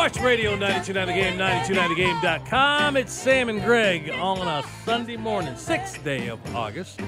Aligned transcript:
Sports 0.00 0.20
Radio 0.20 0.52
929 0.52 1.06
The 1.06 1.12
Game, 1.12 1.38
929thegame.com. 1.38 2.96
It's 2.96 3.12
Sam 3.12 3.50
and 3.50 3.62
Greg 3.62 4.08
on 4.08 4.38
a 4.38 4.66
Sunday 4.86 5.18
morning, 5.18 5.54
sixth 5.56 6.02
day 6.02 6.28
of 6.28 6.40
August. 6.56 7.02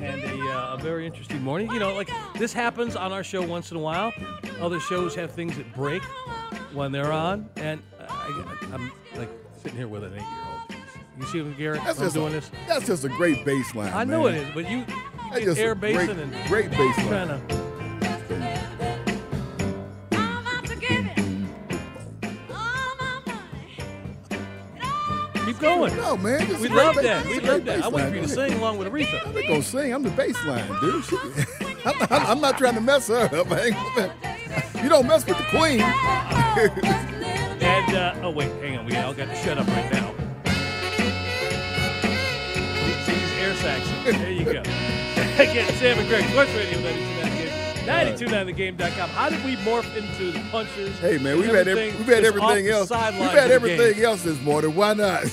And 0.00 0.22
a, 0.22 0.40
uh, 0.48 0.76
a 0.76 0.80
very 0.80 1.04
interesting 1.04 1.42
morning. 1.42 1.68
You 1.72 1.80
know, 1.80 1.92
like 1.94 2.12
this 2.38 2.52
happens 2.52 2.94
on 2.94 3.12
our 3.12 3.24
show 3.24 3.42
once 3.42 3.72
in 3.72 3.76
a 3.76 3.80
while. 3.80 4.12
Other 4.60 4.78
shows 4.78 5.16
have 5.16 5.32
things 5.32 5.56
that 5.56 5.74
break 5.74 6.04
when 6.72 6.92
they're 6.92 7.10
on. 7.10 7.50
And 7.56 7.82
I, 8.08 8.44
I'm 8.72 8.92
like 9.16 9.30
sitting 9.60 9.76
here 9.76 9.88
with 9.88 10.04
an 10.04 10.12
eight 10.14 10.20
year 10.20 10.44
old. 10.48 10.76
You 11.18 11.26
see 11.26 11.42
what 11.42 11.58
Garrett? 11.58 11.82
That's 11.82 11.98
I'm 11.98 12.04
just 12.04 12.14
doing 12.14 12.28
a, 12.28 12.36
this. 12.36 12.52
That's 12.68 12.86
just 12.86 13.04
a 13.04 13.08
great 13.08 13.44
baseline. 13.44 13.92
I 13.92 14.04
know 14.04 14.26
man. 14.26 14.34
it 14.34 14.42
is, 14.42 14.54
but 14.54 14.70
you, 14.70 14.84
you 15.40 15.56
air 15.56 15.74
great- 15.74 15.96
basing 15.96 16.20
and 16.20 16.32
great 16.46 16.70
baseline. 16.70 17.30
Of. 17.30 18.71
Keep 25.46 25.58
going. 25.58 25.96
No, 25.96 26.16
man. 26.16 26.46
We 26.60 26.68
love 26.68 26.94
that. 26.96 27.26
We 27.26 27.40
love 27.40 27.64
that. 27.64 27.84
I 27.84 27.90
for 27.90 28.14
you 28.14 28.22
to 28.22 28.28
sing 28.28 28.52
along 28.54 28.78
with 28.78 28.88
Aretha. 28.88 29.26
I'm 29.26 29.34
not 29.34 29.44
gonna 29.48 29.62
sing. 29.62 29.92
I'm 29.92 30.02
the 30.02 30.10
baseline, 30.10 30.80
dude. 30.80 31.04
She- 31.04 31.16
I'm, 31.84 31.98
not, 31.98 32.12
I'm 32.12 32.40
not 32.40 32.58
trying 32.58 32.74
to 32.74 32.80
mess 32.80 33.08
her 33.08 33.28
up. 33.34 33.48
You 34.82 34.88
don't 34.88 35.06
mess 35.06 35.24
with 35.26 35.38
the 35.38 35.44
queen. 35.44 35.80
And 37.62 37.94
uh, 37.94 38.14
oh 38.22 38.30
wait, 38.30 38.50
hang 38.60 38.76
on, 38.76 38.84
we 38.86 38.96
all 38.96 39.14
got 39.14 39.28
to 39.28 39.36
shut 39.36 39.56
up 39.56 39.66
right 39.68 39.92
now. 39.92 40.12
These 43.06 43.32
air 43.38 43.54
sacs. 43.54 43.88
There 44.04 44.30
you 44.30 44.44
go. 44.44 44.60
Again, 45.40 45.72
Sam 45.74 45.98
and 45.98 46.08
Greg, 46.08 46.24
Sports 46.30 46.50
Radio 46.54 46.80
929 46.80 47.30
The 47.30 47.36
Game, 47.38 47.41
929thegame.com. 47.86 49.08
How 49.10 49.28
did 49.28 49.44
we 49.44 49.56
morph 49.56 49.96
into 49.96 50.30
the 50.30 50.40
punches? 50.50 50.96
hey, 50.98 51.18
man, 51.18 51.38
we've 51.38 51.46
had 51.46 51.66
every, 51.68 51.88
everything 51.88 51.98
we've 51.98 52.14
had 52.14 52.24
everything 52.24 52.68
else. 52.68 52.90
We've 52.90 53.30
had 53.30 53.50
everything 53.50 54.02
else 54.04 54.22
this 54.22 54.40
morning. 54.42 54.74
Why 54.74 54.94
not? 54.94 55.24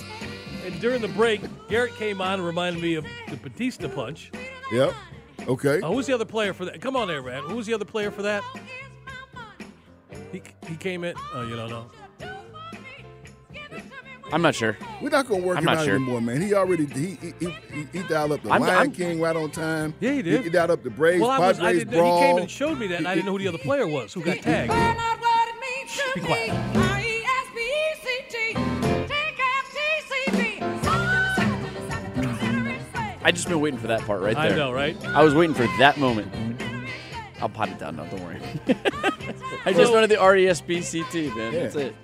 And 0.66 0.80
during 0.82 1.02
the 1.02 1.08
break, 1.10 1.42
Garrett 1.68 1.96
came 1.96 2.22
on 2.22 2.34
and 2.36 2.46
reminded 2.46 2.82
me 2.82 2.96
of 2.96 3.06
the 3.30 3.38
Bautista 3.38 3.88
punch. 3.90 4.32
Yep. 4.72 4.94
Okay. 5.48 5.82
Uh, 5.82 5.92
who's 5.92 6.08
the 6.08 6.14
other 6.14 6.26
player 6.26 6.54
for 6.54 6.66
that? 6.66 6.82
Come 6.82 6.96
on 6.96 7.08
there, 7.08 7.22
man. 7.24 7.44
Who's 7.44 7.66
the 7.66 7.74
other 7.74 7.86
player 7.86 8.12
for 8.12 8.24
that? 8.24 8.44
He, 10.32 10.42
he 10.68 10.76
came 10.76 11.04
in. 11.04 11.16
Oh, 11.34 11.42
you 11.42 11.56
don't 11.56 11.70
know. 11.70 11.90
I'm 14.32 14.42
not 14.42 14.54
sure. 14.56 14.78
We're 15.02 15.10
not 15.10 15.28
gonna 15.28 15.44
work 15.44 15.58
I'm 15.58 15.64
him 15.64 15.66
not 15.66 15.78
out 15.80 15.86
sure. 15.86 15.96
anymore, 15.96 16.22
man. 16.22 16.42
He 16.42 16.54
already 16.54 16.86
he 16.86 17.18
he, 17.22 17.34
he, 17.40 17.50
he, 17.74 17.86
he 18.00 18.04
dialed 18.08 18.32
up 18.34 18.44
the 18.44 18.50
I'm- 18.52 18.62
Lion 18.62 18.76
I'm- 18.78 18.92
King 18.92 19.20
right 19.20 19.36
on 19.36 19.50
time. 19.52 19.94
Yeah, 20.00 20.14
he 20.14 20.22
did. 20.22 20.44
He 20.44 20.50
dialed 20.50 20.72
up 20.72 20.84
the 20.84 20.90
Braves 20.90 21.22
Well, 21.22 21.32
I 21.32 21.40
was. 21.40 21.60
I 21.60 21.64
Padres 21.64 21.80
didn't, 21.86 21.94
brawl. 22.00 22.22
he 22.22 22.28
came 22.28 22.38
and 22.38 22.50
showed 22.52 22.78
me 22.80 22.88
that, 22.88 22.98
and 23.00 23.08
I 23.08 23.16
didn't 23.16 23.26
know 23.28 23.34
who 23.34 23.40
the 23.40 23.48
other 23.48 23.58
player 23.58 23.88
was 23.88 24.14
who 24.14 24.22
got 24.22 24.38
tagged. 24.38 24.72
Find 24.72 24.98
out 25.00 25.20
what 25.20 25.48
it 25.50 25.56
means 25.60 25.96
to 25.98 26.12
Be 26.16 26.22
quiet. 26.22 26.52
R-E-S-P-E-C-T. 26.76 28.54
Take 29.08 29.40
F-T-C-B. 29.40 30.60
I 33.22 33.32
just 33.32 33.48
been 33.48 33.60
waiting 33.60 33.80
for 33.80 33.88
that 33.88 34.02
part 34.02 34.22
right 34.22 34.36
there. 34.36 34.54
I 34.54 34.56
know, 34.56 34.72
right? 34.72 34.96
I 35.06 35.24
was 35.24 35.34
waiting 35.36 35.54
for 35.56 35.64
that 35.80 35.98
moment. 35.98 36.32
I'll 37.42 37.50
pot 37.50 37.70
it 37.70 37.78
down 37.80 37.96
now. 37.96 38.06
Don't 38.06 38.22
worry. 38.24 38.40
I 39.66 39.72
just 39.74 39.94
wanted 39.94 40.10
the 40.10 40.16
E 40.16 40.18
R-E-S-P-C-T, 40.18 41.30
man. 41.36 41.54
Yeah. 41.54 41.60
That's 41.64 41.76
it. 41.76 41.96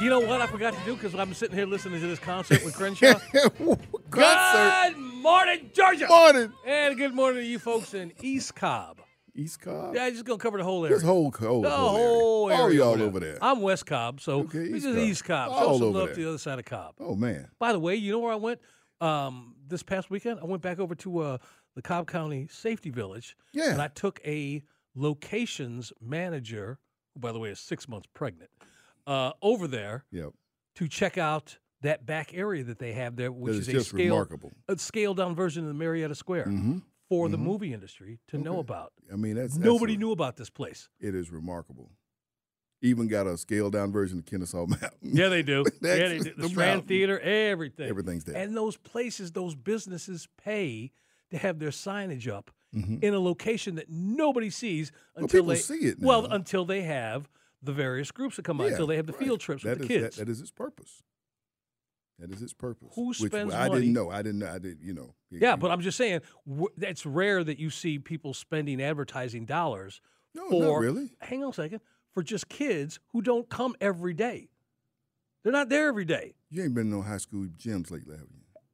You 0.00 0.08
know 0.10 0.20
what 0.20 0.40
I 0.40 0.46
forgot 0.46 0.74
to 0.74 0.84
do 0.84 0.94
because 0.94 1.14
I'm 1.16 1.34
sitting 1.34 1.56
here 1.56 1.66
listening 1.66 2.00
to 2.00 2.06
this 2.06 2.20
concert 2.20 2.64
with 2.64 2.74
Crenshaw. 2.76 3.14
Concert 4.10 4.94
Good 4.94 4.96
morning, 4.96 5.70
Georgia. 5.74 6.06
morning. 6.08 6.52
And 6.64 6.96
good 6.96 7.14
morning 7.14 7.42
to 7.42 7.46
you 7.46 7.58
folks 7.58 7.94
in 7.94 8.12
East 8.22 8.54
Cobb. 8.54 9.00
East 9.34 9.60
Cobb. 9.60 9.94
Yeah, 9.96 10.04
I'm 10.04 10.12
just 10.12 10.24
gonna 10.24 10.38
cover 10.38 10.58
the 10.58 10.64
whole 10.64 10.84
area. 10.84 10.96
This 10.96 11.04
whole 11.04 11.30
whole, 11.32 11.62
the 11.62 11.70
whole 11.70 11.88
whole 11.90 12.50
area. 12.50 12.62
area. 12.62 12.84
All 12.84 12.96
y'all 12.96 13.06
over 13.06 13.18
there. 13.20 13.38
I'm 13.42 13.60
West 13.60 13.86
Cobb, 13.86 14.20
so 14.20 14.40
Okay, 14.40 14.68
this 14.70 14.84
East 14.84 14.86
is 14.86 14.94
Cobb. 14.94 15.04
East 15.08 15.24
Cobb. 15.24 15.50
All 15.52 15.58
Show 15.58 15.78
some 15.78 15.82
over 15.88 15.98
love 15.98 16.06
there. 16.08 16.14
to 16.14 16.22
the 16.22 16.28
other 16.28 16.38
side 16.38 16.58
of 16.60 16.64
Cobb. 16.64 16.94
oh 17.00 17.16
man. 17.16 17.48
By 17.58 17.72
the 17.72 17.80
way, 17.80 17.96
you 17.96 18.12
know 18.12 18.20
where 18.20 18.32
I 18.32 18.36
went 18.36 18.60
um, 19.00 19.56
this 19.66 19.82
past 19.82 20.10
weekend? 20.10 20.38
I 20.40 20.44
went 20.44 20.62
back 20.62 20.78
over 20.78 20.94
to 20.94 21.18
uh, 21.18 21.38
the 21.74 21.82
Cobb 21.82 22.06
County 22.06 22.46
Safety 22.50 22.90
Village. 22.90 23.36
Yeah. 23.52 23.72
And 23.72 23.82
I 23.82 23.88
took 23.88 24.20
a 24.24 24.62
locations 24.94 25.92
manager, 26.00 26.78
who, 27.14 27.20
by 27.20 27.32
the 27.32 27.38
way, 27.40 27.50
is 27.50 27.58
six 27.60 27.88
months 27.88 28.08
pregnant, 28.14 28.50
uh, 29.08 29.32
over 29.42 29.66
there 29.66 30.04
Yep. 30.12 30.30
to 30.76 30.86
check 30.88 31.18
out 31.18 31.58
that 31.82 32.04
back 32.06 32.32
area 32.34 32.62
that 32.64 32.78
they 32.78 32.92
have 32.92 33.16
there, 33.16 33.32
which 33.32 33.54
is 33.54 33.60
is 33.60 33.68
a 33.68 33.72
just 33.72 33.88
scale, 33.90 34.10
remarkable. 34.14 34.52
a 34.68 34.76
scaled 34.78 35.16
down 35.16 35.34
version 35.34 35.62
of 35.64 35.68
the 35.68 35.74
Marietta 35.74 36.14
Square 36.14 36.46
Mm-hmm. 36.46 36.78
for 37.08 37.28
the 37.28 37.38
movie 37.38 37.72
industry 37.72 38.18
to 38.28 38.38
know 38.38 38.58
about. 38.58 38.92
I 39.12 39.16
mean, 39.16 39.34
that's 39.36 39.54
that's 39.54 39.64
Nobody 39.64 39.94
a- 39.94 39.98
knew 39.98 40.12
about 40.12 40.36
this 40.36 40.50
place. 40.50 40.88
It 41.00 41.14
is 41.14 41.30
remarkable. 41.30 41.90
Even 42.80 43.08
got 43.08 43.26
a 43.26 43.36
scaled 43.36 43.72
down 43.72 43.90
version 43.90 44.18
of 44.20 44.26
Kennesaw 44.26 44.66
Mountain. 44.68 44.90
Yeah, 45.02 45.28
they 45.28 45.42
do. 45.42 45.64
yeah, 45.82 45.96
they 45.96 46.18
do. 46.18 46.24
The 46.24 46.42
the 46.42 46.48
Strand 46.48 46.56
mountain. 46.56 46.88
Theater, 46.88 47.18
everything. 47.20 47.88
Everything's 47.88 48.24
there. 48.24 48.36
And 48.36 48.56
those 48.56 48.76
places, 48.76 49.32
those 49.32 49.56
businesses 49.56 50.28
pay 50.44 50.92
to 51.30 51.38
have 51.38 51.58
their 51.58 51.70
signage 51.70 52.28
up 52.28 52.50
Mhm. 52.76 53.02
in 53.02 53.14
a 53.14 53.18
location 53.18 53.76
that 53.76 53.88
nobody 53.88 54.50
sees 54.50 54.92
Well, 55.14 55.24
until 55.24 55.40
people 55.40 55.48
they 55.48 55.56
see 55.56 55.86
it 55.88 55.98
Well, 56.00 56.26
until 56.26 56.64
they 56.66 56.82
have 56.82 57.28
the 57.62 57.72
various 57.72 58.10
groups 58.10 58.36
that 58.36 58.44
come 58.44 58.60
out, 58.60 58.64
Yeah, 58.66 58.70
until 58.72 58.86
they 58.86 58.96
have 58.96 59.06
the 59.06 59.12
right. 59.12 59.22
field 59.22 59.40
trips 59.40 59.62
That 59.64 59.78
with 59.78 59.88
the 59.88 59.94
kids. 59.94 60.16
That, 60.16 60.26
that 60.26 60.30
is 60.32 60.40
its 60.40 60.50
purpose. 60.50 61.02
That 62.18 62.30
is 62.32 62.42
its 62.42 62.52
purpose. 62.52 62.92
Who 62.94 63.08
which 63.08 63.18
spends 63.18 63.54
I 63.54 63.68
money- 63.68 63.80
didn't 63.82 63.94
know. 63.94 64.10
I 64.10 64.22
didn't 64.22 64.40
know. 64.40 64.50
I 64.52 64.58
did. 64.58 64.78
You 64.82 64.92
know. 64.94 65.14
yeah, 65.30 65.54
but 65.56 65.70
I'm 65.70 65.80
just 65.80 65.96
saying, 65.96 66.20
it's 66.78 67.06
rare 67.06 67.44
that 67.44 67.58
you 67.60 67.70
see 67.70 67.98
people 67.98 68.34
spending 68.34 68.82
advertising 68.82 69.44
dollars 69.44 70.00
no, 70.34 70.48
for. 70.50 70.62
not 70.62 70.74
really. 70.78 71.10
Hang 71.20 71.44
on 71.44 71.50
a 71.50 71.52
second. 71.52 71.80
For 72.14 72.22
just 72.24 72.48
kids 72.48 72.98
who 73.12 73.22
don't 73.22 73.48
come 73.48 73.76
every 73.80 74.14
day. 74.14 74.48
They're 75.44 75.52
not 75.52 75.68
there 75.68 75.86
every 75.88 76.04
day. 76.04 76.34
You 76.50 76.64
ain't 76.64 76.74
been 76.74 76.86
in 76.86 76.90
no 76.90 77.02
high 77.02 77.18
school 77.18 77.46
gyms 77.56 77.90
lately, 77.92 78.16
have 78.16 78.26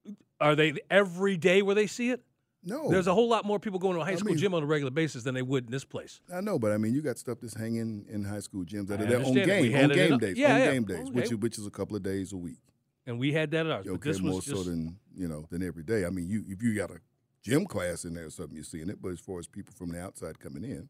you? 0.06 0.16
Are 0.40 0.54
they 0.54 0.74
every 0.90 1.36
day 1.36 1.60
where 1.60 1.74
they 1.74 1.86
see 1.86 2.10
it? 2.10 2.22
No. 2.66 2.88
There's 2.90 3.06
a 3.06 3.14
whole 3.14 3.28
lot 3.28 3.44
more 3.44 3.58
people 3.58 3.78
going 3.78 3.94
to 3.94 4.00
a 4.00 4.04
high 4.04 4.12
I 4.12 4.16
school 4.16 4.30
mean- 4.30 4.38
gym 4.38 4.54
on 4.54 4.62
a 4.62 4.66
regular 4.66 4.90
basis 4.90 5.22
than 5.22 5.34
they 5.34 5.42
would 5.42 5.66
in 5.66 5.70
this 5.70 5.84
place. 5.84 6.20
I 6.32 6.40
know, 6.40 6.58
but 6.58 6.72
I 6.72 6.78
mean, 6.78 6.94
you 6.94 7.02
got 7.02 7.18
stuff 7.18 7.38
that's 7.40 7.54
hanging 7.54 8.06
in 8.08 8.24
high 8.24 8.40
school 8.40 8.64
gyms 8.64 8.86
that 8.88 9.00
I 9.00 9.04
are 9.04 9.06
there 9.06 9.18
on 9.20 9.26
understand 9.26 9.50
it. 9.50 9.62
We 9.62 9.68
game 9.68 9.90
on 9.90 9.96
game 9.96 10.18
days, 10.18 10.36
yeah, 10.38 10.54
on 10.54 10.60
yeah. 10.60 10.72
game 10.72 10.84
days, 10.84 11.10
which 11.10 11.26
Okay. 11.26 11.34
is 11.34 11.40
which 11.40 11.58
is 11.58 11.66
a 11.66 11.70
couple 11.70 11.94
of 11.96 12.02
days 12.02 12.32
a 12.32 12.36
week. 12.36 12.58
And 13.06 13.18
we 13.18 13.32
had 13.34 13.50
that 13.50 13.66
at 13.66 13.72
ours. 13.72 13.84
but 13.86 13.92
Okay, 13.94 14.10
this 14.10 14.20
was 14.22 14.30
more 14.32 14.40
just, 14.40 14.48
so 14.56 14.62
than 14.62 14.98
you 15.14 15.28
know 15.28 15.46
than 15.50 15.62
every 15.62 15.82
day. 15.82 16.06
I 16.06 16.10
mean, 16.10 16.28
you 16.30 16.42
if 16.48 16.62
you 16.62 16.74
got 16.74 16.90
a 16.90 16.98
gym 17.42 17.66
class 17.66 18.04
in 18.06 18.14
there 18.14 18.24
or 18.26 18.30
something, 18.30 18.54
you're 18.54 18.64
seeing 18.64 18.88
it. 18.88 19.02
But 19.02 19.10
as 19.12 19.20
far 19.20 19.38
as 19.38 19.46
people 19.46 19.74
from 19.76 19.90
the 19.92 20.00
outside 20.00 20.40
coming 20.40 20.64
in, 20.64 20.88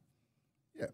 yeah, 0.78 0.86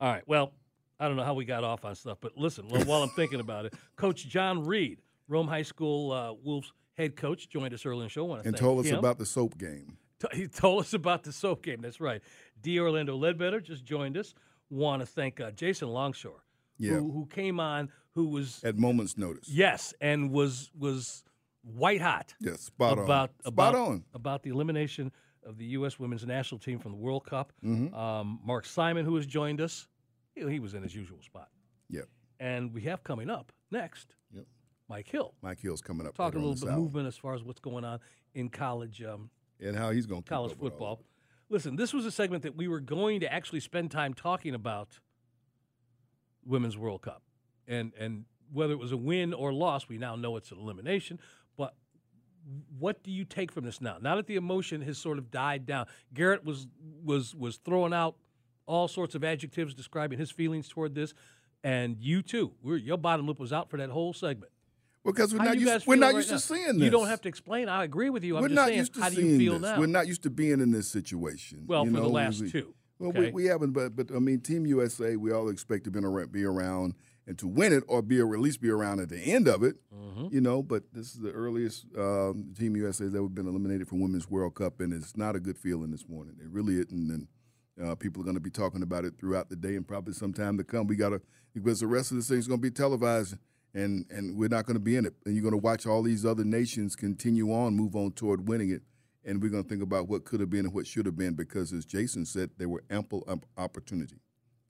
All 0.00 0.12
right. 0.12 0.22
Well, 0.26 0.52
I 0.98 1.08
don't 1.08 1.16
know 1.16 1.24
how 1.24 1.32
we 1.34 1.46
got 1.46 1.64
off 1.64 1.84
on 1.86 1.94
stuff, 1.94 2.18
but 2.20 2.36
listen, 2.36 2.68
while 2.68 2.84
while 2.84 3.02
I'm 3.02 3.08
thinking 3.10 3.40
about 3.40 3.64
it, 3.64 3.74
Coach 3.96 4.26
John 4.28 4.66
Reed, 4.66 5.00
Rome 5.28 5.48
High 5.48 5.62
School 5.62 6.12
uh, 6.12 6.34
Wolves 6.44 6.72
head 7.00 7.16
coach, 7.16 7.48
joined 7.48 7.74
us 7.74 7.84
early 7.86 8.00
in 8.00 8.04
the 8.04 8.08
show. 8.10 8.24
I 8.26 8.28
want 8.28 8.42
to 8.42 8.48
and 8.48 8.56
told 8.56 8.80
us 8.80 8.86
him. 8.90 8.98
about 8.98 9.18
the 9.18 9.26
soap 9.26 9.58
game. 9.58 9.96
He 10.34 10.46
told 10.48 10.82
us 10.82 10.92
about 10.92 11.22
the 11.24 11.32
soap 11.32 11.62
game. 11.62 11.80
That's 11.80 11.98
right. 12.00 12.20
D. 12.60 12.78
Orlando 12.78 13.16
Ledbetter 13.16 13.58
just 13.60 13.84
joined 13.84 14.18
us. 14.18 14.34
Want 14.68 15.00
to 15.00 15.06
thank 15.06 15.40
uh, 15.40 15.50
Jason 15.52 15.88
Longshore, 15.88 16.44
Yeah. 16.78 16.92
who, 16.96 17.10
who 17.10 17.26
came 17.26 17.58
on, 17.58 17.88
who 18.14 18.28
was 18.28 18.62
At 18.62 18.76
moments' 18.76 19.16
notice. 19.16 19.48
yes, 19.48 19.94
and 20.00 20.30
was 20.30 20.70
was 20.78 21.24
white 21.62 22.00
hot 22.02 22.34
Yeah, 22.40 22.54
spot 22.56 22.98
on. 22.98 23.04
about 23.04 23.30
Spot 23.46 23.74
on. 23.74 24.04
about 24.14 24.42
the 24.42 24.50
elimination 24.50 25.10
of 25.44 25.56
the 25.56 25.64
U.S. 25.78 25.98
Women's 25.98 26.26
National 26.26 26.58
Team 26.58 26.78
from 26.78 26.92
the 26.92 26.98
World 26.98 27.24
Cup. 27.24 27.52
Mhm. 27.64 27.92
Um, 27.94 28.40
Mark 28.44 28.66
Simon, 28.66 29.04
who 29.06 29.16
has 29.16 29.26
joined 29.26 29.60
us, 29.60 29.88
he, 30.34 30.46
he 30.50 30.58
was 30.60 30.74
in 30.74 30.82
his 30.82 30.94
usual 30.94 31.20
spot. 31.22 31.48
Yeah. 31.88 32.02
And 32.38 32.72
we 32.74 32.82
have 32.82 33.02
coming 33.02 33.30
up 33.30 33.52
next 33.70 34.14
Yep. 34.34 34.44
Mike 34.90 35.08
Hill. 35.08 35.32
Mike 35.40 35.60
Hill's 35.60 35.80
coming 35.80 36.06
up. 36.06 36.16
Talk 36.16 36.34
a 36.34 36.38
little 36.38 36.56
bit 36.56 36.76
movement 36.76 37.06
as 37.06 37.16
far 37.16 37.34
as 37.34 37.44
what's 37.44 37.60
going 37.60 37.84
on 37.84 38.00
in 38.34 38.48
college 38.48 39.00
um, 39.02 39.30
and 39.60 39.76
how 39.76 39.92
he's 39.92 40.04
going 40.04 40.24
to 40.24 40.28
college 40.28 40.58
football. 40.58 41.00
Listen, 41.48 41.76
this 41.76 41.94
was 41.94 42.04
a 42.04 42.10
segment 42.10 42.42
that 42.42 42.56
we 42.56 42.66
were 42.66 42.80
going 42.80 43.20
to 43.20 43.32
actually 43.32 43.60
spend 43.60 43.92
time 43.92 44.14
talking 44.14 44.52
about 44.52 44.98
Women's 46.44 46.76
World 46.76 47.02
Cup. 47.02 47.22
And 47.68 47.92
and 47.98 48.24
whether 48.52 48.72
it 48.72 48.80
was 48.80 48.90
a 48.90 48.96
win 48.96 49.32
or 49.32 49.52
loss, 49.52 49.88
we 49.88 49.96
now 49.96 50.16
know 50.16 50.36
it's 50.36 50.50
an 50.50 50.58
elimination. 50.58 51.20
But 51.56 51.74
what 52.76 53.04
do 53.04 53.12
you 53.12 53.24
take 53.24 53.52
from 53.52 53.64
this 53.64 53.80
now? 53.80 53.98
Now 54.02 54.16
that 54.16 54.26
the 54.26 54.34
emotion 54.34 54.82
has 54.82 54.98
sort 54.98 55.18
of 55.18 55.30
died 55.30 55.66
down, 55.66 55.86
Garrett 56.12 56.44
was 56.44 56.66
was 57.04 57.32
was 57.32 57.58
throwing 57.58 57.94
out 57.94 58.16
all 58.66 58.88
sorts 58.88 59.14
of 59.14 59.22
adjectives 59.22 59.72
describing 59.72 60.18
his 60.18 60.32
feelings 60.32 60.68
toward 60.68 60.96
this, 60.96 61.14
and 61.62 61.96
you 62.00 62.22
too. 62.22 62.54
Your 62.64 62.98
bottom 62.98 63.28
lip 63.28 63.38
was 63.38 63.52
out 63.52 63.70
for 63.70 63.76
that 63.76 63.90
whole 63.90 64.12
segment. 64.12 64.50
Because 65.04 65.32
we're 65.32 65.38
How 65.40 65.46
not 65.46 65.58
used, 65.58 65.86
we're 65.86 65.96
not 65.96 66.06
right 66.08 66.16
used 66.16 66.30
now? 66.30 66.36
to 66.36 66.42
seeing 66.42 66.66
this. 66.74 66.82
You 66.84 66.90
don't 66.90 67.06
have 67.08 67.22
to 67.22 67.28
explain. 67.28 67.68
I 67.68 67.84
agree 67.84 68.10
with 68.10 68.22
you. 68.22 68.36
I'm 68.36 68.42
we're 68.42 68.48
just 68.48 68.56
not 68.56 68.66
saying, 68.66 68.78
used 68.78 68.94
to 68.94 69.00
how 69.00 69.08
do 69.08 69.14
seeing 69.16 69.30
you 69.30 69.38
feel 69.38 69.52
this. 69.54 69.62
now? 69.62 69.78
We're 69.80 69.86
not 69.86 70.06
used 70.06 70.22
to 70.24 70.30
being 70.30 70.60
in 70.60 70.72
this 70.72 70.88
situation. 70.88 71.64
Well, 71.66 71.86
you 71.86 71.90
for 71.92 72.00
the 72.00 72.08
last 72.08 72.40
we- 72.42 72.50
two, 72.50 72.74
Well, 72.98 73.10
okay? 73.10 73.20
we, 73.30 73.30
we 73.30 73.44
haven't, 73.46 73.72
but 73.72 73.96
but 73.96 74.10
I 74.14 74.18
mean, 74.18 74.40
Team 74.40 74.66
USA, 74.66 75.16
we 75.16 75.32
all 75.32 75.48
expect 75.48 75.84
to 75.84 75.90
be 75.90 76.00
around, 76.00 76.32
be 76.32 76.44
around 76.44 76.94
and 77.26 77.38
to 77.38 77.46
win 77.46 77.72
it, 77.72 77.82
or 77.88 78.02
be 78.02 78.20
or 78.20 78.34
at 78.34 78.40
least 78.40 78.60
be 78.60 78.68
around 78.68 79.00
at 79.00 79.08
the 79.08 79.18
end 79.18 79.48
of 79.48 79.62
it. 79.62 79.76
Mm-hmm. 79.94 80.34
You 80.34 80.40
know, 80.42 80.62
but 80.62 80.82
this 80.92 81.14
is 81.14 81.20
the 81.20 81.30
earliest 81.30 81.86
um, 81.96 82.52
Team 82.58 82.76
USA 82.76 83.04
has 83.04 83.14
ever 83.14 83.28
been 83.28 83.46
eliminated 83.46 83.88
from 83.88 84.00
Women's 84.00 84.28
World 84.28 84.54
Cup, 84.54 84.80
and 84.80 84.92
it's 84.92 85.16
not 85.16 85.34
a 85.34 85.40
good 85.40 85.56
feeling 85.56 85.90
this 85.92 86.06
morning. 86.08 86.34
It 86.42 86.50
really 86.50 86.74
isn't, 86.74 86.90
and 87.10 87.26
uh, 87.82 87.94
people 87.94 88.20
are 88.20 88.24
going 88.24 88.34
to 88.36 88.40
be 88.40 88.50
talking 88.50 88.82
about 88.82 89.06
it 89.06 89.14
throughout 89.18 89.48
the 89.48 89.56
day 89.56 89.76
and 89.76 89.88
probably 89.88 90.12
some 90.12 90.34
time 90.34 90.58
to 90.58 90.64
come. 90.64 90.86
We 90.86 90.96
got 90.96 91.10
to 91.10 91.22
because 91.54 91.80
the 91.80 91.86
rest 91.86 92.10
of 92.10 92.18
this 92.18 92.28
thing's 92.28 92.46
going 92.46 92.60
to 92.60 92.62
be 92.62 92.70
televised. 92.70 93.36
And, 93.72 94.04
and 94.10 94.36
we're 94.36 94.48
not 94.48 94.66
going 94.66 94.76
to 94.76 94.82
be 94.82 94.96
in 94.96 95.06
it. 95.06 95.14
And 95.24 95.34
you're 95.34 95.42
going 95.42 95.52
to 95.52 95.58
watch 95.58 95.86
all 95.86 96.02
these 96.02 96.26
other 96.26 96.44
nations 96.44 96.96
continue 96.96 97.52
on, 97.52 97.76
move 97.76 97.94
on 97.94 98.12
toward 98.12 98.48
winning 98.48 98.70
it 98.70 98.82
and 99.24 99.42
we're 99.42 99.50
going 99.50 99.62
to 99.62 99.68
think 99.68 99.82
about 99.82 100.08
what 100.08 100.24
could 100.24 100.40
have 100.40 100.50
been 100.50 100.66
and 100.66 100.74
what 100.74 100.86
should 100.86 101.06
have 101.06 101.16
been 101.16 101.34
because, 101.34 101.72
as 101.72 101.84
Jason 101.84 102.24
said, 102.24 102.50
there 102.58 102.68
were 102.68 102.82
ample 102.90 103.26
opportunity, 103.56 104.16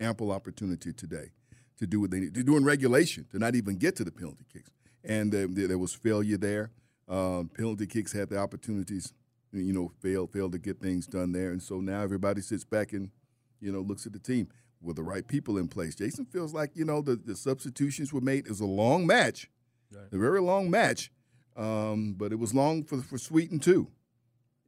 ample 0.01 0.33
opportunity 0.33 0.93
today 0.93 1.31
to 1.79 1.87
do 1.87 2.01
what 2.01 2.11
they 2.11 2.21
need 2.21 2.35
to 2.35 2.43
do 2.43 2.57
in 2.57 2.65
regulation 2.65 3.27
to 3.31 3.39
not 3.39 3.55
even 3.55 3.77
get 3.77 3.97
to 3.97 4.05
the 4.05 4.11
penalty 4.11 4.45
kicks, 4.53 4.71
and 5.05 5.35
uh, 5.35 5.47
there, 5.49 5.79
was 5.79 5.95
failure 5.95 6.37
there. 6.37 6.71
Um, 7.09 7.49
penalty 7.49 7.87
kicks 7.87 8.13
had 8.13 8.29
the 8.29 8.39
opportunities, 8.39 9.13
you 9.53 9.73
know, 9.73 9.93
failed 10.01 10.33
failed 10.33 10.53
to 10.53 10.59
get 10.59 10.81
things 10.81 11.07
done 11.07 11.33
there, 11.33 11.51
and 11.51 11.63
so 11.63 11.81
now 11.81 12.03
everybody 12.03 12.41
sits 12.41 12.65
back 12.65 12.93
and 12.93 13.11
you 13.61 13.73
know 13.73 13.81
looks 13.81 14.07
at 14.07 14.13
the 14.13 14.19
team 14.19 14.49
with 14.83 14.97
the 14.97 15.03
right 15.03 15.27
people 15.27 15.59
in 15.59 15.69
place. 15.69 15.95
Jason 15.95 16.25
feels 16.25 16.55
like 16.55 16.71
you 16.75 16.85
know 16.85 17.03
the, 17.03 17.17
the 17.17 17.37
substitutions 17.37 18.13
were 18.13 18.21
made. 18.21 18.47
It 18.47 18.61
a 18.61 18.67
long 18.67 19.07
match, 19.07 19.49
a 20.13 20.19
very 20.19 20.41
long 20.41 20.71
match, 20.71 21.11
um, 21.57 22.15
but 22.17 22.33
it 22.33 22.39
was 22.39 22.55
long 22.55 22.85
for 22.85 22.99
for 23.03 23.19
Sweden 23.19 23.59
too 23.59 23.89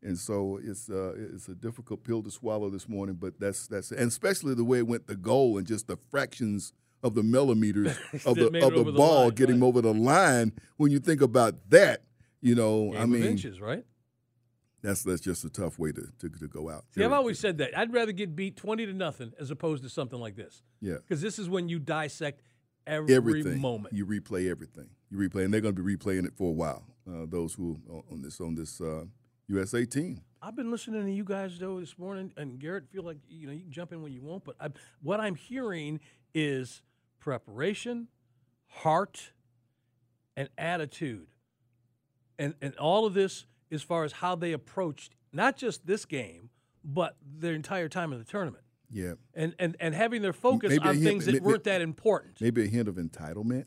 and 0.03 0.19
so 0.19 0.59
it's 0.62 0.91
uh, 0.91 1.14
it's 1.17 1.49
a 1.49 1.55
difficult 1.55 2.05
pill 2.05 2.23
to 2.23 2.31
swallow 2.31 2.69
this 2.70 2.88
morning. 2.88 3.17
But 3.19 3.38
that's 3.38 3.67
that's 3.67 3.93
and 3.93 4.09
especially 4.09 4.55
the 4.55 4.64
way 4.64 4.79
it 4.79 4.87
went 4.87 5.06
the 5.06 5.17
goal 5.17 5.59
and 5.59 5.67
just 5.67 5.87
the 5.87 5.97
fractions 6.11 6.73
of 7.03 7.14
the 7.14 7.23
millimeters 7.23 7.97
of 8.26 8.37
the 8.37 8.47
of 8.47 8.53
the 8.53 8.61
over 8.62 8.91
the 8.91 8.93
ball 8.93 9.25
line, 9.25 9.31
getting 9.31 9.61
right. 9.61 9.67
over 9.67 9.81
the 9.81 9.94
line. 9.94 10.53
When 10.76 10.91
you 10.91 10.99
think 10.99 11.20
about 11.20 11.70
that, 11.70 12.03
you 12.41 12.55
know, 12.55 12.91
Game 12.93 13.00
I 13.00 13.06
mean, 13.06 13.23
inches, 13.23 13.61
right? 13.61 13.85
That's 14.82 15.02
that's 15.02 15.20
just 15.20 15.44
a 15.44 15.50
tough 15.50 15.79
way 15.79 15.93
to 15.93 16.08
to, 16.19 16.29
to 16.29 16.49
go 16.49 16.69
out. 16.70 16.84
See, 16.94 17.05
I've 17.05 17.12
always 17.12 17.38
said 17.38 17.58
that. 17.58 17.76
I'd 17.79 17.93
rather 17.93 18.12
get 18.12 18.34
beat 18.37 18.56
20 18.56 18.87
to 18.87 18.93
nothing 18.93 19.32
as 19.40 19.50
opposed 19.50 19.82
to 19.84 19.88
something 19.88 20.19
like 20.19 20.37
this. 20.37 20.62
yeah. 20.81 20.94
Because 20.96 21.20
this 21.20 21.38
is 21.38 21.49
when 21.49 21.69
you 21.69 21.79
dissect 21.79 22.43
every 22.87 23.14
Everything 23.14 23.61
moment. 23.61 23.94
you 23.94 24.05
replay 24.06 24.50
everything 24.50 24.88
you 25.11 25.19
replay, 25.19 25.44
and 25.44 25.52
they're 25.55 25.61
going 25.61 25.75
to 25.76 25.82
be 25.82 25.96
replaying 25.96 26.25
it 26.26 26.34
for 26.37 26.49
a 26.49 26.52
while. 26.52 26.84
Uh, 27.06 27.26
those 27.29 27.55
who 27.55 27.79
on- 27.88 28.02
on 28.11 28.23
this 28.23 28.40
on 28.40 28.55
this 28.55 28.81
uh, 28.81 29.05
USA 29.49 29.84
team. 29.84 30.23
I've 30.40 30.56
been 30.56 30.70
listening 30.70 31.05
to 31.05 31.12
you 31.12 31.23
guys 31.25 31.58
though 31.58 31.78
this 31.78 31.96
morning, 31.99 32.32
and 32.37 32.58
Garrett, 32.58 32.88
feel 32.90 33.05
like 33.05 33.19
you 33.28 33.46
know 33.46 33.52
you 33.52 33.61
can 33.62 33.70
jump 33.73 33.93
in 33.93 34.02
when 34.02 34.12
you 34.12 34.23
want, 34.23 34.44
but 34.44 34.56
I, 34.61 34.69
what 35.02 35.20
I'm 35.20 35.35
hearing 35.37 36.00
is 36.35 36.82
preparation, 37.20 38.08
heart, 38.67 39.32
and 40.37 40.49
attitude, 40.58 41.28
and 42.38 42.55
and 42.62 42.75
all 42.76 43.06
of 43.06 43.14
this 43.14 43.44
as 43.72 43.82
far 43.82 44.04
as 44.04 44.12
how 44.12 44.34
they 44.36 44.52
approached 44.52 45.14
not 45.32 45.56
just 45.56 45.86
this 45.86 46.04
game, 46.04 46.50
but 46.84 47.16
their 47.24 47.54
entire 47.54 47.88
time 47.88 48.12
in 48.12 48.19
the 48.19 48.24
tournament, 48.24 48.64
Yeah, 48.90 49.14
and 49.34 49.54
and 49.58 49.76
and 49.80 49.94
having 49.94 50.20
their 50.22 50.32
focus 50.32 50.70
Maybe 50.70 50.88
on 50.88 50.94
hint- 50.96 51.04
things 51.06 51.26
that 51.26 51.32
maybe- 51.32 51.44
weren't 51.44 51.64
that 51.64 51.80
important. 51.80 52.40
maybe 52.40 52.64
a 52.64 52.66
hint 52.69 52.88
of 52.88 52.96
entitlement. 52.96 53.64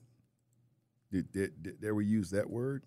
Did, 1.12 1.32
did, 1.32 1.64
did 1.64 1.82
they 1.82 1.88
ever 1.88 2.02
use 2.02 2.30
that 2.32 2.50
word? 2.50 2.84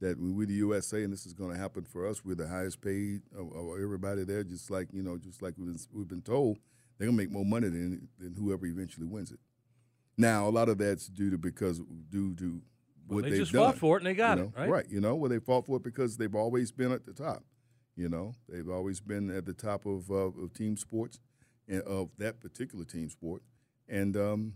That 0.00 0.18
we, 0.18 0.30
we 0.32 0.46
the 0.46 0.54
USA 0.54 1.02
and 1.04 1.12
this 1.12 1.26
is 1.26 1.34
going 1.34 1.50
to 1.52 1.58
happen 1.58 1.84
for 1.84 2.06
us. 2.06 2.24
We're 2.24 2.34
the 2.34 2.48
highest 2.48 2.80
paid 2.80 3.20
of, 3.36 3.52
of 3.54 3.82
everybody 3.82 4.24
there. 4.24 4.42
Just 4.42 4.70
like 4.70 4.88
you 4.92 5.02
know, 5.02 5.18
just 5.18 5.42
like 5.42 5.54
we've 5.58 5.66
been, 5.66 5.78
we've 5.92 6.08
been 6.08 6.22
told, 6.22 6.58
they're 6.98 7.06
going 7.06 7.16
to 7.18 7.22
make 7.22 7.30
more 7.30 7.44
money 7.44 7.68
than 7.68 8.08
than 8.18 8.34
whoever 8.34 8.64
eventually 8.66 9.06
wins 9.06 9.30
it. 9.30 9.38
Now, 10.16 10.48
a 10.48 10.50
lot 10.50 10.68
of 10.70 10.78
that's 10.78 11.06
due 11.06 11.30
to 11.30 11.36
because 11.38 11.80
due 12.08 12.34
to 12.36 12.62
what 13.10 13.24
they 13.24 13.36
just 13.36 13.52
done. 13.52 13.64
fought 13.64 13.78
for 13.78 13.96
it 13.96 14.00
and 14.00 14.06
they 14.06 14.14
got 14.14 14.38
you 14.38 14.44
it, 14.44 14.60
right? 14.60 14.68
Right. 14.68 14.86
You 14.88 15.00
know, 15.00 15.14
well, 15.14 15.30
they 15.30 15.38
fought 15.38 15.66
for 15.66 15.76
it 15.76 15.82
because 15.82 16.16
they've 16.16 16.34
always 16.34 16.70
been 16.70 16.92
at 16.92 17.06
the 17.06 17.12
top. 17.12 17.44
You 17.96 18.08
know, 18.08 18.34
they've 18.48 18.68
always 18.68 19.00
been 19.00 19.30
at 19.30 19.44
the 19.44 19.52
top 19.52 19.84
of, 19.84 20.10
uh, 20.10 20.14
of 20.14 20.54
team 20.54 20.76
sports, 20.76 21.20
and 21.68 21.82
of 21.82 22.10
that 22.18 22.40
particular 22.40 22.84
team 22.84 23.10
sport, 23.10 23.42
and 23.88 24.16
um, 24.16 24.54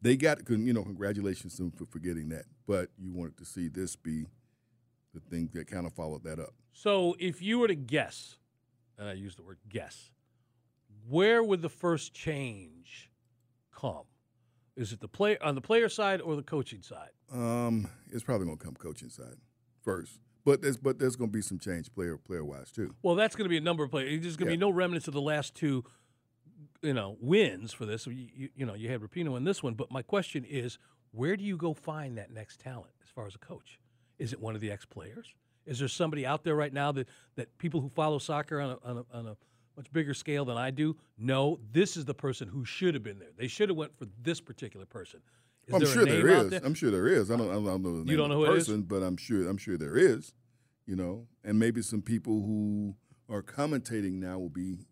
they 0.00 0.16
got 0.16 0.38
you 0.48 0.72
know 0.72 0.82
congratulations 0.82 1.56
to 1.56 1.62
them 1.62 1.72
for, 1.72 1.86
for 1.86 1.98
getting 1.98 2.28
that. 2.30 2.44
But 2.66 2.90
you 2.98 3.12
wanted 3.12 3.36
to 3.38 3.44
see 3.44 3.68
this 3.68 3.96
be 3.96 4.26
the 5.14 5.20
thing 5.20 5.50
that 5.54 5.68
kind 5.68 5.86
of 5.86 5.92
followed 5.92 6.24
that 6.24 6.38
up. 6.38 6.54
So, 6.72 7.14
if 7.18 7.40
you 7.40 7.58
were 7.58 7.68
to 7.68 7.74
guess, 7.74 8.36
and 8.98 9.08
I 9.08 9.14
use 9.14 9.34
the 9.34 9.42
word 9.42 9.58
guess, 9.68 10.10
where 11.08 11.42
would 11.42 11.62
the 11.62 11.68
first 11.68 12.14
change 12.14 13.10
come? 13.74 14.04
Is 14.76 14.92
it 14.92 15.00
the 15.00 15.08
play 15.08 15.38
on 15.38 15.54
the 15.54 15.60
player 15.60 15.88
side 15.88 16.20
or 16.20 16.36
the 16.36 16.42
coaching 16.42 16.82
side? 16.82 17.08
Um, 17.32 17.88
it's 18.12 18.22
probably 18.22 18.46
going 18.46 18.58
to 18.58 18.64
come 18.64 18.74
coaching 18.74 19.08
side 19.08 19.36
first, 19.82 20.18
but 20.44 20.60
there's 20.60 20.76
but 20.76 20.98
there's 20.98 21.16
going 21.16 21.30
to 21.30 21.36
be 21.36 21.42
some 21.42 21.58
change 21.58 21.92
player 21.94 22.18
player 22.18 22.44
wise 22.44 22.70
too. 22.70 22.94
Well, 23.02 23.14
that's 23.14 23.34
going 23.34 23.46
to 23.46 23.48
be 23.48 23.56
a 23.56 23.60
number 23.62 23.82
of 23.84 23.90
players. 23.90 24.20
There's 24.22 24.36
going 24.36 24.48
to 24.48 24.52
Yeah. 24.52 24.56
be 24.58 24.60
no 24.60 24.70
remnants 24.70 25.08
of 25.08 25.14
the 25.14 25.20
last 25.22 25.54
two, 25.54 25.84
you 26.82 26.92
know, 26.92 27.16
wins 27.20 27.72
for 27.72 27.86
this. 27.86 28.06
You, 28.06 28.28
you, 28.34 28.48
you 28.54 28.66
know, 28.66 28.74
you 28.74 28.90
had 28.90 29.00
Rapinoe 29.00 29.36
in 29.36 29.44
this 29.44 29.62
one, 29.62 29.74
but 29.74 29.90
my 29.90 30.02
question 30.02 30.44
is, 30.44 30.78
where 31.12 31.36
do 31.36 31.44
you 31.44 31.56
go 31.56 31.72
find 31.72 32.18
that 32.18 32.30
next 32.30 32.60
talent 32.60 32.92
as 33.02 33.08
far 33.08 33.26
as 33.26 33.34
a 33.34 33.38
coach? 33.38 33.80
Is 34.18 34.32
it 34.34 34.40
one 34.40 34.54
of 34.54 34.60
the 34.60 34.70
ex 34.70 34.84
players? 34.84 35.32
Is 35.64 35.78
there 35.78 35.88
somebody 35.88 36.24
out 36.26 36.44
there 36.44 36.54
right 36.54 36.72
now 36.72 36.92
that 36.92 37.08
that 37.36 37.56
people 37.58 37.80
who 37.80 37.88
follow 37.88 38.18
soccer 38.18 38.60
on 38.60 38.70
a, 38.70 38.78
on 38.88 38.98
a, 38.98 39.16
on 39.16 39.26
a 39.26 39.36
much 39.76 39.92
bigger 39.92 40.14
scale 40.14 40.44
than 40.44 40.56
I 40.56 40.70
do 40.70 40.96
no, 41.18 41.58
this 41.72 41.96
is 41.96 42.04
the 42.04 42.14
person 42.14 42.48
who 42.48 42.64
should 42.64 42.94
have 42.94 43.02
been 43.02 43.18
there. 43.18 43.30
They 43.36 43.48
should 43.48 43.68
have 43.68 43.76
went 43.76 43.96
for 43.96 44.06
this 44.22 44.40
particular 44.40 44.86
person. 44.86 45.20
Is 45.66 45.74
I'm 45.74 45.80
there 45.80 45.88
sure 45.88 46.04
there 46.04 46.44
there? 46.44 46.60
I'm 46.64 46.74
sure 46.74 46.90
there 46.90 47.08
is. 47.08 47.30
I 47.30 47.36
don't. 47.36 47.50
I 47.50 47.54
don't 47.54 47.64
know 47.64 47.92
the 47.92 47.98
name 47.98 48.08
You 48.08 48.16
don't 48.16 48.30
of 48.30 48.38
know 48.38 48.44
the 48.44 48.50
who 48.50 48.54
it 48.54 48.58
is? 48.58 48.68
person, 48.68 48.82
but 48.82 49.02
I'm 49.02 49.16
sure. 49.16 49.48
I'm 49.48 49.56
sure 49.56 49.76
there 49.76 49.96
is. 49.96 50.32
You 50.86 50.94
know, 50.94 51.26
and 51.42 51.58
maybe 51.58 51.82
some 51.82 52.02
people 52.02 52.34
who 52.42 52.94
are 53.28 53.42
commentating 53.42 54.20
now 54.20 54.38
will 54.38 54.48
be 54.48 54.86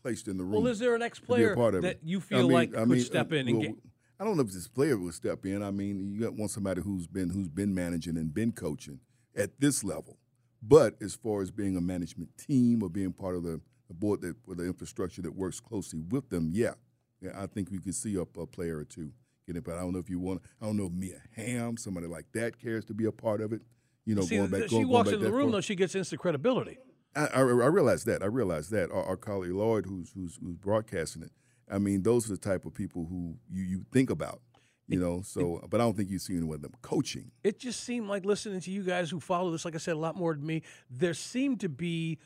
placed 0.00 0.28
in 0.28 0.36
the 0.36 0.44
room. 0.44 0.62
Well, 0.62 0.66
is 0.68 0.78
there 0.78 0.94
an 0.94 1.02
ex 1.02 1.18
to 1.18 1.22
be 1.26 1.42
a 1.44 1.54
player 1.56 1.80
that 1.80 1.98
you 2.04 2.18
I 2.18 2.20
feel 2.20 2.42
mean- 2.42 2.52
like 2.52 2.70
I 2.76 2.80
could 2.80 2.88
mean, 2.90 3.00
step 3.00 3.32
uh, 3.32 3.36
in 3.36 3.48
and 3.48 3.60
get? 3.62 3.74
I 4.20 4.24
don't 4.24 4.36
know 4.36 4.42
if 4.44 4.52
this 4.52 4.68
player 4.68 4.96
would 4.96 5.14
step 5.14 5.44
in. 5.44 5.64
I 5.64 5.72
mean, 5.72 6.12
you 6.14 6.30
want 6.30 6.52
somebody 6.52 6.80
who's 6.82 7.08
been 7.08 7.30
who's 7.30 7.48
been 7.48 7.74
managing 7.74 8.16
and 8.16 8.32
been 8.32 8.52
coaching 8.52 9.00
at 9.36 9.58
this 9.58 9.82
level. 9.82 10.18
But 10.62 10.94
as 11.02 11.16
far 11.16 11.42
as 11.42 11.50
being 11.50 11.76
a 11.76 11.80
management 11.80 12.38
team 12.38 12.84
or 12.84 12.88
being 12.88 13.12
part 13.12 13.34
of 13.34 13.42
the, 13.42 13.60
the 13.92 13.98
board 13.98 14.22
that 14.22 14.36
with 14.46 14.58
the 14.58 14.64
infrastructure 14.64 15.22
that 15.22 15.34
works 15.34 15.60
closely 15.60 16.00
with 16.08 16.28
them, 16.30 16.50
yeah, 16.52 16.74
yeah, 17.20 17.30
I 17.36 17.46
think 17.46 17.70
we 17.70 17.78
could 17.78 17.94
see 17.94 18.16
a, 18.16 18.22
a 18.22 18.46
player 18.46 18.78
or 18.78 18.84
two 18.84 19.12
get 19.46 19.56
it. 19.56 19.64
But 19.64 19.76
I 19.76 19.80
don't 19.80 19.92
know 19.92 19.98
if 19.98 20.08
you 20.08 20.18
want. 20.18 20.42
I 20.60 20.66
don't 20.66 20.76
know 20.76 20.86
if 20.86 20.92
Mia 20.92 21.20
Hamm, 21.36 21.76
somebody 21.76 22.06
like 22.06 22.26
that, 22.32 22.58
cares 22.58 22.84
to 22.86 22.94
be 22.94 23.04
a 23.04 23.12
part 23.12 23.40
of 23.40 23.52
it. 23.52 23.62
You 24.04 24.14
know, 24.14 24.22
See, 24.22 24.36
going 24.36 24.50
back. 24.50 24.60
going, 24.60 24.68
she 24.68 24.76
going 24.76 24.88
walks 24.88 25.10
back 25.10 25.14
into 25.14 25.26
the 25.26 25.32
room 25.32 25.46
far. 25.46 25.52
though, 25.52 25.60
she 25.60 25.74
gets 25.74 25.94
instant 25.94 26.20
credibility. 26.20 26.78
I, 27.14 27.26
I, 27.26 27.40
I 27.40 27.42
realize 27.42 28.04
that. 28.04 28.22
I 28.22 28.26
realize 28.26 28.70
that. 28.70 28.90
Our, 28.90 29.04
our 29.04 29.16
colleague 29.16 29.52
Lloyd, 29.52 29.86
who's, 29.86 30.12
who's 30.12 30.38
who's 30.42 30.56
broadcasting 30.56 31.22
it, 31.22 31.30
I 31.70 31.78
mean, 31.78 32.02
those 32.02 32.26
are 32.26 32.34
the 32.34 32.40
type 32.40 32.64
of 32.64 32.74
people 32.74 33.06
who 33.08 33.36
you, 33.50 33.62
you 33.62 33.84
think 33.92 34.10
about, 34.10 34.40
you 34.88 34.98
know. 34.98 35.22
So, 35.22 35.64
but 35.70 35.80
I 35.80 35.84
don't 35.84 35.96
think 35.96 36.10
you 36.10 36.18
see 36.18 36.34
anyone 36.34 36.56
of 36.56 36.62
them 36.62 36.72
coaching. 36.82 37.30
it 37.44 37.58
just 37.58 37.84
seemed 37.84 38.08
like 38.08 38.24
listening 38.24 38.60
to 38.60 38.70
you 38.70 38.82
guys 38.82 39.10
who 39.10 39.20
follow 39.20 39.50
this, 39.50 39.64
like 39.64 39.74
I 39.74 39.78
said, 39.78 39.94
a 39.94 39.98
lot 39.98 40.16
more 40.16 40.34
than 40.34 40.46
me. 40.46 40.62
There 40.90 41.14
seemed 41.14 41.60
to 41.60 41.68
be 41.68 42.18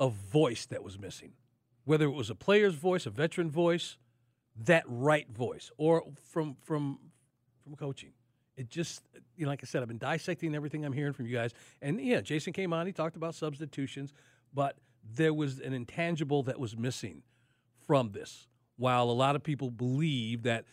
a 0.00 0.08
voice 0.08 0.66
that 0.66 0.82
was 0.82 0.98
missing, 0.98 1.32
whether 1.84 2.04
it 2.04 2.12
was 2.12 2.30
a 2.30 2.34
player's 2.34 2.74
voice, 2.74 3.06
a 3.06 3.10
veteran 3.10 3.50
voice, 3.50 3.96
that 4.64 4.84
right 4.86 5.28
voice, 5.30 5.70
or 5.76 6.04
from 6.30 6.56
from 6.62 6.98
from 7.62 7.76
coaching. 7.76 8.12
It 8.56 8.68
just, 8.68 9.02
you 9.36 9.46
know, 9.46 9.50
like 9.50 9.60
I 9.64 9.66
said, 9.66 9.82
I've 9.82 9.88
been 9.88 9.98
dissecting 9.98 10.54
everything 10.54 10.84
I'm 10.84 10.92
hearing 10.92 11.12
from 11.12 11.26
you 11.26 11.34
guys, 11.34 11.52
and 11.82 12.00
yeah, 12.00 12.20
Jason 12.20 12.52
came 12.52 12.72
on, 12.72 12.86
he 12.86 12.92
talked 12.92 13.16
about 13.16 13.34
substitutions, 13.34 14.12
but 14.52 14.76
there 15.02 15.34
was 15.34 15.58
an 15.58 15.72
intangible 15.72 16.44
that 16.44 16.60
was 16.60 16.76
missing 16.76 17.22
from 17.86 18.12
this. 18.12 18.46
While 18.76 19.10
a 19.10 19.12
lot 19.12 19.36
of 19.36 19.42
people 19.42 19.70
believe 19.70 20.44
that 20.44 20.64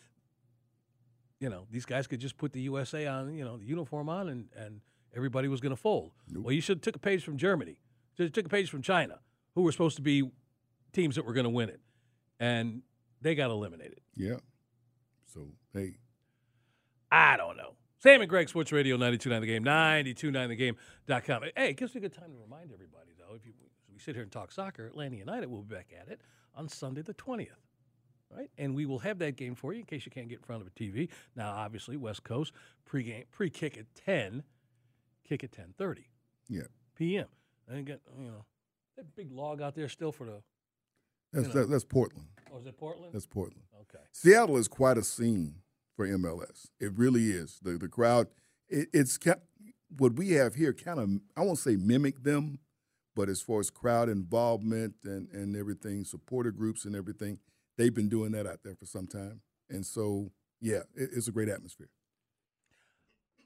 you 1.42 1.50
know, 1.50 1.66
these 1.72 1.84
guys 1.84 2.06
could 2.06 2.20
just 2.20 2.38
put 2.38 2.52
the 2.52 2.60
USA 2.60 3.08
on, 3.08 3.34
you 3.34 3.44
know, 3.44 3.56
the 3.56 3.64
uniform 3.64 4.08
on, 4.08 4.28
and 4.28 4.48
and 4.56 4.80
everybody 5.14 5.48
was 5.48 5.60
going 5.60 5.74
to 5.74 5.80
fold. 5.80 6.12
Well, 6.32 6.52
you 6.52 6.60
should 6.60 6.76
have 6.76 6.82
took 6.82 6.96
a 6.96 7.00
page 7.00 7.24
from 7.24 7.36
Germany, 7.36 7.78
just 8.16 8.34
took 8.34 8.46
a 8.46 8.48
page 8.48 8.70
from 8.70 8.82
China, 8.82 9.20
who 9.54 9.62
were 9.62 9.72
supposed 9.72 9.96
to 9.96 10.02
be 10.02 10.30
teams 10.92 11.16
that 11.16 11.24
were 11.24 11.32
going 11.32 11.44
to 11.44 11.50
win 11.50 11.68
it, 11.68 11.80
and 12.38 12.82
they 13.20 13.34
got 13.34 13.50
eliminated. 13.50 14.00
Yeah. 14.14 14.36
So 15.26 15.48
hey, 15.72 15.96
I 17.10 17.36
don't 17.36 17.56
know. 17.56 17.74
Sam 17.98 18.20
and 18.20 18.28
Greg, 18.28 18.48
Sports 18.48 18.72
Radio, 18.72 18.96
92.9 18.96 19.40
The 19.40 19.46
Game, 19.46 19.64
92.9thegame.com. 19.64 21.42
Hey, 21.56 21.70
it 21.70 21.76
gives 21.76 21.94
me 21.94 22.00
a 22.00 22.02
good 22.02 22.12
time 22.12 22.32
to 22.32 22.36
remind 22.36 22.72
everybody, 22.72 23.12
though, 23.16 23.36
if 23.36 23.46
you, 23.46 23.52
we 23.92 24.00
sit 24.00 24.16
here 24.16 24.24
and 24.24 24.32
talk 24.32 24.50
soccer, 24.50 24.86
Atlanta 24.86 25.14
United 25.14 25.48
will 25.48 25.62
be 25.62 25.76
back 25.76 25.92
at 25.96 26.08
it 26.08 26.20
on 26.56 26.68
Sunday 26.68 27.02
the 27.02 27.14
20th, 27.14 27.46
right? 28.28 28.50
And 28.58 28.74
we 28.74 28.86
will 28.86 28.98
have 28.98 29.20
that 29.20 29.36
game 29.36 29.54
for 29.54 29.72
you 29.72 29.78
in 29.78 29.86
case 29.86 30.04
you 30.04 30.10
can't 30.10 30.28
get 30.28 30.38
in 30.38 30.42
front 30.42 30.62
of 30.62 30.66
a 30.66 30.70
TV. 30.72 31.10
Now, 31.36 31.52
obviously, 31.52 31.96
West 31.96 32.24
Coast, 32.24 32.52
pre-game, 32.84 33.22
pre-kick 33.30 33.78
at 33.78 33.86
10, 34.04 34.42
kick 35.22 35.44
at 35.44 35.52
10.30 35.52 35.98
yeah. 36.48 36.62
p.m. 36.96 37.26
And 37.68 37.86
get, 37.86 38.00
you 38.18 38.28
know, 38.28 38.44
that 38.96 39.14
big 39.16 39.30
log 39.32 39.62
out 39.62 39.74
there 39.74 39.88
still 39.88 40.12
for 40.12 40.26
the, 40.26 40.42
That's 41.32 41.52
that, 41.54 41.70
that's 41.70 41.84
Portland. 41.84 42.26
oh, 42.52 42.58
is 42.58 42.66
it 42.66 42.76
Portland? 42.76 43.12
That's 43.14 43.26
Portland. 43.26 43.62
Okay. 43.82 44.04
Seattle 44.12 44.56
is 44.56 44.68
quite 44.68 44.98
a 44.98 45.02
scene 45.02 45.56
for 45.96 46.06
MLS. 46.06 46.68
It 46.80 46.92
really 46.96 47.30
is. 47.30 47.58
The 47.62 47.72
the 47.78 47.88
crowd. 47.88 48.28
It, 48.68 48.88
it's 48.92 49.18
what 49.96 50.14
we 50.14 50.30
have 50.32 50.54
here. 50.54 50.72
Kind 50.72 50.98
of 51.00 51.08
I 51.36 51.42
won't 51.42 51.58
say 51.58 51.76
mimic 51.76 52.22
them, 52.22 52.58
but 53.14 53.28
as 53.28 53.40
far 53.42 53.60
as 53.60 53.70
crowd 53.70 54.08
involvement 54.08 54.94
and 55.04 55.28
and 55.32 55.56
everything, 55.56 56.04
supporter 56.04 56.50
groups 56.50 56.84
and 56.84 56.94
everything, 56.96 57.38
they've 57.78 57.94
been 57.94 58.08
doing 58.08 58.32
that 58.32 58.46
out 58.46 58.60
there 58.64 58.74
for 58.74 58.86
some 58.86 59.06
time. 59.06 59.40
And 59.70 59.84
so 59.86 60.32
yeah, 60.60 60.80
it, 60.94 61.10
it's 61.12 61.28
a 61.28 61.32
great 61.32 61.48
atmosphere. 61.48 61.88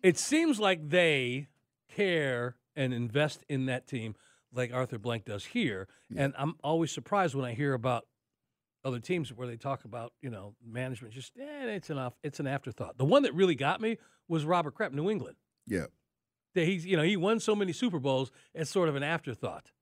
it 0.02 0.18
seems 0.18 0.58
like 0.60 0.88
they 0.90 1.48
care 1.88 2.56
and 2.76 2.92
invest 2.92 3.44
in 3.48 3.66
that 3.66 3.86
team 3.86 4.14
like 4.52 4.72
Arthur 4.72 4.98
Blank 4.98 5.24
does 5.24 5.44
here. 5.44 5.88
And 6.16 6.34
I'm 6.38 6.54
always 6.62 6.92
surprised 6.92 7.34
when 7.34 7.44
I 7.44 7.52
hear 7.52 7.74
about 7.74 8.06
other 8.84 9.00
teams 9.00 9.32
where 9.32 9.48
they 9.48 9.56
talk 9.56 9.84
about, 9.84 10.12
you 10.22 10.30
know, 10.30 10.54
management 10.64 11.12
just 11.12 11.32
eh, 11.38 11.66
it's 11.66 11.90
an 11.90 11.98
off, 11.98 12.14
it's 12.22 12.38
an 12.40 12.46
afterthought. 12.46 12.96
The 12.98 13.04
one 13.04 13.22
that 13.24 13.34
really 13.34 13.56
got 13.56 13.80
me 13.80 13.98
was 14.28 14.44
Robert 14.44 14.74
Kraft, 14.74 14.94
New 14.94 15.10
England. 15.10 15.36
Yeah. 15.66 15.86
That 16.54 16.66
he's, 16.66 16.86
you 16.86 16.96
know, 16.96 17.02
he 17.02 17.16
won 17.16 17.40
so 17.40 17.56
many 17.56 17.72
Super 17.72 17.98
Bowls, 17.98 18.30
it's 18.54 18.70
sort 18.70 18.88
of 18.88 18.94
an 18.96 19.02
afterthought. 19.02 19.72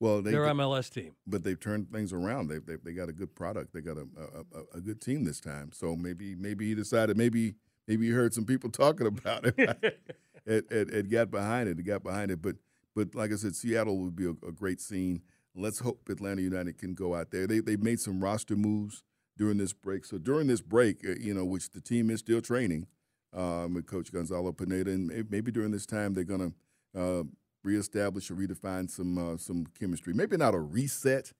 Well, 0.00 0.22
they 0.22 0.30
Their 0.30 0.44
MLS 0.46 0.90
team. 0.90 1.16
but 1.26 1.42
they've 1.42 1.58
turned 1.58 1.90
things 1.90 2.12
around. 2.12 2.48
They 2.48 2.58
they 2.58 2.76
they 2.76 2.92
got 2.92 3.08
a 3.08 3.12
good 3.12 3.34
product. 3.34 3.74
They 3.74 3.80
got 3.80 3.96
a 3.96 4.06
a, 4.16 4.58
a, 4.58 4.78
a 4.78 4.80
good 4.80 5.00
team 5.00 5.24
this 5.24 5.40
time. 5.40 5.70
So 5.72 5.96
maybe 5.96 6.36
maybe 6.36 6.68
he 6.68 6.74
decided 6.76 7.16
maybe 7.16 7.56
maybe 7.88 8.06
he 8.06 8.12
heard 8.12 8.32
some 8.32 8.44
people 8.44 8.70
talking 8.84 9.08
about 9.08 9.44
it 9.44 10.00
and, 10.48 10.64
and, 10.70 10.90
and 10.90 11.10
got 11.10 11.30
behind 11.30 11.68
it. 11.68 11.78
He 11.78 11.84
got 11.84 12.02
behind 12.02 12.30
it. 12.30 12.42
But 12.42 12.56
but 12.94 13.14
like 13.14 13.32
I 13.32 13.36
said, 13.36 13.54
Seattle 13.54 13.98
would 13.98 14.16
be 14.16 14.26
a, 14.26 14.30
a 14.46 14.52
great 14.52 14.80
scene. 14.80 15.22
Let's 15.54 15.80
hope 15.80 16.08
Atlanta 16.08 16.42
United 16.42 16.78
can 16.78 16.94
go 16.94 17.14
out 17.14 17.30
there. 17.30 17.46
They 17.46 17.60
they 17.60 17.76
made 17.76 18.00
some 18.00 18.20
roster 18.20 18.56
moves 18.56 19.02
during 19.36 19.58
this 19.58 19.72
break. 19.72 20.04
So 20.04 20.18
during 20.18 20.46
this 20.46 20.60
break, 20.60 21.04
uh, 21.06 21.14
you 21.20 21.34
know, 21.34 21.44
which 21.44 21.70
the 21.70 21.80
team 21.80 22.10
is 22.10 22.20
still 22.20 22.40
training 22.40 22.86
um, 23.32 23.74
with 23.74 23.86
Coach 23.86 24.12
Gonzalo 24.12 24.52
Pineda, 24.52 24.90
and 24.90 25.30
maybe 25.30 25.52
during 25.52 25.70
this 25.70 25.86
time 25.86 26.14
they're 26.14 26.24
gonna. 26.24 26.52
Uh, 26.96 27.24
reestablish 27.62 28.30
or 28.30 28.34
redefine 28.34 28.90
some 28.90 29.18
uh, 29.18 29.36
some 29.36 29.66
chemistry. 29.78 30.12
Maybe 30.14 30.36
not 30.36 30.54
a 30.54 30.60
reset. 30.60 31.32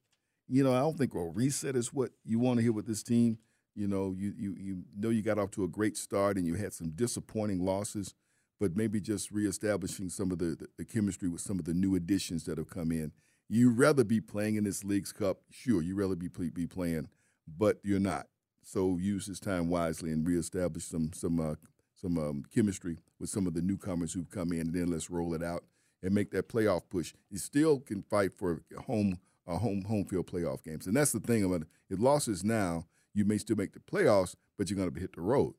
You 0.48 0.64
know, 0.64 0.74
I 0.74 0.80
don't 0.80 0.96
think 0.96 1.14
a 1.14 1.20
reset 1.20 1.76
is 1.76 1.92
what 1.92 2.10
you 2.24 2.38
want 2.38 2.58
to 2.58 2.62
hear 2.62 2.72
with 2.72 2.86
this 2.86 3.02
team. 3.02 3.38
You 3.74 3.86
know, 3.86 4.14
you 4.16 4.32
you 4.36 4.56
you 4.58 4.84
know 4.96 5.10
you 5.10 5.22
got 5.22 5.38
off 5.38 5.50
to 5.52 5.64
a 5.64 5.68
great 5.68 5.96
start 5.96 6.36
and 6.36 6.46
you 6.46 6.54
had 6.54 6.72
some 6.72 6.90
disappointing 6.90 7.64
losses, 7.64 8.14
but 8.60 8.76
maybe 8.76 9.00
just 9.00 9.30
reestablishing 9.30 10.08
some 10.08 10.30
of 10.30 10.38
the, 10.38 10.56
the, 10.56 10.68
the 10.78 10.84
chemistry 10.84 11.28
with 11.28 11.40
some 11.40 11.58
of 11.58 11.64
the 11.64 11.74
new 11.74 11.94
additions 11.94 12.44
that 12.44 12.58
have 12.58 12.70
come 12.70 12.90
in. 12.90 13.12
You'd 13.48 13.78
rather 13.78 14.04
be 14.04 14.20
playing 14.20 14.56
in 14.56 14.64
this 14.64 14.84
League's 14.84 15.12
Cup, 15.12 15.38
sure. 15.50 15.80
You'd 15.80 15.96
rather 15.96 16.16
be 16.16 16.28
be 16.28 16.66
playing, 16.66 17.08
but 17.46 17.78
you're 17.82 17.98
not. 17.98 18.26
So 18.62 18.98
use 19.00 19.26
this 19.26 19.40
time 19.40 19.68
wisely 19.68 20.12
and 20.12 20.26
reestablish 20.26 20.84
some 20.84 21.12
some 21.14 21.40
uh, 21.40 21.54
some 21.94 22.18
um, 22.18 22.44
chemistry 22.54 22.98
with 23.18 23.30
some 23.30 23.46
of 23.46 23.54
the 23.54 23.62
newcomers 23.62 24.12
who've 24.12 24.30
come 24.30 24.52
in, 24.52 24.60
and 24.60 24.74
then 24.74 24.88
let's 24.88 25.08
roll 25.08 25.32
it 25.34 25.42
out 25.42 25.64
and 26.02 26.14
make 26.14 26.30
that 26.32 26.48
playoff 26.48 26.82
push. 26.90 27.14
You 27.30 27.38
still 27.38 27.80
can 27.80 28.02
fight 28.02 28.34
for 28.34 28.62
home 28.86 29.18
uh, 29.46 29.56
home 29.56 29.82
home 29.82 30.04
field 30.04 30.26
playoff 30.26 30.62
games, 30.62 30.86
and 30.86 30.94
that's 30.94 31.12
the 31.12 31.20
thing 31.20 31.44
about 31.44 31.62
it. 31.62 31.68
If 31.88 32.00
losses 32.00 32.44
now, 32.44 32.86
you 33.14 33.24
may 33.24 33.38
still 33.38 33.56
make 33.56 33.72
the 33.72 33.80
playoffs, 33.80 34.34
but 34.58 34.68
you're 34.68 34.76
going 34.76 34.92
to 34.92 35.00
hit 35.00 35.14
the 35.14 35.22
road. 35.22 35.54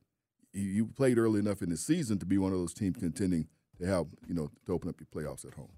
You, 0.52 0.88
played 0.88 1.18
early 1.18 1.40
enough 1.40 1.62
in 1.62 1.70
the 1.70 1.78
season 1.78 2.18
to 2.20 2.26
be 2.26 2.38
one 2.38 2.52
of 2.52 2.58
those 2.58 2.74
teams 2.74 2.98
contending 2.98 3.48
to 3.80 3.86
have 3.86 4.08
you 4.28 4.34
know 4.34 4.50
to 4.66 4.74
open 4.74 4.90
up 4.90 4.96
your 5.00 5.08
playoffs 5.08 5.46
at 5.46 5.54
home. 5.54 5.70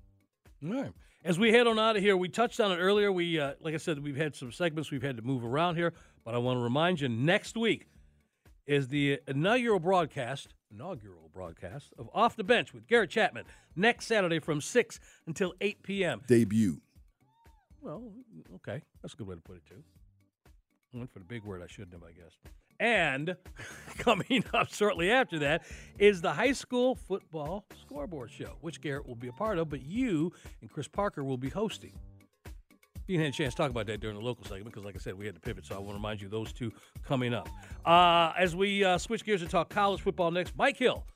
All 0.66 0.82
right. 0.82 0.94
As 1.24 1.38
we 1.38 1.52
head 1.52 1.68
on 1.68 1.78
out 1.78 1.98
of 1.98 2.02
here, 2.02 2.18
we 2.18 2.30
touched 2.30 2.60
on 2.60 2.72
it 2.72 2.78
earlier. 2.78 3.12
We, 3.12 3.40
uh, 3.40 3.54
like 3.60 3.76
I 3.76 3.78
said, 3.78 4.00
we've 4.00 4.16
had 4.16 4.36
some 4.36 4.52
segments 4.52 4.90
we've 4.90 5.04
had 5.04 5.18
to 5.18 5.22
move 5.22 5.44
around 5.44 5.76
here, 5.76 5.94
but 6.26 6.34
I 6.34 6.40
want 6.40 6.58
to 6.58 6.64
remind 6.64 7.00
you 7.00 7.10
next 7.10 7.56
week 7.56 7.88
is 8.66 8.88
the 8.88 9.20
inaugural 9.28 9.80
broadcast, 9.80 10.54
inaugural 10.72 11.30
broadcast 11.34 11.94
of 12.00 12.10
Off 12.14 12.36
the 12.36 12.44
Bench 12.44 12.74
with 12.74 12.88
Garrett 12.88 13.12
Chapman 13.12 13.46
next 13.76 14.06
Saturday 14.06 14.40
from 14.40 14.62
6 14.62 15.00
until 15.28 15.54
8 15.62 15.84
p.m. 15.84 16.22
Debut. 16.28 16.82
Well, 17.82 18.12
okay. 18.56 18.82
That's 19.02 19.14
a 19.14 19.18
good 19.18 19.28
way 19.28 19.36
to 19.36 19.42
put 19.42 19.58
it, 19.58 19.66
too. 19.68 19.84
I 20.94 20.98
went 20.98 21.12
for 21.12 21.20
the 21.20 21.26
big 21.26 21.44
word 21.44 21.62
I 21.64 21.68
shouldn't 21.68 21.94
have, 21.94 22.04
I 22.04 22.12
guess. 22.12 22.38
And 22.82 23.36
coming 24.00 24.44
up 24.54 24.74
shortly 24.74 25.12
after 25.12 25.38
that 25.40 25.64
is 26.00 26.20
the 26.20 26.34
high 26.34 26.52
school 26.52 26.96
football 26.96 27.64
scoreboard 27.80 28.32
show, 28.32 28.58
which 28.62 28.82
Garrett 28.82 29.08
will 29.08 29.16
be 29.16 29.28
a 29.28 29.32
part 29.34 29.60
of, 29.60 29.70
but 29.70 29.84
you 29.84 30.34
and 30.62 30.70
Chris 30.70 30.88
Parker 30.88 31.24
will 31.24 31.38
be 31.38 31.50
hosting. 31.50 31.94
You 33.06 33.20
have 33.20 33.30
a 33.30 33.32
chance 33.32 33.54
to 33.54 33.58
talk 33.58 33.70
about 33.70 33.86
that 33.88 34.00
during 34.00 34.18
the 34.18 34.24
local 34.24 34.46
segment 34.46 34.66
because, 34.66 34.84
like 34.84 34.96
I 34.96 35.00
said, 35.00 35.18
we 35.18 35.26
had 35.26 35.36
to 35.36 35.42
pivot. 35.42 35.66
So 35.66 35.76
I 35.76 35.78
want 35.78 35.90
to 35.90 35.94
remind 35.96 36.22
you 36.22 36.30
those 36.30 36.52
two 36.54 36.72
coming 37.06 37.34
up. 37.34 37.50
Uh, 37.86 38.32
as 38.38 38.56
we 38.56 38.84
uh, 38.84 38.98
switch 38.98 39.26
gears 39.26 39.42
and 39.42 39.52
talk 39.52 39.70
college 39.70 40.02
football 40.02 40.32
next, 40.32 40.56
Mike 40.56 40.78
Hill 40.78 41.04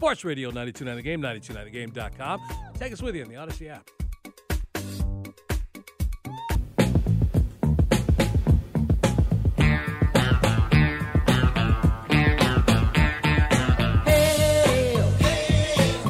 Sports 0.00 0.24
Radio 0.24 0.48
929 0.48 0.96
The 0.96 1.02
Game, 1.02 1.20
929thegame.com. 1.20 2.40
Take 2.78 2.94
us 2.94 3.02
with 3.02 3.14
you 3.14 3.22
in 3.22 3.28
the 3.28 3.36
Odyssey 3.36 3.68
app. 3.68 3.86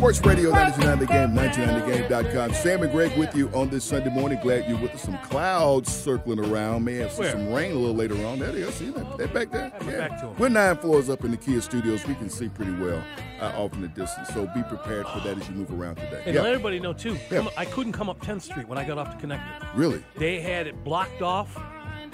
Sports 0.00 0.24
Radio 0.24 0.50
929 0.50 0.98
The 0.98 1.06
Game, 1.06 2.08
929TheGame.com. 2.08 2.54
Sam 2.54 2.82
and 2.82 2.90
Greg 2.90 3.14
with 3.18 3.36
you 3.36 3.50
on 3.50 3.68
this 3.68 3.84
Sunday 3.84 4.08
morning. 4.08 4.38
Glad 4.42 4.66
you're 4.66 4.78
with 4.80 4.94
us. 4.94 5.02
Some 5.02 5.18
clouds 5.18 5.92
circling 5.92 6.38
around. 6.40 6.84
May 6.86 6.94
have 6.94 7.12
some, 7.12 7.22
Where? 7.22 7.32
some 7.32 7.52
rain 7.52 7.72
a 7.72 7.74
little 7.74 7.94
later 7.94 8.14
on. 8.24 8.38
There 8.38 8.50
they 8.50 8.62
are. 8.62 8.70
See 8.72 8.88
that? 8.88 9.18
They're 9.18 9.28
back 9.28 9.50
there. 9.50 9.68
Back. 9.68 10.38
We're 10.38 10.48
nine 10.48 10.78
floors 10.78 11.10
up 11.10 11.22
in 11.26 11.30
the 11.32 11.36
Kia 11.36 11.60
studios. 11.60 12.06
We 12.06 12.14
can 12.14 12.30
see 12.30 12.48
pretty 12.48 12.72
well 12.72 13.04
uh, 13.42 13.52
off 13.62 13.74
in 13.74 13.82
the 13.82 13.88
distance. 13.88 14.28
So 14.28 14.46
be 14.54 14.62
prepared 14.62 15.06
for 15.06 15.20
that 15.20 15.36
as 15.38 15.46
you 15.50 15.54
move 15.54 15.70
around 15.70 15.96
today. 15.96 16.22
And 16.24 16.34
Yeah. 16.34 16.40
let 16.44 16.52
everybody 16.54 16.80
know 16.80 16.94
too. 16.94 17.18
Yeah. 17.30 17.46
I 17.58 17.66
couldn't 17.66 17.92
come 17.92 18.08
up 18.08 18.20
10th 18.22 18.40
Street 18.40 18.66
when 18.68 18.78
I 18.78 18.84
got 18.84 18.96
off 18.96 19.20
the 19.20 19.26
connector. 19.26 19.68
Really? 19.74 20.02
They 20.16 20.40
had 20.40 20.66
it 20.66 20.82
blocked 20.82 21.20
off. 21.20 21.54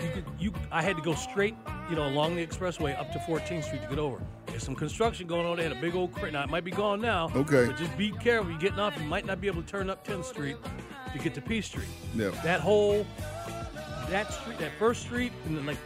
You 0.02 0.10
could, 0.10 0.24
you, 0.38 0.52
I 0.70 0.82
had 0.82 0.96
to 0.96 1.02
go 1.02 1.14
straight, 1.14 1.54
you 1.88 1.96
know, 1.96 2.06
along 2.06 2.36
the 2.36 2.46
expressway 2.46 2.98
up 2.98 3.12
to 3.12 3.18
14th 3.20 3.64
Street 3.64 3.82
to 3.82 3.88
get 3.88 3.98
over. 3.98 4.20
There's 4.46 4.62
some 4.62 4.74
construction 4.74 5.26
going 5.26 5.46
on. 5.46 5.56
They 5.56 5.62
had 5.62 5.72
a 5.72 5.80
big 5.80 5.94
old 5.94 6.12
crane. 6.12 6.34
Now 6.34 6.44
it 6.44 6.50
might 6.50 6.64
be 6.64 6.70
gone 6.70 7.00
now. 7.00 7.30
Okay. 7.34 7.66
But 7.66 7.76
just 7.76 7.96
be 7.96 8.10
careful. 8.12 8.50
You're 8.50 8.60
getting 8.60 8.78
off. 8.78 8.96
You 8.98 9.04
might 9.06 9.24
not 9.26 9.40
be 9.40 9.46
able 9.46 9.62
to 9.62 9.68
turn 9.68 9.88
up 9.90 10.06
10th 10.06 10.24
Street 10.26 10.56
to 11.12 11.18
get 11.18 11.34
to 11.34 11.40
P 11.40 11.60
Street. 11.60 11.88
Yeah. 12.14 12.30
That 12.44 12.60
whole, 12.60 13.06
that 14.10 14.32
street, 14.32 14.58
that 14.58 14.72
first 14.78 15.02
street, 15.02 15.32
and 15.46 15.56
then 15.56 15.66
like 15.66 15.78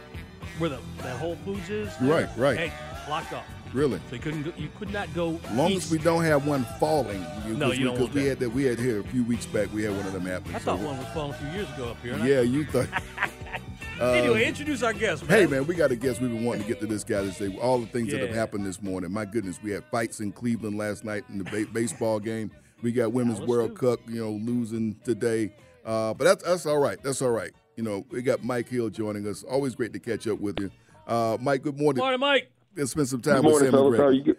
where 0.59 0.69
the 0.69 0.79
that 0.97 1.17
Whole 1.17 1.35
Foods 1.45 1.69
is. 1.69 1.89
Right, 2.01 2.27
right. 2.37 2.57
Hey, 2.57 2.73
blocked 3.07 3.33
off. 3.33 3.45
Really? 3.73 3.99
So 4.09 4.15
you 4.15 4.21
couldn't, 4.21 4.43
go, 4.43 4.51
you 4.57 4.67
could 4.77 4.91
not 4.91 5.11
go. 5.13 5.39
As 5.45 5.51
long 5.55 5.71
east. 5.71 5.85
as 5.85 5.91
we 5.91 5.97
don't 5.99 6.25
have 6.25 6.45
one 6.45 6.65
falling. 6.77 7.21
No, 7.21 7.69
because 7.69 7.79
you 7.79 7.85
we, 7.85 7.85
don't 7.85 7.93
'cause 7.95 7.99
want 8.01 8.13
we 8.15 8.23
that. 8.23 8.29
had 8.29 8.39
that. 8.39 8.49
We 8.49 8.63
had 8.65 8.77
here 8.79 8.99
a 8.99 9.03
few 9.03 9.23
weeks 9.23 9.45
back. 9.45 9.71
We 9.73 9.83
had 9.83 9.95
one 9.95 10.05
of 10.05 10.11
them 10.11 10.25
happen. 10.25 10.53
I 10.53 10.59
So 10.59 10.65
thought 10.75 10.79
one 10.79 10.97
was 10.97 11.07
falling 11.13 11.31
a 11.31 11.35
few 11.35 11.49
years 11.51 11.69
ago 11.75 11.89
up 11.91 12.01
here. 12.03 12.13
and 12.13 12.23
I- 12.23 12.27
Yeah, 12.27 12.41
you 12.41 12.65
thought. 12.65 12.87
Uh, 14.01 14.13
anyway, 14.13 14.45
introduce 14.45 14.81
our 14.81 14.93
guest, 14.93 15.27
man. 15.27 15.39
Hey 15.39 15.45
man, 15.45 15.67
we 15.67 15.75
got 15.75 15.91
a 15.91 15.95
guest. 15.95 16.21
We've 16.21 16.31
been 16.31 16.43
wanting 16.43 16.63
to 16.63 16.67
get 16.67 16.79
to 16.79 16.87
this 16.87 17.03
guy 17.03 17.21
to 17.21 17.31
say 17.31 17.55
all 17.57 17.77
the 17.77 17.85
things 17.85 18.11
that 18.11 18.21
have 18.21 18.33
happened 18.33 18.65
this 18.65 18.81
morning. 18.81 19.11
My 19.11 19.25
goodness, 19.25 19.59
we 19.61 19.69
had 19.71 19.83
fights 19.85 20.21
in 20.21 20.31
Cleveland 20.31 20.77
last 20.77 21.05
night 21.05 21.23
in 21.29 21.37
the 21.37 21.43
ba- 21.43 21.71
baseball 21.71 22.19
game. 22.19 22.49
We 22.81 22.91
got 22.91 23.13
Women's 23.13 23.39
let's 23.39 23.49
World 23.49 23.71
do 23.71 23.75
Cup, 23.75 23.99
you 24.07 24.19
know, 24.19 24.31
losing 24.31 24.95
today. 25.03 25.53
Uh, 25.85 26.15
but 26.15 26.23
that's 26.23 26.43
that's 26.43 26.65
all 26.65 26.79
right. 26.79 27.01
That's 27.03 27.21
all 27.21 27.29
right. 27.29 27.51
You 27.75 27.83
know, 27.83 28.05
we 28.09 28.23
got 28.23 28.43
Mike 28.43 28.69
Hill 28.69 28.89
joining 28.89 29.27
us. 29.27 29.43
Always 29.43 29.75
great 29.75 29.93
to 29.93 29.99
catch 29.99 30.27
up 30.27 30.39
with 30.39 30.59
you. 30.59 30.71
Uh, 31.05 31.37
Mike, 31.39 31.61
good 31.61 31.79
morning. 31.79 31.99
Morning, 31.99 32.19
Mike. 32.19 32.51
Let's 32.75 32.91
spend 32.91 33.07
some 33.07 33.21
time 33.21 33.41
Good 33.41 33.45
with 33.45 33.51
morning, 33.53 33.71
Sam 33.71 33.79
fellas. 33.79 33.99
How 33.99 34.05
are 34.05 34.11
you? 34.11 34.35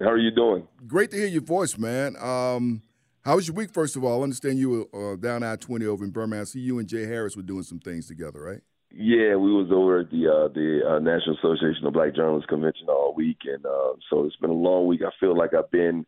How 0.00 0.10
are 0.10 0.18
you 0.18 0.30
doing? 0.30 0.68
Great 0.86 1.10
to 1.10 1.16
hear 1.16 1.26
your 1.26 1.42
voice, 1.42 1.76
man. 1.76 2.16
Um, 2.16 2.82
how 3.22 3.36
was 3.36 3.48
your 3.48 3.56
week? 3.56 3.70
First 3.72 3.96
of 3.96 4.04
all, 4.04 4.20
I 4.20 4.22
understand 4.22 4.58
you 4.58 4.88
were 4.92 5.12
uh, 5.12 5.16
down 5.16 5.42
I 5.42 5.56
twenty 5.56 5.86
over 5.86 6.04
in 6.04 6.10
Birmingham. 6.10 6.42
I 6.42 6.44
see 6.44 6.60
you 6.60 6.78
and 6.78 6.88
Jay 6.88 7.06
Harris 7.06 7.36
were 7.36 7.42
doing 7.42 7.64
some 7.64 7.80
things 7.80 8.06
together, 8.06 8.40
right? 8.40 8.60
Yeah, 8.92 9.36
we 9.36 9.52
was 9.52 9.68
over 9.72 10.00
at 10.00 10.10
the 10.10 10.26
uh, 10.28 10.48
the 10.48 10.80
uh, 10.84 10.98
National 10.98 11.36
Association 11.36 11.86
of 11.86 11.92
Black 11.92 12.14
Journalists 12.14 12.48
convention 12.48 12.88
all 12.88 13.14
week, 13.16 13.38
and 13.44 13.64
uh, 13.64 13.92
so 14.10 14.24
it's 14.24 14.36
been 14.36 14.50
a 14.50 14.54
long 14.54 14.86
week. 14.88 15.02
I 15.02 15.10
feel 15.20 15.36
like 15.36 15.54
I've 15.54 15.70
been 15.70 16.04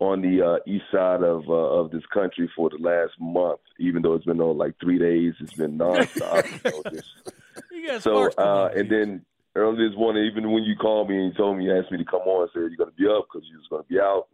on 0.00 0.22
the 0.22 0.42
uh, 0.42 0.56
east 0.66 0.84
side 0.90 1.22
of 1.22 1.42
uh, 1.48 1.52
of 1.52 1.90
this 1.90 2.02
country 2.12 2.50
for 2.56 2.70
the 2.70 2.78
last 2.78 3.12
month, 3.20 3.60
even 3.78 4.00
though 4.02 4.14
it's 4.14 4.24
been 4.24 4.40
on 4.40 4.56
like 4.56 4.74
three 4.80 4.98
days. 4.98 5.34
It's 5.40 5.52
been 5.52 5.76
nonstop. 5.78 6.44
you 6.64 6.70
know, 6.70 6.82
just- 6.90 7.08
You 7.70 7.86
got 7.86 8.02
so 8.02 8.30
uh, 8.38 8.70
and 8.74 8.90
then 8.90 9.24
early 9.54 9.86
this 9.88 9.96
morning, 9.96 10.24
even 10.24 10.50
when 10.50 10.64
you 10.64 10.74
called 10.76 11.08
me 11.10 11.16
and 11.16 11.26
you 11.32 11.36
told 11.38 11.58
me 11.58 11.64
you 11.66 11.76
asked 11.78 11.92
me 11.92 11.98
to 11.98 12.04
come 12.04 12.22
on, 12.22 12.48
said 12.52 12.60
you're 12.62 12.76
going 12.76 12.90
to 12.90 12.96
be 12.96 13.06
up 13.06 13.26
because 13.30 13.46
you 13.48 13.58
was 13.58 13.66
going 13.70 13.82
to 13.82 13.88
be 13.88 14.00
out. 14.00 14.26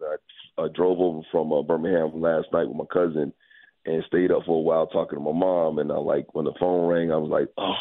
I, 0.57 0.63
I 0.63 0.69
drove 0.75 1.01
over 1.01 1.21
from 1.33 1.53
uh, 1.53 1.61
Birmingham 1.63 2.21
last 2.21 2.47
night 2.53 2.69
with 2.69 2.77
my 2.77 2.85
cousin 2.91 3.33
and 3.87 4.05
stayed 4.07 4.31
up 4.31 4.45
for 4.45 4.57
a 4.59 4.61
while 4.61 4.87
talking 4.87 5.19
to 5.19 5.25
my 5.25 5.33
mom. 5.33 5.79
And 5.79 5.91
I 5.91 5.97
like 5.97 6.35
when 6.35 6.45
the 6.45 6.53
phone 6.59 6.89
rang, 6.89 7.13
I 7.13 7.17
was 7.17 7.31
like, 7.31 7.49
oh 7.59 7.75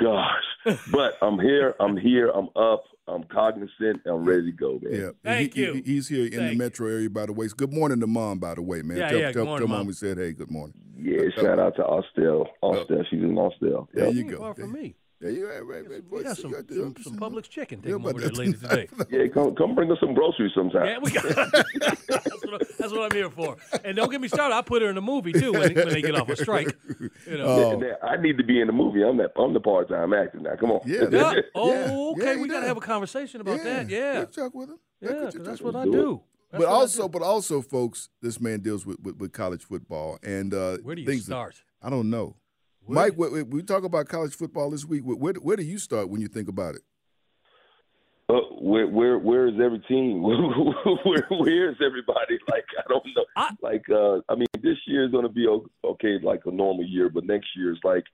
gosh. 0.00 0.78
but 0.92 1.14
I'm 1.22 1.38
here. 1.38 1.74
I'm 1.80 1.96
here. 1.96 2.30
I'm 2.30 2.48
up. 2.56 2.84
I'm 3.08 3.24
cognizant. 3.24 4.02
I'm 4.06 4.24
ready 4.24 4.46
to 4.46 4.52
go, 4.52 4.78
man. 4.82 4.92
Yeah. 4.92 5.10
Thank 5.24 5.54
He- 5.54 5.60
you. 5.62 5.72
he- 5.74 5.82
he's 5.82 6.08
here 6.08 6.26
in 6.26 6.32
Thank 6.32 6.52
the 6.52 6.56
metro 6.56 6.86
area, 6.88 7.10
by 7.10 7.26
the 7.26 7.32
way. 7.32 7.48
Good 7.56 7.72
morning 7.72 8.00
to 8.00 8.06
mom, 8.06 8.38
by 8.38 8.54
the 8.54 8.62
way, 8.62 8.82
man. 8.82 8.98
Yeah, 8.98 9.08
tell, 9.08 9.18
yeah, 9.18 9.26
good 9.26 9.34
tell, 9.34 9.44
morning, 9.46 9.68
tell 9.68 9.76
Mom. 9.78 9.86
we 9.86 9.92
said, 9.94 10.18
hey, 10.18 10.32
good 10.32 10.50
morning. 10.50 10.74
Yeah, 10.96 11.22
shout 11.34 11.58
out 11.58 11.76
to 11.76 11.82
Austell. 11.84 12.46
Austell, 12.62 12.98
oh. 13.00 13.04
she's 13.10 13.22
in 13.22 13.36
Austell. 13.36 13.88
There 13.92 14.10
you 14.10 14.24
go. 14.24 14.36
Mm, 14.36 14.38
far 14.38 14.54
from 14.54 14.72
me. 14.72 14.94
Yeah, 15.22 15.28
you 15.30 15.46
right, 15.48 15.66
right, 15.66 15.90
right. 15.90 16.02
We 16.10 16.22
got 16.22 16.36
some, 16.38 16.52
some, 16.52 16.94
some 17.02 17.16
Publix 17.18 17.46
chicken. 17.48 17.82
Take 17.82 17.90
Yeah, 17.90 17.96
over 17.96 18.12
there 18.14 18.30
later 18.30 18.56
today. 18.68 18.88
Yeah, 19.10 19.26
come 19.28 19.54
come 19.54 19.74
bring 19.74 19.92
us 19.92 19.98
some 20.00 20.14
groceries 20.14 20.52
sometime. 20.54 20.86
Yeah, 20.86 20.98
we 20.98 21.10
got. 21.10 21.24
that's, 21.34 22.42
what 22.42 22.54
I, 22.62 22.64
that's 22.78 22.92
what 22.92 23.12
I'm 23.12 23.16
here 23.16 23.28
for. 23.28 23.56
And 23.84 23.96
don't 23.96 24.10
get 24.10 24.20
me 24.22 24.28
started. 24.28 24.54
I 24.54 24.62
put 24.62 24.80
her 24.80 24.88
in 24.88 24.96
a 24.96 25.02
movie 25.02 25.32
too 25.32 25.52
when, 25.52 25.74
when 25.74 25.88
they 25.90 26.00
get 26.00 26.14
off 26.14 26.30
a 26.30 26.36
strike. 26.36 26.74
You 27.26 27.36
know. 27.36 27.44
Oh. 27.44 27.70
And 27.72 27.82
then 27.82 27.94
I 28.02 28.16
need 28.16 28.38
to 28.38 28.44
be 28.44 28.60
in 28.62 28.66
the 28.66 28.72
movie. 28.72 29.02
I'm 29.04 29.18
that. 29.18 29.32
I'm 29.36 29.52
the 29.52 29.60
part 29.60 29.90
time 29.90 30.14
actor 30.14 30.40
now. 30.40 30.56
Come 30.56 30.70
on. 30.70 30.80
Yeah. 30.86 31.02
yeah. 31.10 31.32
Yeah, 31.34 31.40
Oh, 31.54 32.12
okay. 32.12 32.36
he 32.36 32.40
we 32.42 32.48
got 32.48 32.60
to 32.60 32.66
have 32.66 32.78
a 32.78 32.80
conversation 32.80 33.42
about 33.42 33.62
that. 33.62 33.90
Yeah. 33.90 34.20
Let's 34.20 34.34
talk 34.36 34.54
with 34.54 34.70
him. 34.70 34.78
Yeah, 35.02 35.10
Let's 35.10 35.22
'cause 35.22 35.34
talk 35.34 35.44
that's 35.44 35.60
what. 35.60 35.76
I 35.76 35.84
do. 35.84 36.22
That's 36.50 36.64
But 36.64 36.68
also, 36.72 37.08
but 37.08 37.22
also, 37.22 37.60
folks, 37.60 38.08
this 38.22 38.40
man 38.40 38.60
deals 38.60 38.84
with, 38.86 38.98
with, 39.00 39.18
with 39.18 39.32
college 39.32 39.64
football 39.64 40.18
and 40.22 40.52
uh, 40.54 40.78
where 40.78 40.94
do 40.96 41.02
you 41.02 41.06
things 41.06 41.26
that- 41.26 41.32
start? 41.32 41.62
I 41.82 41.90
don't 41.90 42.08
know. 42.10 42.36
Where- 42.84 43.06
Mike, 43.10 43.16
we, 43.18 43.42
we 43.42 43.62
talk 43.62 43.84
about 43.84 44.08
college 44.08 44.34
football 44.34 44.70
this 44.70 44.84
week. 44.84 45.02
Where, 45.04 45.16
where, 45.16 45.34
where 45.34 45.56
do 45.56 45.62
you 45.62 45.78
start 45.78 46.08
when 46.08 46.20
you 46.20 46.28
think 46.28 46.48
about 46.48 46.74
it? 46.74 46.82
Uh, 48.28 48.34
where 48.60 48.86
where 48.86 49.18
where 49.18 49.48
is 49.48 49.54
every 49.60 49.80
team? 49.88 50.22
where 50.22 51.26
where 51.30 51.70
is 51.70 51.76
everybody? 51.84 52.38
Like 52.48 52.64
I 52.78 52.82
don't 52.88 53.04
know. 53.16 53.24
I- 53.36 53.56
like 53.60 53.84
uh, 53.90 54.20
I 54.28 54.36
mean, 54.36 54.46
this 54.62 54.76
year 54.86 55.04
is 55.04 55.10
going 55.10 55.24
to 55.24 55.32
be 55.32 55.48
okay, 55.84 56.18
like 56.22 56.42
a 56.46 56.50
normal 56.52 56.84
year, 56.86 57.08
but 57.08 57.24
next 57.24 57.48
year 57.56 57.72
is 57.72 57.78
like 57.82 58.04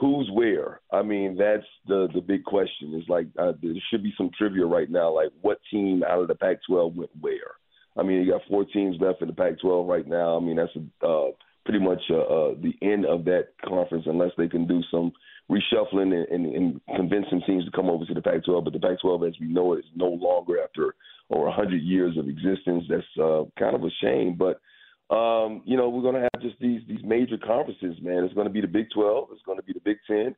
who's 0.00 0.28
where? 0.32 0.80
I 0.92 1.02
mean, 1.02 1.36
that's 1.36 1.66
the 1.88 2.08
the 2.14 2.20
big 2.20 2.44
question. 2.44 2.94
Is 2.94 3.08
like 3.08 3.26
uh, 3.38 3.54
there 3.60 3.72
should 3.90 4.04
be 4.04 4.14
some 4.16 4.30
trivia 4.38 4.66
right 4.66 4.88
now. 4.90 5.12
Like 5.12 5.30
what 5.40 5.58
team 5.70 6.04
out 6.08 6.20
of 6.22 6.28
the 6.28 6.34
Pac-12 6.36 6.94
went 6.94 7.10
where? 7.20 7.56
I 7.96 8.02
mean, 8.04 8.22
you 8.22 8.30
got 8.30 8.42
four 8.48 8.64
teams 8.66 8.96
left 9.00 9.22
in 9.22 9.28
the 9.28 9.34
Pac-12 9.34 9.88
right 9.88 10.06
now. 10.06 10.36
I 10.36 10.40
mean, 10.40 10.56
that's 10.56 10.76
a 10.76 11.06
uh, 11.06 11.30
pretty 11.66 11.84
much 11.84 12.00
uh, 12.10 12.16
uh, 12.16 12.54
the 12.62 12.72
end 12.80 13.04
of 13.04 13.24
that 13.26 13.48
conference, 13.66 14.04
unless 14.06 14.30
they 14.38 14.48
can 14.48 14.66
do 14.66 14.80
some 14.90 15.12
reshuffling 15.50 16.14
and, 16.14 16.26
and, 16.30 16.54
and 16.54 16.80
convince 16.96 17.26
some 17.28 17.42
teams 17.46 17.64
to 17.64 17.70
come 17.72 17.90
over 17.90 18.06
to 18.06 18.14
the 18.14 18.22
Pac-12. 18.22 18.64
But 18.64 18.72
the 18.72 18.78
Pac-12, 18.78 19.28
as 19.28 19.34
we 19.40 19.48
know 19.48 19.74
it, 19.74 19.80
is 19.80 19.84
no 19.94 20.08
longer 20.08 20.62
after 20.62 20.94
over 21.30 21.44
100 21.44 21.82
years 21.82 22.16
of 22.16 22.28
existence. 22.28 22.84
That's 22.88 23.02
uh, 23.20 23.44
kind 23.58 23.74
of 23.74 23.82
a 23.82 23.90
shame. 24.00 24.38
But 24.38 24.60
um, 25.14 25.62
you 25.64 25.76
know, 25.76 25.88
we're 25.88 26.02
going 26.02 26.14
to 26.14 26.28
have 26.32 26.42
just 26.42 26.56
these 26.60 26.80
these 26.88 27.04
major 27.04 27.36
conferences, 27.36 27.96
man. 28.00 28.24
It's 28.24 28.34
going 28.34 28.46
to 28.46 28.52
be 28.52 28.60
the 28.60 28.66
Big 28.66 28.86
12. 28.94 29.28
It's 29.32 29.42
going 29.44 29.58
to 29.58 29.64
be 29.64 29.72
the 29.72 29.80
Big 29.80 29.98
10. 30.06 30.34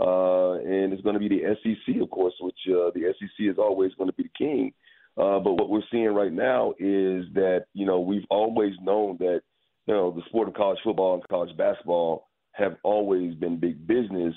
Uh, 0.00 0.54
and 0.54 0.92
it's 0.92 1.02
going 1.02 1.14
to 1.14 1.20
be 1.20 1.28
the 1.28 1.56
SEC, 1.62 2.00
of 2.02 2.10
course, 2.10 2.34
which 2.40 2.58
uh, 2.68 2.90
the 2.94 3.14
SEC 3.18 3.46
is 3.46 3.58
always 3.58 3.92
going 3.94 4.08
to 4.08 4.16
be 4.16 4.24
the 4.24 4.38
king. 4.38 4.72
Uh, 5.16 5.38
but 5.38 5.52
what 5.54 5.68
we're 5.68 5.82
seeing 5.90 6.06
right 6.06 6.32
now 6.32 6.72
is 6.78 7.26
that 7.34 7.66
you 7.74 7.84
know 7.84 8.00
we've 8.00 8.24
always 8.30 8.72
known 8.82 9.16
that 9.18 9.42
you 9.86 9.94
know 9.94 10.10
the 10.12 10.22
sport 10.28 10.48
of 10.48 10.54
college 10.54 10.78
football 10.84 11.14
and 11.14 11.28
college 11.28 11.56
basketball 11.56 12.28
have 12.52 12.76
always 12.82 13.34
been 13.34 13.58
big 13.58 13.86
business. 13.86 14.34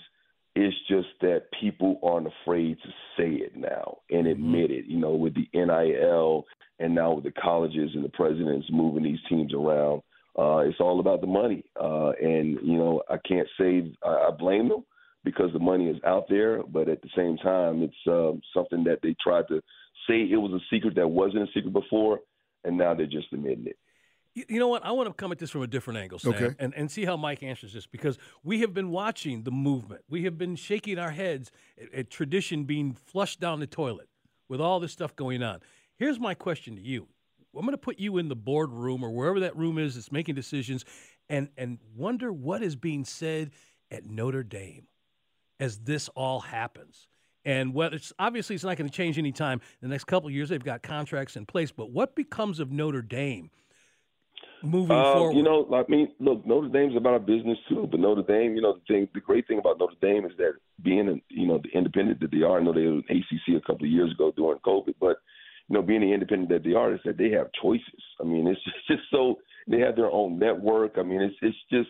It's 0.55 0.75
just 0.88 1.08
that 1.21 1.47
people 1.60 1.99
aren't 2.01 2.27
afraid 2.27 2.77
to 2.81 2.89
say 3.17 3.36
it 3.43 3.58
now 3.58 3.97
and 4.10 4.25
admit 4.25 4.71
it. 4.71 4.86
You 4.86 4.99
know, 4.99 5.12
with 5.12 5.36
the 5.36 5.47
NIL 5.53 6.45
and 6.79 6.95
now 6.95 7.13
with 7.13 7.25
the 7.25 7.31
colleges 7.31 7.91
and 7.93 8.05
the 8.05 8.10
presidents 8.10 8.67
moving 8.71 9.03
these 9.03 9.19
teams 9.27 9.53
around, 9.53 10.01
uh, 10.39 10.60
it's 10.60 10.79
all 10.79 10.99
about 10.99 11.21
the 11.21 11.27
money. 11.27 11.63
Uh, 11.79 12.12
and 12.21 12.58
you 12.63 12.77
know, 12.77 13.01
I 13.10 13.17
can't 13.27 13.47
say 13.60 13.93
I, 14.03 14.27
I 14.27 14.31
blame 14.31 14.69
them 14.69 14.86
because 15.25 15.51
the 15.51 15.60
money 15.60 15.89
is 15.89 15.97
out 16.05 16.25
there, 16.29 16.63
but 16.63 16.88
at 16.88 17.01
the 17.01 17.10
same 17.15 17.38
time, 17.38 17.84
it's 17.84 17.93
um, 18.08 18.41
something 18.53 18.84
that 18.86 18.99
they 19.01 19.15
tried 19.21 19.47
to 19.49 19.62
say 20.08 20.21
it 20.21 20.38
was 20.38 20.51
a 20.51 20.75
secret 20.75 20.95
that 20.95 21.08
wasn't 21.08 21.43
a 21.43 21.51
secret 21.53 21.73
before, 21.73 22.19
and 22.63 22.77
now 22.77 22.93
they're 22.93 23.08
just 23.08 23.34
admitting 23.34 23.67
it. 23.67 23.77
You 24.36 24.43
you 24.50 24.60
know 24.60 24.67
what? 24.67 24.86
I 24.86 24.91
want 24.91 25.08
to 25.08 25.13
come 25.13 25.32
at 25.32 25.39
this 25.39 25.50
from 25.50 25.62
a 25.63 25.67
different 25.67 25.98
angle, 25.98 26.19
Sam, 26.19 26.34
Okay. 26.34 26.56
and, 26.60 26.74
and 26.76 26.91
see 26.91 27.06
how 27.06 27.15
Mike 27.17 27.41
answers 27.41 27.74
this 27.74 27.88
because 27.88 28.17
we 28.43 28.60
have 28.60 28.74
been 28.74 28.91
watching 28.91 29.43
the 29.43 29.52
movement. 29.52 30.02
We 30.10 30.24
have 30.26 30.38
been 30.38 30.56
shaking 30.56 31.00
our 31.00 31.12
heads 31.12 31.52
at, 31.82 31.93
at 31.93 32.10
tradition 32.10 32.65
being 32.65 32.93
flushed 32.93 33.39
down 33.39 33.60
the 33.62 33.67
toilet 33.67 34.10
with 34.50 34.60
all 34.62 34.80
this 34.80 34.91
stuff 34.91 35.15
going 35.15 35.41
on. 35.41 35.62
Here's 35.98 36.19
my 36.19 36.34
question 36.34 36.76
to 36.76 36.82
you. 36.82 37.08
I'm 37.56 37.62
going 37.62 37.71
to 37.71 37.78
put 37.78 37.98
you 38.00 38.17
in 38.17 38.28
the 38.28 38.36
boardroom 38.36 39.02
or 39.04 39.10
wherever 39.12 39.39
that 39.39 39.56
room 39.56 39.78
is 39.78 39.95
that's 39.95 40.12
making 40.12 40.36
decisions 40.36 40.84
and, 41.30 41.48
and 41.58 41.80
wonder 41.95 42.32
what 42.34 42.62
is 42.62 42.76
being 42.76 43.06
said 43.06 43.52
at 43.89 44.06
Notre 44.06 44.43
Dame 44.43 44.88
as 45.58 45.80
this 45.80 46.10
all 46.10 46.41
happens. 46.41 47.08
And 47.45 47.74
whether 47.74 47.95
it's 47.95 48.12
obviously 48.19 48.56
it's 48.56 48.65
not 48.65 48.76
going 48.76 48.89
to 48.89 48.93
change 48.95 49.17
any 49.17 49.32
time. 49.32 49.62
The 49.82 49.88
next 49.88 50.04
couple 50.04 50.28
of 50.28 50.34
years, 50.36 50.50
they've 50.50 50.62
got 50.62 50.84
contracts 50.84 51.38
in 51.38 51.45
place. 51.45 51.71
But 51.71 51.91
what 51.91 52.13
becomes 52.13 52.60
of 52.60 52.74
Notre 52.74 53.02
Dame 53.02 53.50
moving 54.65 54.91
Uh, 54.95 55.04
forward? 55.13 55.36
you 55.36 55.43
know, 55.43 55.67
I 55.73 55.84
mean, 55.89 56.10
look, 56.19 56.45
Notre 56.45 56.69
Dame's 56.69 56.95
about 56.95 57.15
a 57.15 57.19
business 57.19 57.58
too, 57.69 57.88
but 57.89 57.99
Notre 57.99 58.23
Dame, 58.23 58.56
you 58.56 58.62
know, 58.62 58.73
the 58.73 58.82
thing, 58.93 59.08
the 59.13 59.19
great 59.21 59.47
thing 59.47 59.60
about 59.60 59.80
Notre 59.80 59.95
Dame 60.01 60.25
is 60.25 60.36
that 60.38 60.54
being, 60.84 61.21
you 61.30 61.47
know, 61.47 61.60
the 61.63 61.69
independent 61.78 62.19
that 62.19 62.32
they 62.32 62.41
are. 62.43 62.60
I 62.60 62.63
know 62.63 62.73
they 62.73 62.82
were 62.82 62.99
in 62.99 63.04
ACC 63.10 63.56
a 63.58 63.62
couple 63.65 63.86
of 63.86 63.91
years 63.91 64.12
ago 64.12 64.32
during 64.36 64.60
COVID, 64.60 64.95
but 64.99 65.17
you 65.67 65.73
know, 65.75 65.82
being 65.82 66.01
the 66.01 66.13
independent 66.13 66.49
that 66.49 66.63
they 66.63 66.75
are, 66.75 66.93
is 66.93 66.99
that 67.06 67.17
they 67.17 67.32
have 67.32 67.47
choices. 67.62 68.04
I 68.21 68.23
mean, 68.23 68.47
it's 68.47 68.63
just, 68.65 68.88
just 68.88 69.04
so 69.12 69.39
they 69.67 69.80
have 69.80 69.95
their 69.95 70.12
own 70.12 70.38
network. 70.38 70.93
I 70.97 71.04
mean, 71.04 71.21
it's 71.21 71.36
it's 71.41 71.58
just 71.71 71.89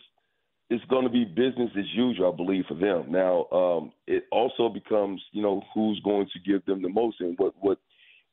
it's 0.69 0.85
going 0.85 1.03
to 1.03 1.09
be 1.11 1.25
business 1.25 1.69
as 1.77 1.85
usual, 1.93 2.31
I 2.31 2.35
believe, 2.35 2.65
for 2.67 2.73
them. 2.75 3.11
Now, 3.11 3.45
um, 3.51 3.91
it 4.07 4.23
also 4.31 4.67
becomes, 4.69 5.21
you 5.31 5.41
know, 5.43 5.61
who's 5.73 5.99
going 6.03 6.27
to 6.33 6.39
give 6.39 6.65
them 6.65 6.81
the 6.81 6.89
most 6.89 7.19
and 7.19 7.37
what 7.37 7.53
what 7.59 7.77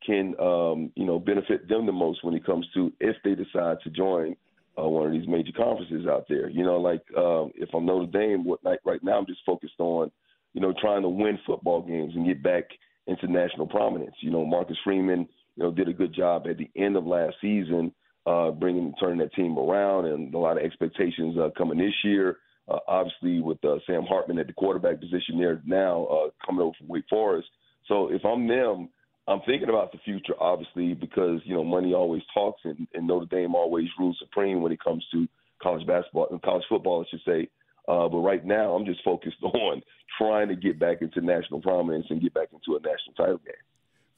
can 0.05 0.35
um, 0.41 0.93
you 0.95 1.05
know 1.05 1.19
benefit 1.19 1.69
them 1.69 1.87
the 1.87 1.93
most 1.93 2.25
when 2.25 2.35
it 2.35 2.45
comes 2.45 2.67
to 2.75 2.93
if 3.01 3.17
they 3.25 3.35
decide 3.35 3.79
to 3.85 3.91
join 3.91 4.37
uh, 4.79 4.88
one 4.88 5.07
of 5.07 5.12
these 5.12 5.29
major 5.29 5.53
conferences 5.57 6.07
out 6.07 6.27
there. 6.29 6.49
You 6.49 6.65
know, 6.65 6.77
like 6.77 7.03
um, 7.17 7.53
if 7.55 7.69
I'm 7.75 7.87
Notre 7.87 8.11
Dame, 8.11 8.45
what 8.45 8.65
like 8.65 8.81
right 8.85 9.03
now 9.03 9.19
I'm 9.19 9.27
just 9.27 9.41
focused 9.45 9.79
on 9.79 10.11
you 10.55 10.61
know 10.61 10.75
trying 10.81 11.03
to 11.03 11.09
win 11.09 11.38
football 11.47 11.83
games 11.83 12.12
and 12.15 12.27
get 12.27 12.43
back 12.43 12.65
into 13.07 13.31
national 13.31 13.67
prominence. 13.67 14.15
You 14.21 14.31
know, 14.31 14.45
Marcus 14.45 14.79
Freeman 14.85 15.29
you 15.57 15.65
know 15.65 15.71
did 15.71 15.88
a 15.88 15.93
good 15.93 16.15
job 16.15 16.47
at 16.49 16.59
the 16.59 16.71
end 16.77 16.97
of 16.97 17.07
last 17.07 17.37
season. 17.41 17.93
Uh, 18.25 18.53
bringing 18.53 18.95
turning 19.01 19.19
that 19.19 19.35
team 19.35 19.59
around 19.59 20.07
and 20.07 20.33
a 20.33 20.38
lot 20.38 20.57
of 20.57 20.62
expectations 20.62 21.37
uh, 21.37 21.49
coming 21.59 21.77
this 21.77 21.95
year. 22.05 22.37
Uh, 22.69 22.79
obviously, 22.87 23.41
with 23.41 23.59
uh, 23.65 23.75
Sam 23.85 24.05
Hartman 24.05 24.38
at 24.38 24.47
the 24.47 24.53
quarterback 24.53 25.01
position 25.01 25.38
there 25.38 25.61
now, 25.67 26.05
uh, 26.05 26.31
coming 26.47 26.62
over 26.62 26.71
from 26.79 26.87
Wake 26.87 27.05
Forest. 27.11 27.49
So 27.88 28.12
if 28.12 28.25
I'm 28.25 28.47
them, 28.47 28.91
I'm 29.28 29.40
thinking 29.46 29.68
about 29.68 29.92
the 29.92 29.98
future, 29.98 30.35
obviously, 30.40 30.94
because 30.94 31.40
you 31.44 31.54
know 31.54 31.62
money 31.62 31.94
always 31.94 32.22
talks, 32.35 32.61
and, 32.64 32.87
and 32.92 33.06
Notre 33.06 33.26
Dame 33.26 33.54
always 33.54 33.88
rules 33.98 34.18
supreme 34.18 34.62
when 34.62 34.72
it 34.72 34.82
comes 34.82 35.04
to 35.12 35.28
college 35.62 35.87
basketball 35.87 36.28
and 36.30 36.42
college 36.42 36.64
football, 36.68 37.04
I 37.06 37.11
should 37.11 37.20
say. 37.24 37.48
Uh, 37.88 38.08
but 38.08 38.18
right 38.18 38.44
now, 38.44 38.74
I'm 38.74 38.85
just 38.85 39.02
focused 39.04 39.37
on 39.42 39.82
trying 40.18 40.48
to 40.48 40.56
get 40.56 40.78
back 40.78 41.02
into 41.02 41.20
national 41.20 41.61
prominence 41.61 42.06
and 42.11 42.20
get 42.20 42.35
back 42.35 42.48
into 42.52 42.76
a 42.76 42.80
national 42.80 43.14
title 43.16 43.38
game. 43.38 43.54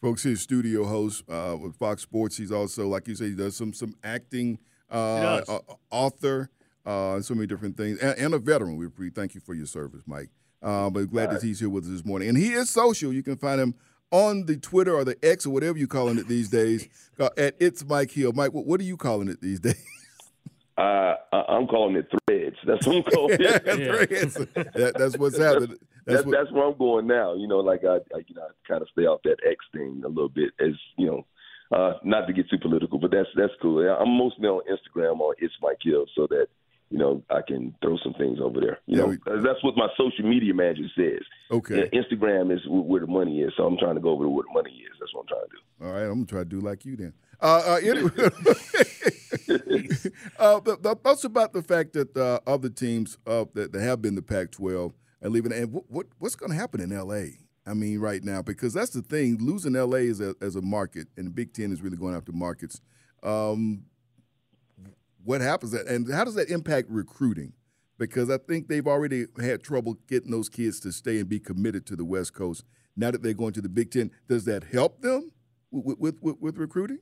Folks, 0.00 0.22
his 0.22 0.40
studio 0.40 0.84
host 0.84 1.24
uh, 1.28 1.56
with 1.60 1.76
Fox 1.76 2.02
Sports. 2.02 2.36
He's 2.36 2.52
also, 2.52 2.88
like 2.88 3.06
you 3.06 3.14
say, 3.14 3.26
he 3.26 3.34
does 3.34 3.56
some 3.56 3.72
some 3.72 3.94
acting, 4.02 4.58
uh, 4.90 5.42
uh, 5.48 5.58
author, 5.90 6.50
uh, 6.86 7.14
and 7.14 7.24
so 7.24 7.34
many 7.34 7.46
different 7.46 7.76
things, 7.76 7.98
and, 7.98 8.18
and 8.18 8.34
a 8.34 8.38
veteran. 8.38 8.76
We 8.76 8.86
we 8.98 9.10
thank 9.10 9.34
you 9.34 9.40
for 9.40 9.54
your 9.54 9.66
service, 9.66 10.02
Mike. 10.06 10.30
Uh, 10.62 10.88
but 10.88 11.10
glad 11.10 11.30
that 11.30 11.42
he's 11.42 11.60
here 11.60 11.68
with 11.68 11.84
us 11.84 11.90
this 11.90 12.04
morning, 12.06 12.30
and 12.30 12.38
he 12.38 12.52
is 12.54 12.70
social. 12.70 13.12
You 13.12 13.22
can 13.22 13.36
find 13.36 13.60
him 13.60 13.74
on 14.14 14.46
the 14.46 14.56
Twitter 14.56 14.94
or 14.94 15.04
the 15.04 15.16
X 15.24 15.44
or 15.44 15.50
whatever 15.50 15.76
you're 15.76 15.88
calling 15.88 16.18
it 16.18 16.28
these 16.28 16.48
days 16.48 16.88
uh, 17.18 17.30
at 17.36 17.56
it's 17.58 17.84
Mike 17.84 18.12
Hill. 18.12 18.32
Mike, 18.32 18.52
what, 18.54 18.64
what 18.64 18.78
are 18.80 18.84
you 18.84 18.96
calling 18.96 19.28
it 19.28 19.40
these 19.40 19.58
days? 19.68 19.84
Uh, 20.78 21.14
I'm 21.32 21.66
calling 21.66 21.96
it 21.96 22.06
threads. 22.28 22.56
That's 22.66 22.86
what 22.86 22.96
I'm 22.96 23.02
calling 23.12 23.36
it. 23.40 23.62
Threads. 24.08 24.34
That- 24.34 24.94
that's 24.96 25.18
what's 25.18 25.36
happening. 25.38 25.76
That's 26.06 26.18
That's 26.22 26.26
what- 26.26 26.32
that's 26.36 26.52
where 26.52 26.64
I'm 26.68 26.78
going 26.78 27.06
now. 27.08 27.34
You 27.34 27.48
know, 27.48 27.58
like 27.58 27.82
I, 27.84 27.96
I 28.14 28.22
you 28.26 28.34
know, 28.36 28.42
I 28.42 28.68
kind 28.68 28.82
of 28.82 28.88
stay 28.92 29.02
off 29.06 29.20
that 29.24 29.36
X 29.48 29.56
thing 29.72 30.02
a 30.04 30.08
little 30.08 30.28
bit, 30.28 30.50
as 30.60 30.74
you 30.96 31.06
know, 31.06 31.26
uh, 31.76 31.94
not 32.04 32.26
to 32.26 32.32
get 32.32 32.48
too 32.50 32.58
political, 32.58 32.98
but 32.98 33.10
that's 33.10 33.28
that's 33.36 33.52
cool. 33.60 33.80
I'm 33.88 34.10
mostly 34.16 34.46
on 34.46 34.62
Instagram 34.70 35.18
on 35.20 35.34
It's 35.38 35.54
Mike 35.62 35.78
Hill, 35.82 36.06
so 36.14 36.26
that 36.28 36.46
you 36.94 37.00
know 37.00 37.22
I 37.28 37.40
can 37.46 37.74
throw 37.82 37.96
some 38.04 38.14
things 38.14 38.38
over 38.40 38.60
there. 38.60 38.78
You 38.86 38.96
Yeah, 38.96 39.02
know, 39.02 39.08
we- 39.08 39.42
that's 39.42 39.62
what 39.64 39.76
my 39.76 39.88
social 39.96 40.24
media 40.34 40.54
manager 40.54 40.88
says. 40.96 41.22
Okay. 41.50 41.76
Yeah, 41.92 42.00
Instagram 42.00 42.52
is 42.54 42.60
where 42.68 43.00
the 43.00 43.08
money 43.08 43.40
is, 43.40 43.52
so 43.56 43.66
I'm 43.66 43.76
trying 43.76 43.96
to 43.96 44.00
go 44.00 44.10
over 44.10 44.24
to 44.24 44.30
where 44.30 44.44
the 44.48 44.54
money 44.54 44.70
is. 44.70 44.92
That's 45.00 45.12
what 45.12 45.22
I'm 45.22 45.26
trying 45.26 45.48
to 45.48 45.56
do. 45.56 45.86
All 45.86 45.92
right, 45.92 46.04
I'm 46.10 46.14
gonna 46.24 46.26
try 46.26 46.38
to 46.40 46.44
do 46.56 46.60
like 46.60 46.84
you 46.84 46.96
then. 46.96 47.12
Uh, 47.40 47.62
uh, 47.66 47.80
anyway, 47.82 48.10
uh, 50.38 50.60
but, 50.60 50.82
but 50.82 50.98
also 51.04 51.26
about 51.26 51.52
the 51.52 51.62
fact 51.62 51.92
that 51.94 52.16
uh, 52.16 52.38
other 52.46 52.68
teams 52.68 53.18
uh, 53.26 53.44
that, 53.54 53.72
that 53.72 53.80
have 53.82 54.00
been 54.00 54.14
the 54.14 54.22
Pac-12 54.22 54.92
and 55.20 55.32
leaving, 55.32 55.52
and 55.52 55.72
what, 55.72 55.84
what 55.88 56.06
what's 56.20 56.36
going 56.36 56.50
to 56.52 56.56
happen 56.56 56.80
in 56.80 56.90
LA? 56.96 57.24
I 57.66 57.72
mean, 57.74 57.98
right 57.98 58.22
now, 58.22 58.40
because 58.42 58.72
that's 58.74 58.90
the 58.90 59.02
thing. 59.02 59.38
Losing 59.40 59.72
LA 59.72 59.98
as 60.10 60.20
a, 60.20 60.34
as 60.40 60.54
a 60.54 60.62
market, 60.62 61.08
and 61.16 61.26
the 61.26 61.30
Big 61.30 61.52
Ten 61.54 61.72
is 61.72 61.82
really 61.82 61.96
going 61.96 62.14
after 62.14 62.30
markets. 62.30 62.80
Um, 63.22 63.84
what 65.24 65.40
happens, 65.40 65.72
that, 65.72 65.86
and 65.86 66.12
how 66.12 66.24
does 66.24 66.34
that 66.34 66.50
impact 66.50 66.88
recruiting? 66.90 67.52
Because 67.98 68.30
I 68.30 68.38
think 68.38 68.68
they've 68.68 68.86
already 68.86 69.26
had 69.40 69.62
trouble 69.62 69.98
getting 70.08 70.30
those 70.30 70.48
kids 70.48 70.80
to 70.80 70.92
stay 70.92 71.18
and 71.18 71.28
be 71.28 71.40
committed 71.40 71.86
to 71.86 71.96
the 71.96 72.04
West 72.04 72.34
Coast. 72.34 72.64
Now 72.96 73.10
that 73.10 73.22
they're 73.22 73.34
going 73.34 73.52
to 73.54 73.62
the 73.62 73.68
Big 73.68 73.90
Ten, 73.90 74.10
does 74.28 74.44
that 74.44 74.64
help 74.64 75.00
them 75.00 75.32
with 75.70 75.98
with, 75.98 76.22
with, 76.22 76.36
with 76.40 76.56
recruiting? 76.58 76.98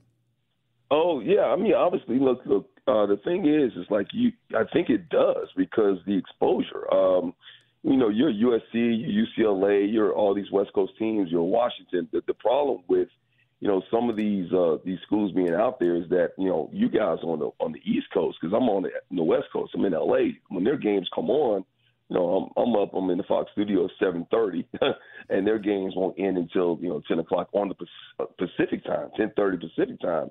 Oh 0.91 1.19
yeah, 1.19 1.45
I 1.45 1.55
mean 1.55 1.73
obviously 1.73 2.19
look 2.19 2.41
look 2.45 2.69
uh 2.87 3.05
the 3.05 3.17
thing 3.23 3.47
is 3.47 3.73
is 3.73 3.89
like 3.89 4.07
you 4.13 4.31
I 4.55 4.63
think 4.71 4.89
it 4.89 5.09
does 5.09 5.47
because 5.55 5.97
the 6.05 6.17
exposure. 6.17 6.91
Um 6.93 7.33
you 7.85 7.97
know, 7.97 8.07
you're 8.07 8.31
USC, 8.31 8.73
UCLA, 8.73 9.91
you're 9.91 10.13
all 10.13 10.33
these 10.33 10.49
West 10.51 10.71
Coast 10.73 10.93
teams, 10.97 11.29
you're 11.29 11.43
Washington. 11.43 12.07
The, 12.13 12.21
the 12.27 12.33
problem 12.33 12.79
with 12.87 13.09
you 13.63 13.69
know 13.69 13.81
some 13.89 14.09
of 14.09 14.17
these 14.17 14.51
uh 14.51 14.75
these 14.83 14.99
schools 15.05 15.31
being 15.31 15.53
out 15.53 15.79
there 15.79 15.95
is 15.95 16.09
that 16.09 16.31
you 16.37 16.49
know 16.49 16.69
you 16.73 16.89
guys 16.89 17.19
on 17.23 17.39
the 17.39 17.49
on 17.61 17.71
the 17.71 17.79
East 17.89 18.07
Coast 18.13 18.37
because 18.41 18.53
I'm 18.53 18.67
on 18.67 18.83
the, 18.83 18.89
the 19.09 19.23
West 19.23 19.45
Coast. 19.53 19.71
I'm 19.73 19.85
in 19.85 19.93
LA. 19.93 20.35
When 20.49 20.65
their 20.65 20.75
games 20.75 21.07
come 21.15 21.29
on, 21.29 21.63
you 22.09 22.17
know 22.17 22.51
I'm 22.57 22.61
I'm 22.61 22.75
up. 22.75 22.93
I'm 22.93 23.09
in 23.09 23.19
the 23.19 23.23
Fox 23.23 23.49
studio 23.53 23.85
at 23.85 23.91
7:30, 24.01 24.65
and 25.29 25.47
their 25.47 25.59
games 25.59 25.93
won't 25.95 26.19
end 26.19 26.37
until 26.37 26.77
you 26.81 26.89
know 26.89 27.01
10 27.07 27.19
o'clock 27.19 27.47
on 27.53 27.69
the 27.69 28.25
Pacific 28.37 28.83
time, 28.83 29.07
10:30 29.17 29.61
Pacific 29.61 30.01
time. 30.01 30.27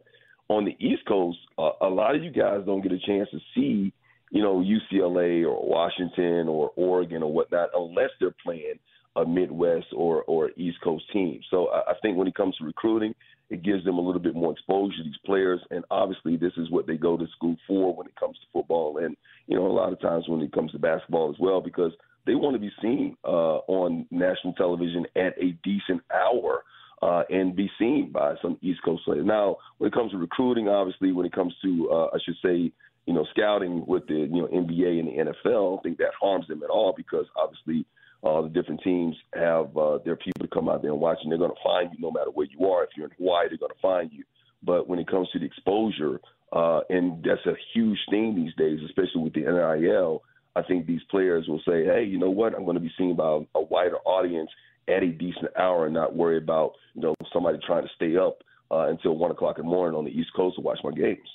On 0.51 0.67
the 0.67 0.77
East 0.79 1.07
Coast, 1.09 1.39
uh, 1.57 1.71
a 1.81 1.89
lot 1.89 2.15
of 2.15 2.23
you 2.23 2.31
guys 2.31 2.61
don't 2.67 2.83
get 2.83 2.93
a 2.93 2.99
chance 2.99 3.31
to 3.31 3.39
see 3.55 3.95
you 4.31 4.43
know 4.43 4.63
UCLA 4.63 5.43
or 5.47 5.67
Washington 5.67 6.49
or 6.49 6.71
Oregon 6.77 7.23
or 7.23 7.33
whatnot 7.33 7.71
unless 7.75 8.11
they're 8.21 8.35
playing 8.45 8.79
a 9.17 9.25
Midwest 9.25 9.87
or 9.95 10.23
or 10.23 10.51
East 10.57 10.79
Coast 10.83 11.05
team. 11.13 11.41
So 11.51 11.69
I, 11.69 11.93
I 11.93 11.95
think 12.03 12.17
when 12.17 12.29
it 12.29 12.35
comes 12.35 12.57
to 12.57 12.65
recruiting, 12.65 13.15
it 13.51 13.63
gives 13.63 13.85
them 13.85 13.99
a 13.99 14.01
little 14.01 14.21
bit 14.21 14.35
more 14.35 14.53
exposure 14.53 14.97
to 14.97 15.05
these 15.05 15.15
players, 15.27 15.61
and 15.71 15.85
obviously 15.91 16.37
this 16.37 16.53
is 16.57 16.71
what 16.71 16.87
they 16.87 16.97
go 16.97 17.17
to 17.17 17.27
school 17.37 17.57
for 17.67 17.95
when 17.95 18.07
it 18.07 18.17
comes 18.17 18.37
to 18.39 18.47
football, 18.53 18.99
and 18.99 19.17
you 19.47 19.57
know 19.57 19.67
a 19.67 19.73
lot 19.73 19.93
of 19.93 20.01
times 20.01 20.25
when 20.29 20.41
it 20.41 20.53
comes 20.53 20.73
to 20.73 20.79
basketball 20.79 21.31
as 21.31 21.37
well, 21.39 21.61
because 21.61 21.93
they 22.27 22.35
want 22.35 22.55
to 22.55 22.61
be 22.61 22.73
seen 22.81 23.17
uh, 23.25 23.59
on 23.67 24.07
national 24.11 24.55
television 24.55 25.05
at 25.17 25.35
a 25.39 25.53
decent 25.63 26.03
hour. 26.13 26.63
Uh, 27.03 27.25
and 27.31 27.57
be 27.57 27.69
seen 27.81 28.13
by 28.13 28.37
some 28.41 28.57
East 28.63 28.79
Coast 28.85 29.03
players. 29.05 29.27
Now, 29.27 29.57
when 29.79 29.89
it 29.89 29.93
comes 29.93 30.13
to 30.13 30.19
recruiting, 30.19 30.69
obviously, 30.69 31.11
when 31.11 31.27
it 31.27 31.33
comes 31.33 31.53
to, 31.61 31.91
uh, 31.91 32.07
I 32.15 32.19
should 32.25 32.37
say, 32.41 32.71
you 33.07 33.13
know, 33.13 33.27
scouting 33.33 33.85
with 33.89 34.07
the 34.07 34.15
you 34.15 34.41
know 34.41 34.47
NBA 34.47 35.01
and 35.01 35.09
the 35.09 35.33
NFL, 35.33 35.47
I 35.47 35.51
don't 35.51 35.83
think 35.83 35.99
that 35.99 36.13
harms 36.21 36.47
them 36.47 36.63
at 36.63 36.71
all 36.71 36.95
because 36.97 37.27
obviously 37.37 37.85
uh, 38.23 38.43
the 38.43 38.49
different 38.49 38.81
teams 38.83 39.17
have 39.35 39.77
uh, 39.77 39.99
their 40.05 40.17
people 40.17 40.47
to 40.47 40.49
come 40.49 40.69
out 40.69 40.83
there 40.83 40.93
and 40.93 41.01
watch, 41.01 41.19
and 41.23 41.31
they're 41.31 41.39
going 41.39 41.51
to 41.51 41.63
find 41.65 41.91
you 41.93 41.99
no 42.01 42.11
matter 42.11 42.31
where 42.31 42.47
you 42.47 42.67
are. 42.71 42.85
If 42.85 42.91
you're 42.97 43.07
in 43.07 43.13
Hawaii, 43.19 43.49
they're 43.49 43.59
going 43.59 43.73
to 43.73 43.81
find 43.83 44.11
you. 44.13 44.25
But 44.63 44.89
when 44.89 44.99
it 44.99 45.09
comes 45.09 45.29
to 45.31 45.41
the 45.41 45.45
exposure, 45.45 46.21
uh, 46.53 46.81
and 46.91 47.25
that's 47.25 47.45
a 47.47 47.55
huge 47.75 47.99
thing 48.11 48.37
these 48.37 48.55
days, 48.57 48.79
especially 48.87 49.23
with 49.23 49.33
the 49.33 49.41
NIL. 49.41 50.23
I 50.55 50.63
think 50.63 50.87
these 50.87 51.01
players 51.11 51.49
will 51.49 51.63
say, 51.67 51.85
"Hey, 51.85 52.05
you 52.05 52.19
know 52.19 52.31
what? 52.31 52.55
I'm 52.55 52.65
going 52.65 52.77
to 52.77 52.81
be 52.81 52.93
seen 52.99 53.17
by 53.17 53.41
a 53.55 53.63
wider 53.63 53.97
audience 54.05 54.51
at 54.87 55.03
a 55.03 55.09
decent 55.09 55.57
hour, 55.59 55.87
and 55.87 55.95
not 55.95 56.15
worry 56.15 56.37
about 56.37 56.73
you 56.95 57.01
know 57.01 57.15
somebody 57.33 57.59
trying 57.67 57.85
to 57.85 57.91
stay 57.97 58.17
up 58.17 58.43
uh, 58.71 58.89
until 58.89 59.17
one 59.17 59.31
o'clock 59.31 59.59
in 59.59 59.65
the 59.65 59.71
morning 59.71 59.97
on 59.97 60.05
the 60.05 60.11
East 60.11 60.31
Coast 60.37 60.57
to 60.57 60.61
watch 60.61 60.79
my 60.85 60.93
games." 60.93 61.27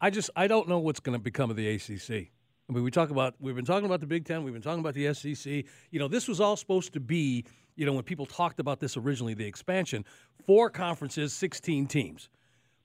I 0.00 0.10
just 0.10 0.30
I 0.34 0.48
don't 0.48 0.68
know 0.68 0.80
what's 0.80 1.00
going 1.00 1.16
to 1.16 1.22
become 1.22 1.48
of 1.50 1.56
the 1.56 1.68
ACC. 1.68 2.30
I 2.68 2.72
mean, 2.72 2.82
we 2.82 2.90
talk 2.90 3.10
about 3.10 3.34
we've 3.38 3.54
been 3.54 3.64
talking 3.64 3.86
about 3.86 4.00
the 4.00 4.06
Big 4.06 4.24
Ten, 4.24 4.42
we've 4.42 4.52
been 4.52 4.62
talking 4.62 4.80
about 4.80 4.94
the 4.94 5.12
SEC. 5.14 5.64
You 5.90 5.98
know, 5.98 6.08
this 6.08 6.26
was 6.26 6.40
all 6.40 6.56
supposed 6.56 6.92
to 6.94 7.00
be. 7.00 7.44
You 7.76 7.84
know, 7.84 7.92
when 7.92 8.04
people 8.04 8.24
talked 8.24 8.58
about 8.58 8.80
this 8.80 8.96
originally, 8.96 9.34
the 9.34 9.44
expansion, 9.44 10.04
four 10.46 10.70
conferences, 10.70 11.32
sixteen 11.32 11.86
teams. 11.86 12.28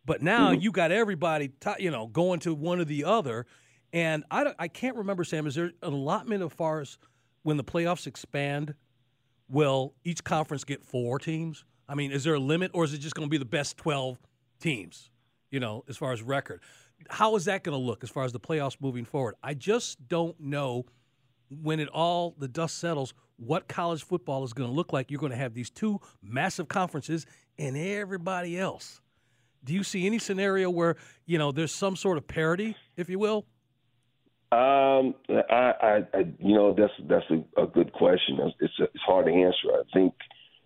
But 0.05 0.21
now 0.21 0.51
mm-hmm. 0.51 0.61
you 0.61 0.71
got 0.71 0.91
everybody, 0.91 1.49
t- 1.59 1.71
you 1.79 1.91
know, 1.91 2.07
going 2.07 2.39
to 2.41 2.53
one 2.53 2.79
or 2.79 2.85
the 2.85 3.03
other. 3.05 3.45
And 3.93 4.23
I, 4.31 4.43
don't- 4.43 4.55
I 4.57 4.67
can't 4.67 4.95
remember, 4.95 5.23
Sam, 5.23 5.45
is 5.45 5.55
there 5.55 5.65
an 5.65 5.93
allotment 5.93 6.43
as 6.43 6.51
far 6.51 6.79
as 6.79 6.97
when 7.43 7.57
the 7.57 7.63
playoffs 7.63 8.07
expand? 8.07 8.73
Will 9.47 9.93
each 10.03 10.23
conference 10.23 10.63
get 10.63 10.83
four 10.83 11.19
teams? 11.19 11.65
I 11.87 11.93
mean, 11.93 12.11
is 12.11 12.23
there 12.23 12.33
a 12.33 12.39
limit, 12.39 12.71
or 12.73 12.83
is 12.83 12.93
it 12.93 12.99
just 12.99 13.15
going 13.15 13.27
to 13.27 13.29
be 13.29 13.37
the 13.37 13.45
best 13.45 13.77
12 13.77 14.17
teams, 14.59 15.10
you 15.51 15.59
know, 15.59 15.83
as 15.87 15.97
far 15.97 16.11
as 16.11 16.23
record? 16.23 16.61
How 17.09 17.35
is 17.35 17.45
that 17.45 17.63
going 17.63 17.77
to 17.77 17.83
look 17.83 18.03
as 18.03 18.09
far 18.09 18.23
as 18.23 18.31
the 18.31 18.39
playoffs 18.39 18.77
moving 18.79 19.05
forward? 19.05 19.35
I 19.43 19.53
just 19.53 20.07
don't 20.07 20.39
know 20.39 20.85
when 21.49 21.79
it 21.79 21.89
all, 21.89 22.35
the 22.37 22.47
dust 22.47 22.77
settles, 22.77 23.13
what 23.37 23.67
college 23.67 24.03
football 24.03 24.43
is 24.43 24.53
going 24.53 24.69
to 24.69 24.75
look 24.75 24.93
like. 24.93 25.11
You're 25.11 25.19
going 25.19 25.31
to 25.31 25.37
have 25.37 25.53
these 25.53 25.69
two 25.69 25.99
massive 26.21 26.67
conferences 26.67 27.25
and 27.57 27.75
everybody 27.75 28.57
else. 28.57 29.01
Do 29.63 29.73
you 29.73 29.83
see 29.83 30.05
any 30.05 30.17
scenario 30.17 30.69
where 30.69 30.95
you 31.25 31.37
know 31.37 31.51
there's 31.51 31.73
some 31.73 31.95
sort 31.95 32.17
of 32.17 32.27
parity, 32.27 32.75
if 32.97 33.09
you 33.09 33.19
will? 33.19 33.45
Um, 34.51 35.15
I, 35.29 35.73
I, 35.81 35.97
I 36.13 36.19
you 36.39 36.55
know, 36.55 36.73
that's 36.75 36.93
that's 37.07 37.25
a, 37.29 37.63
a 37.63 37.67
good 37.67 37.93
question. 37.93 38.39
It's 38.41 38.55
it's, 38.59 38.73
it's 38.79 39.03
hard 39.05 39.27
to 39.27 39.31
answer. 39.31 39.71
I 39.71 39.83
think 39.93 40.13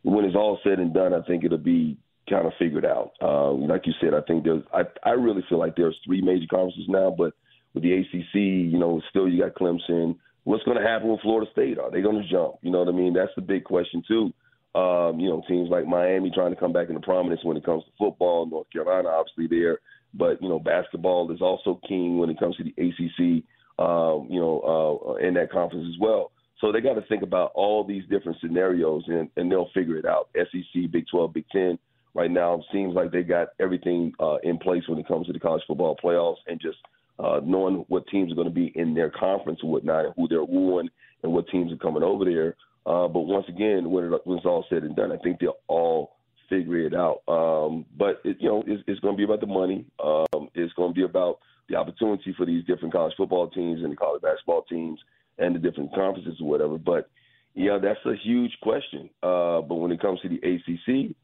when 0.03 0.23
it's 0.23 0.35
all 0.35 0.59
said 0.63 0.79
and 0.79 0.93
done, 0.93 1.13
I 1.13 1.21
think 1.23 1.43
it'll 1.43 1.57
be 1.57 1.97
kind 2.29 2.45
of 2.45 2.53
figured 2.57 2.85
out. 2.85 3.11
Um, 3.21 3.67
like 3.67 3.85
you 3.85 3.93
said, 4.01 4.13
I 4.13 4.21
think 4.21 4.43
there's. 4.43 4.63
I 4.73 4.83
I 5.03 5.11
really 5.11 5.43
feel 5.49 5.59
like 5.59 5.75
there's 5.75 5.97
three 6.05 6.21
major 6.21 6.47
conferences 6.49 6.85
now, 6.87 7.13
but 7.15 7.33
with 7.73 7.83
the 7.83 7.93
ACC, 7.93 8.35
you 8.35 8.79
know, 8.79 9.01
still 9.09 9.27
you 9.27 9.43
got 9.43 9.55
Clemson. 9.55 10.17
What's 10.43 10.63
going 10.63 10.77
to 10.77 10.87
happen 10.87 11.09
with 11.09 11.21
Florida 11.21 11.49
State? 11.51 11.79
Are 11.79 11.89
they 11.89 12.01
going 12.01 12.21
to 12.21 12.29
jump? 12.29 12.55
You 12.61 12.71
know 12.71 12.79
what 12.79 12.87
I 12.87 12.91
mean? 12.91 13.13
That's 13.13 13.31
the 13.35 13.41
big 13.41 13.63
question 13.63 14.03
too. 14.07 14.31
Um, 14.79 15.19
you 15.19 15.29
know, 15.29 15.41
teams 15.47 15.69
like 15.69 15.87
Miami 15.87 16.31
trying 16.33 16.53
to 16.53 16.59
come 16.59 16.73
back 16.73 16.89
into 16.89 17.01
prominence 17.01 17.41
when 17.43 17.57
it 17.57 17.65
comes 17.65 17.83
to 17.85 17.91
football. 17.97 18.45
North 18.45 18.69
Carolina, 18.71 19.09
obviously, 19.09 19.47
there. 19.47 19.79
But 20.13 20.41
you 20.41 20.49
know, 20.49 20.59
basketball 20.59 21.31
is 21.31 21.41
also 21.41 21.79
king 21.87 22.17
when 22.17 22.29
it 22.29 22.39
comes 22.39 22.55
to 22.57 22.63
the 22.63 22.73
ACC. 22.77 23.43
Um, 23.77 24.27
you 24.29 24.39
know, 24.39 25.09
uh, 25.11 25.15
in 25.15 25.33
that 25.33 25.51
conference 25.51 25.85
as 25.93 25.99
well. 25.99 26.31
So 26.61 26.71
they 26.71 26.79
got 26.79 26.93
to 26.93 27.01
think 27.01 27.23
about 27.23 27.51
all 27.53 27.83
these 27.83 28.03
different 28.09 28.37
scenarios, 28.39 29.03
and, 29.07 29.29
and 29.35 29.51
they'll 29.51 29.69
figure 29.73 29.97
it 29.97 30.05
out. 30.05 30.29
SEC, 30.33 30.89
Big 30.89 31.05
12, 31.11 31.33
Big 31.33 31.45
10 31.51 31.77
right 32.15 32.31
now. 32.31 32.63
Seems 32.71 32.95
like 32.95 33.11
they 33.11 33.21
got 33.21 33.49
everything 33.59 34.13
uh, 34.19 34.37
in 34.41 34.57
place 34.57 34.83
when 34.87 34.97
it 34.97 35.07
comes 35.07 35.27
to 35.27 35.33
the 35.33 35.39
college 35.39 35.63
football 35.67 35.95
playoffs 36.03 36.37
and 36.47 36.59
just 36.59 36.77
uh, 37.19 37.39
knowing 37.43 37.85
what 37.89 38.07
teams 38.07 38.31
are 38.31 38.35
going 38.35 38.47
to 38.47 38.53
be 38.53 38.71
in 38.75 38.95
their 38.95 39.11
conference 39.11 39.59
and 39.61 39.71
whatnot, 39.71 40.05
and 40.05 40.13
who 40.17 40.27
they're 40.27 40.43
wooing, 40.43 40.89
and 41.21 41.31
what 41.31 41.47
teams 41.49 41.71
are 41.71 41.77
coming 41.77 42.03
over 42.03 42.25
there. 42.25 42.55
Uh, 42.85 43.07
but 43.07 43.21
once 43.21 43.45
again, 43.49 43.89
when, 43.89 44.05
it, 44.05 44.21
when 44.25 44.37
it's 44.37 44.45
all 44.45 44.65
said 44.69 44.83
and 44.83 44.95
done, 44.95 45.11
I 45.11 45.17
think 45.17 45.39
they'll 45.39 45.57
all 45.67 46.15
figure 46.49 46.85
it 46.85 46.93
out. 46.93 47.21
Um, 47.27 47.85
but 47.97 48.21
it, 48.23 48.37
you 48.39 48.49
know, 48.49 48.63
it's, 48.65 48.83
it's 48.87 48.99
going 48.99 49.15
to 49.15 49.17
be 49.17 49.23
about 49.23 49.41
the 49.41 49.47
money. 49.47 49.85
Um, 50.03 50.49
it's 50.53 50.73
going 50.73 50.93
to 50.93 50.95
be 50.95 51.03
about 51.03 51.39
the 51.67 51.75
opportunity 51.75 52.33
for 52.37 52.45
these 52.45 52.63
different 52.65 52.93
college 52.93 53.13
football 53.17 53.49
teams 53.49 53.81
and 53.81 53.91
the 53.91 53.95
college 53.95 54.21
basketball 54.21 54.63
teams 54.63 54.99
and 55.37 55.55
the 55.55 55.59
different 55.59 55.93
conferences 55.93 56.37
or 56.39 56.47
whatever. 56.47 56.77
But 56.77 57.09
yeah, 57.55 57.79
that's 57.81 57.99
a 58.05 58.13
huge 58.23 58.51
question. 58.61 59.09
Uh, 59.23 59.61
but 59.61 59.75
when 59.75 59.91
it 59.91 60.01
comes 60.01 60.19
to 60.21 60.29
the 60.29 60.35
ACC, 60.37 61.15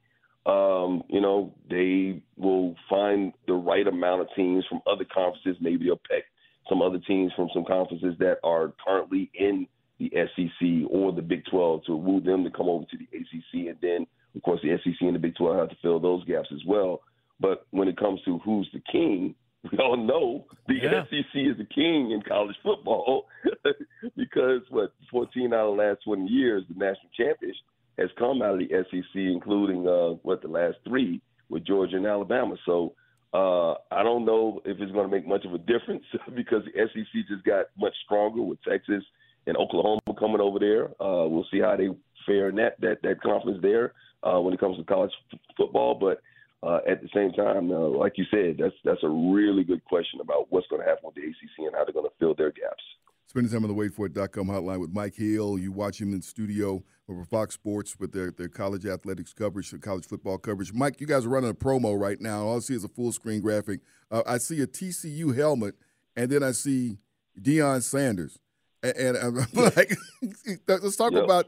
um, 0.46 1.04
you 1.10 1.22
know, 1.22 1.54
they 1.70 2.22
will 2.38 2.76
find 2.90 3.34
the 3.48 3.54
right 3.54 3.86
amount 3.88 4.22
of 4.22 4.28
teams 4.36 4.66
from 4.68 4.82
other 4.92 5.06
conferences. 5.06 5.58
Maybe 5.62 5.86
they'll 5.86 5.98
pick 5.98 6.26
some 6.70 6.82
other 6.82 7.00
teams 7.00 7.32
from 7.36 7.50
some 7.54 7.66
conferences 7.66 8.16
that 8.20 8.38
are 8.44 8.74
currently 8.86 9.30
in 9.34 9.68
the 10.00 10.12
SEC 10.14 10.90
or 10.90 11.12
the 11.12 11.22
Big 11.22 11.44
12 11.52 11.86
to 11.86 11.96
woo 11.96 12.22
them 12.22 12.44
to 12.44 12.50
come 12.50 12.68
over 12.70 12.86
to 12.86 12.98
the 12.98 13.08
ACC. 13.16 13.68
And 13.70 13.78
then, 13.82 14.08
of 14.36 14.42
course, 14.42 14.60
the 14.64 14.76
SEC 14.84 14.96
and 15.02 15.16
the 15.16 15.20
Big 15.20 15.36
12 15.36 15.58
have 15.58 15.70
to 15.70 15.78
fill 15.82 16.00
those 16.00 16.24
gaps 16.26 16.50
as 16.52 16.62
well. 16.66 17.02
But 17.40 17.68
when 17.72 17.88
it 17.88 17.98
comes 17.98 18.20
to 18.26 18.40
who's 18.40 18.70
the 18.74 18.82
king, 18.92 19.36
we 19.72 19.78
all 19.78 19.98
know 19.98 20.46
the 20.68 20.76
Yeah. 20.76 21.04
SEC 21.04 21.36
is 21.36 21.58
the 21.58 21.68
king 21.74 22.12
in 22.12 22.24
college 22.28 22.56
football 22.64 23.28
because 24.18 24.62
what 24.70 24.94
14 25.12 25.54
out 25.54 25.70
of 25.70 25.78
the 25.78 25.84
last 25.84 26.00
20 26.04 26.26
years, 26.28 26.64
the 26.68 26.74
national 26.74 27.10
champions 27.16 27.58
has 28.02 28.10
come 28.18 28.42
out 28.42 28.56
of 28.56 28.60
the 28.60 28.70
SEC, 28.70 29.16
including 29.16 29.88
uh, 29.88 30.18
what 30.24 30.42
the 30.42 30.48
last 30.48 30.78
three 30.88 31.22
with 31.50 31.66
Georgia 31.66 31.98
and 31.98 32.08
Alabama. 32.08 32.56
So 32.66 32.94
uh, 33.34 33.74
I 33.92 34.04
don't 34.04 34.26
know 34.26 34.62
if 34.66 34.80
it's 34.80 34.92
going 34.92 35.10
to 35.10 35.16
make 35.16 35.28
much 35.28 35.46
of 35.46 35.54
a 35.54 35.58
difference 35.58 36.04
because 36.36 36.64
the 36.66 36.88
SEC 36.94 37.28
just 37.30 37.46
got 37.46 37.68
much 37.78 37.94
stronger 38.06 38.42
with 38.42 38.60
Texas 38.64 39.04
and 39.48 39.56
Oklahoma 39.58 40.02
coming 40.20 40.42
over 40.42 40.60
there. 40.60 40.86
Uh, 41.02 41.28
we'll 41.28 41.48
see 41.52 41.60
how 41.60 41.76
they 41.76 41.90
fare 42.26 42.50
in 42.50 42.56
that 42.56 42.80
that 42.82 43.02
that 43.04 43.22
conference 43.22 43.60
there 43.62 43.94
uh, 44.24 44.40
when 44.40 44.54
it 44.54 44.60
comes 44.60 44.78
to 44.78 44.84
college 44.84 45.12
f- 45.34 45.40
football, 45.58 45.96
but. 45.96 46.22
Uh, 46.64 46.78
at 46.88 47.02
the 47.02 47.10
same 47.12 47.32
time, 47.32 47.72
uh, 47.72 47.90
like 47.90 48.20
you 48.20 48.26
said, 48.30 48.56
that's 48.60 48.76
that's 48.86 49.02
a 49.02 49.10
really 49.10 49.64
good 49.64 49.84
question 49.86 50.20
about 50.22 50.46
what's 50.52 50.68
going 50.68 50.80
to 50.80 50.88
happen 50.88 51.02
with 51.06 51.16
the 51.16 51.22
ACC 51.22 51.58
and 51.58 51.74
how 51.74 51.84
they're 51.84 51.92
going 51.92 52.06
to 52.06 52.14
fill 52.20 52.36
their 52.36 52.52
gaps. 52.52 52.84
Spending 53.32 53.50
time 53.50 53.64
on 53.64 53.74
the 53.74 53.82
waitforit.com 53.82 54.48
hotline 54.48 54.82
with 54.82 54.92
Mike 54.92 55.16
Hill. 55.16 55.58
You 55.58 55.72
watch 55.72 56.02
him 56.02 56.12
in 56.12 56.22
studio 56.22 56.84
over 57.08 57.24
Fox 57.24 57.54
Sports 57.54 57.98
with 57.98 58.12
their, 58.12 58.30
their 58.30 58.50
college 58.50 58.86
athletics 58.86 59.32
coverage, 59.32 59.72
their 59.72 59.80
college 59.80 60.06
football 60.06 60.38
coverage. 60.38 60.74
Mike, 60.74 61.00
you 61.00 61.08
guys 61.08 61.26
are 61.26 61.30
running 61.30 61.50
a 61.50 61.54
promo 61.54 61.98
right 61.98 62.20
now. 62.20 62.42
All 62.46 62.58
I 62.58 62.60
see 62.60 62.74
is 62.76 62.84
a 62.84 62.90
full 62.90 63.14
screen 63.14 63.40
graphic. 63.40 63.80
Uh, 64.12 64.22
I 64.28 64.38
see 64.38 64.60
a 64.60 64.68
TCU 64.68 65.34
helmet, 65.34 65.76
and 66.18 66.30
then 66.30 66.44
I 66.44 66.52
see 66.52 66.98
Deion 67.42 67.82
Sanders. 67.82 68.38
And, 68.84 68.98
and 68.98 69.18
I'm 69.18 69.36
like, 69.54 69.96
let's 70.68 70.98
talk 70.98 71.14
Yep. 71.14 71.24
about 71.24 71.46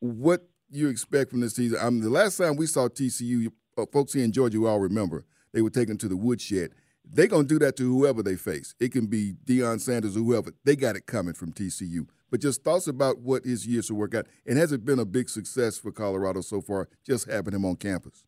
what 0.00 0.48
you 0.68 0.88
expect 0.88 1.30
from 1.30 1.42
this 1.42 1.54
season. 1.54 1.78
I 1.80 1.90
mean, 1.90 2.00
the 2.00 2.10
last 2.10 2.38
time 2.38 2.56
we 2.56 2.66
saw 2.66 2.88
TCU, 2.88 3.52
uh, 3.78 3.86
folks 3.92 4.14
here 4.14 4.24
in 4.24 4.32
Georgia, 4.32 4.58
we 4.60 4.66
all 4.66 4.80
remember, 4.80 5.24
they 5.52 5.62
were 5.62 5.70
taken 5.70 5.96
to 5.98 6.08
the 6.08 6.16
woodshed. 6.16 6.72
They're 7.12 7.26
going 7.26 7.48
to 7.48 7.48
do 7.48 7.58
that 7.58 7.76
to 7.76 7.82
whoever 7.82 8.22
they 8.22 8.36
face. 8.36 8.74
It 8.78 8.92
can 8.92 9.06
be 9.06 9.34
Deion 9.44 9.80
Sanders 9.80 10.16
or 10.16 10.20
whoever. 10.20 10.52
They 10.64 10.76
got 10.76 10.94
it 10.94 11.06
coming 11.06 11.34
from 11.34 11.52
TCU. 11.52 12.06
But 12.30 12.40
just 12.40 12.62
thoughts 12.62 12.86
about 12.86 13.18
what 13.18 13.44
his 13.44 13.66
years 13.66 13.90
will 13.90 13.98
work 13.98 14.14
out. 14.14 14.26
And 14.46 14.56
has 14.56 14.70
it 14.70 14.84
been 14.84 15.00
a 15.00 15.04
big 15.04 15.28
success 15.28 15.76
for 15.76 15.90
Colorado 15.90 16.40
so 16.40 16.60
far, 16.60 16.88
just 17.04 17.28
having 17.28 17.52
him 17.52 17.64
on 17.64 17.74
campus? 17.76 18.24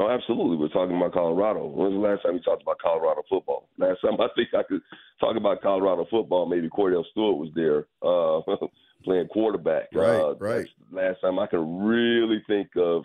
Oh, 0.00 0.08
absolutely. 0.08 0.56
We're 0.56 0.68
talking 0.68 0.96
about 0.96 1.12
Colorado. 1.12 1.66
When 1.66 1.92
was 1.92 1.92
the 1.92 2.08
last 2.08 2.22
time 2.22 2.34
we 2.34 2.40
talked 2.40 2.62
about 2.62 2.78
Colorado 2.78 3.22
football? 3.28 3.68
Last 3.76 4.00
time 4.00 4.14
I 4.20 4.28
think 4.34 4.48
I 4.54 4.62
could 4.62 4.80
talk 5.20 5.36
about 5.36 5.60
Colorado 5.60 6.06
football, 6.10 6.46
maybe 6.46 6.70
Kordell 6.70 7.04
Stewart 7.10 7.36
was 7.36 7.50
there 7.54 7.86
uh, 8.02 8.40
playing 9.04 9.28
quarterback. 9.28 9.88
Right, 9.92 10.20
uh, 10.20 10.34
right. 10.36 10.66
Last 10.90 11.20
time 11.20 11.38
I 11.38 11.46
can 11.46 11.84
really 11.84 12.42
think 12.46 12.68
of, 12.76 13.04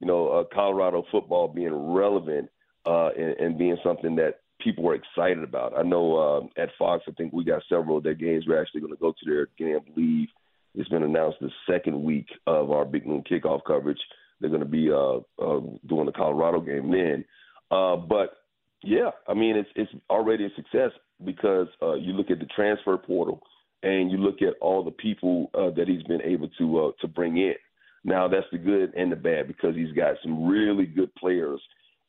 you 0.00 0.06
know, 0.06 0.28
uh, 0.28 0.44
Colorado 0.54 1.02
football 1.10 1.48
being 1.48 1.74
relevant 1.74 2.50
uh, 2.86 3.08
and, 3.18 3.36
and 3.38 3.58
being 3.58 3.78
something 3.82 4.14
that 4.16 4.40
people 4.60 4.84
were 4.84 4.94
excited 4.94 5.42
about. 5.42 5.76
I 5.76 5.82
know 5.82 6.16
uh, 6.16 6.62
at 6.62 6.70
Fox, 6.78 7.04
I 7.08 7.12
think 7.12 7.32
we 7.32 7.44
got 7.44 7.62
several 7.68 7.98
of 7.98 8.04
their 8.04 8.14
games. 8.14 8.44
We're 8.46 8.60
actually 8.60 8.80
going 8.80 8.92
to 8.92 9.00
go 9.00 9.12
to 9.12 9.30
their 9.30 9.48
game. 9.58 9.78
I 9.80 9.90
believe 9.90 10.28
it's 10.74 10.88
been 10.88 11.02
announced 11.02 11.38
the 11.40 11.50
second 11.70 12.02
week 12.02 12.26
of 12.46 12.70
our 12.70 12.84
Big 12.84 13.06
Noon 13.06 13.22
kickoff 13.30 13.60
coverage. 13.66 14.00
They're 14.40 14.50
going 14.50 14.62
to 14.62 14.68
be 14.68 14.90
uh, 14.90 15.18
uh, 15.42 15.60
doing 15.86 16.06
the 16.06 16.12
Colorado 16.12 16.60
game 16.60 16.90
then. 16.90 17.24
Uh, 17.70 17.96
but 17.96 18.38
yeah, 18.82 19.10
I 19.28 19.34
mean 19.34 19.56
it's 19.56 19.68
it's 19.76 19.92
already 20.10 20.46
a 20.46 20.54
success 20.56 20.90
because 21.24 21.68
uh, 21.82 21.94
you 21.94 22.12
look 22.12 22.30
at 22.30 22.40
the 22.40 22.46
transfer 22.46 22.96
portal 22.98 23.40
and 23.82 24.10
you 24.10 24.18
look 24.18 24.42
at 24.42 24.54
all 24.60 24.84
the 24.84 24.90
people 24.90 25.50
uh, 25.54 25.70
that 25.70 25.88
he's 25.88 26.02
been 26.04 26.22
able 26.22 26.48
to 26.58 26.86
uh, 26.86 26.90
to 27.00 27.08
bring 27.08 27.38
in. 27.38 27.54
Now 28.04 28.28
that's 28.28 28.46
the 28.52 28.58
good 28.58 28.92
and 28.94 29.10
the 29.10 29.16
bad 29.16 29.46
because 29.46 29.74
he's 29.74 29.92
got 29.92 30.16
some 30.22 30.46
really 30.46 30.86
good 30.86 31.14
players 31.14 31.60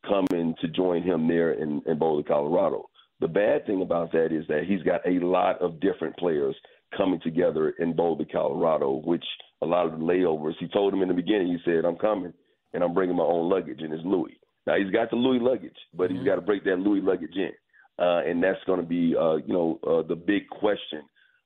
coming 0.08 0.56
to 0.62 0.68
join 0.68 1.04
him 1.04 1.28
there 1.28 1.54
in, 1.54 1.82
in 1.86 1.98
Boulder, 1.98 2.28
Colorado. 2.28 2.90
The 3.20 3.28
bad 3.28 3.66
thing 3.66 3.82
about 3.82 4.12
that 4.12 4.32
is 4.32 4.46
that 4.48 4.64
he's 4.68 4.84
got 4.84 5.02
a 5.08 5.20
lot 5.26 5.62
of 5.62 5.80
different 5.80 6.18
players 6.18 6.56
coming 6.96 7.20
together 7.22 7.70
in 7.80 7.96
Boulder, 7.96 8.26
Colorado, 8.32 9.02
which 9.06 9.24
a 9.62 9.66
lot 9.66 9.86
of 9.86 9.94
the 9.94 9.98
layovers, 9.98 10.54
he 10.60 10.68
told 10.68 10.94
him 10.94 11.02
in 11.02 11.08
the 11.08 11.14
beginning, 11.14 11.48
he 11.48 11.58
said, 11.66 11.86
I'm 11.86 11.98
coming 11.98 12.34
and 12.74 12.84
I'm 12.84 12.94
bringing 12.94 13.16
my 13.16 13.24
own 13.24 13.50
luggage, 13.50 13.80
and 13.82 13.94
it's 13.94 14.04
Louis. 14.06 14.38
Now, 14.68 14.76
he's 14.78 14.92
got 14.92 15.10
the 15.10 15.16
Louis 15.16 15.40
luggage, 15.40 15.78
but 15.94 16.12
he's 16.12 16.26
got 16.26 16.36
to 16.36 16.42
break 16.42 16.64
that 16.66 16.80
Louis 16.80 17.02
luggage 17.02 17.36
in. 17.36 17.52
Uh, 17.98 18.22
and 18.26 18.44
that's 18.44 18.60
going 18.66 18.82
to 18.82 18.86
be, 18.86 19.16
uh, 19.18 19.36
you 19.36 19.54
know, 19.54 19.80
uh, 19.88 20.06
the 20.06 20.16
big 20.16 20.50
question, 20.50 21.02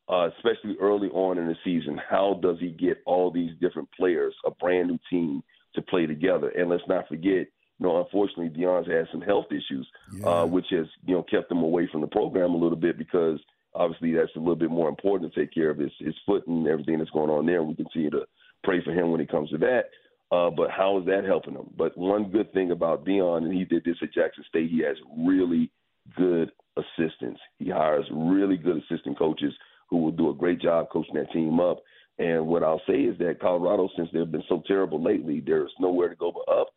uh, 0.09 0.29
especially 0.37 0.75
early 0.81 1.09
on 1.09 1.37
in 1.37 1.45
the 1.45 1.55
season. 1.63 1.99
How 2.09 2.39
does 2.41 2.57
he 2.59 2.71
get 2.71 2.97
all 3.05 3.29
these 3.29 3.51
different 3.61 3.89
players, 3.91 4.33
a 4.45 4.51
brand 4.51 4.87
new 4.87 4.97
team, 5.09 5.43
to 5.75 5.81
play 5.83 6.07
together? 6.07 6.49
And 6.49 6.69
let's 6.69 6.87
not 6.87 7.07
forget, 7.07 7.47
you 7.79 7.87
know, 7.87 8.03
unfortunately, 8.03 8.49
Deion's 8.49 8.87
had 8.87 9.07
some 9.11 9.21
health 9.21 9.45
issues, 9.51 9.87
uh, 10.23 10.45
which 10.45 10.65
has, 10.71 10.85
you 11.05 11.15
know, 11.15 11.23
kept 11.23 11.51
him 11.51 11.59
away 11.59 11.87
from 11.91 12.01
the 12.01 12.07
program 12.07 12.51
a 12.51 12.57
little 12.57 12.77
bit 12.77 12.97
because 12.97 13.39
obviously 13.73 14.13
that's 14.13 14.35
a 14.35 14.39
little 14.39 14.55
bit 14.55 14.69
more 14.69 14.89
important 14.89 15.33
to 15.33 15.39
take 15.39 15.53
care 15.53 15.69
of 15.69 15.77
his, 15.77 15.91
his 15.99 16.15
foot 16.25 16.45
and 16.47 16.67
everything 16.67 16.97
that's 16.97 17.09
going 17.11 17.29
on 17.29 17.45
there. 17.45 17.63
We 17.63 17.75
continue 17.75 18.09
to 18.11 18.25
pray 18.63 18.83
for 18.83 18.91
him 18.91 19.11
when 19.11 19.21
it 19.21 19.31
comes 19.31 19.49
to 19.51 19.57
that. 19.59 19.83
Uh, 20.31 20.49
but 20.49 20.69
how 20.69 20.99
is 20.99 21.05
that 21.05 21.23
helping 21.25 21.55
him? 21.55 21.69
But 21.75 21.97
one 21.97 22.29
good 22.29 22.53
thing 22.53 22.71
about 22.71 23.05
Deion, 23.05 23.45
and 23.45 23.53
he 23.53 23.65
did 23.65 23.83
this 23.83 23.97
at 24.01 24.13
Jackson 24.13 24.43
State, 24.47 24.69
he 24.69 24.83
has 24.83 24.97
really 25.17 25.71
good 26.15 26.51
assistants. 26.77 27.39
He 27.57 27.69
hires 27.69 28.05
really 28.11 28.57
good 28.57 28.77
assistant 28.77 29.17
coaches 29.17 29.53
who 29.89 29.97
will 29.97 30.11
do 30.11 30.29
a 30.29 30.35
great 30.35 30.61
job 30.61 30.87
coaching 30.91 31.15
that 31.15 31.31
team 31.31 31.59
up. 31.59 31.79
And 32.19 32.47
what 32.47 32.63
I'll 32.63 32.81
say 32.87 33.01
is 33.01 33.17
that 33.19 33.39
Colorado, 33.39 33.89
since 33.95 34.09
they've 34.11 34.29
been 34.29 34.43
so 34.49 34.61
terrible 34.67 35.01
lately, 35.01 35.41
there's 35.43 35.71
nowhere 35.79 36.09
to 36.09 36.15
go 36.15 36.31
but 36.31 36.53
up. 36.53 36.67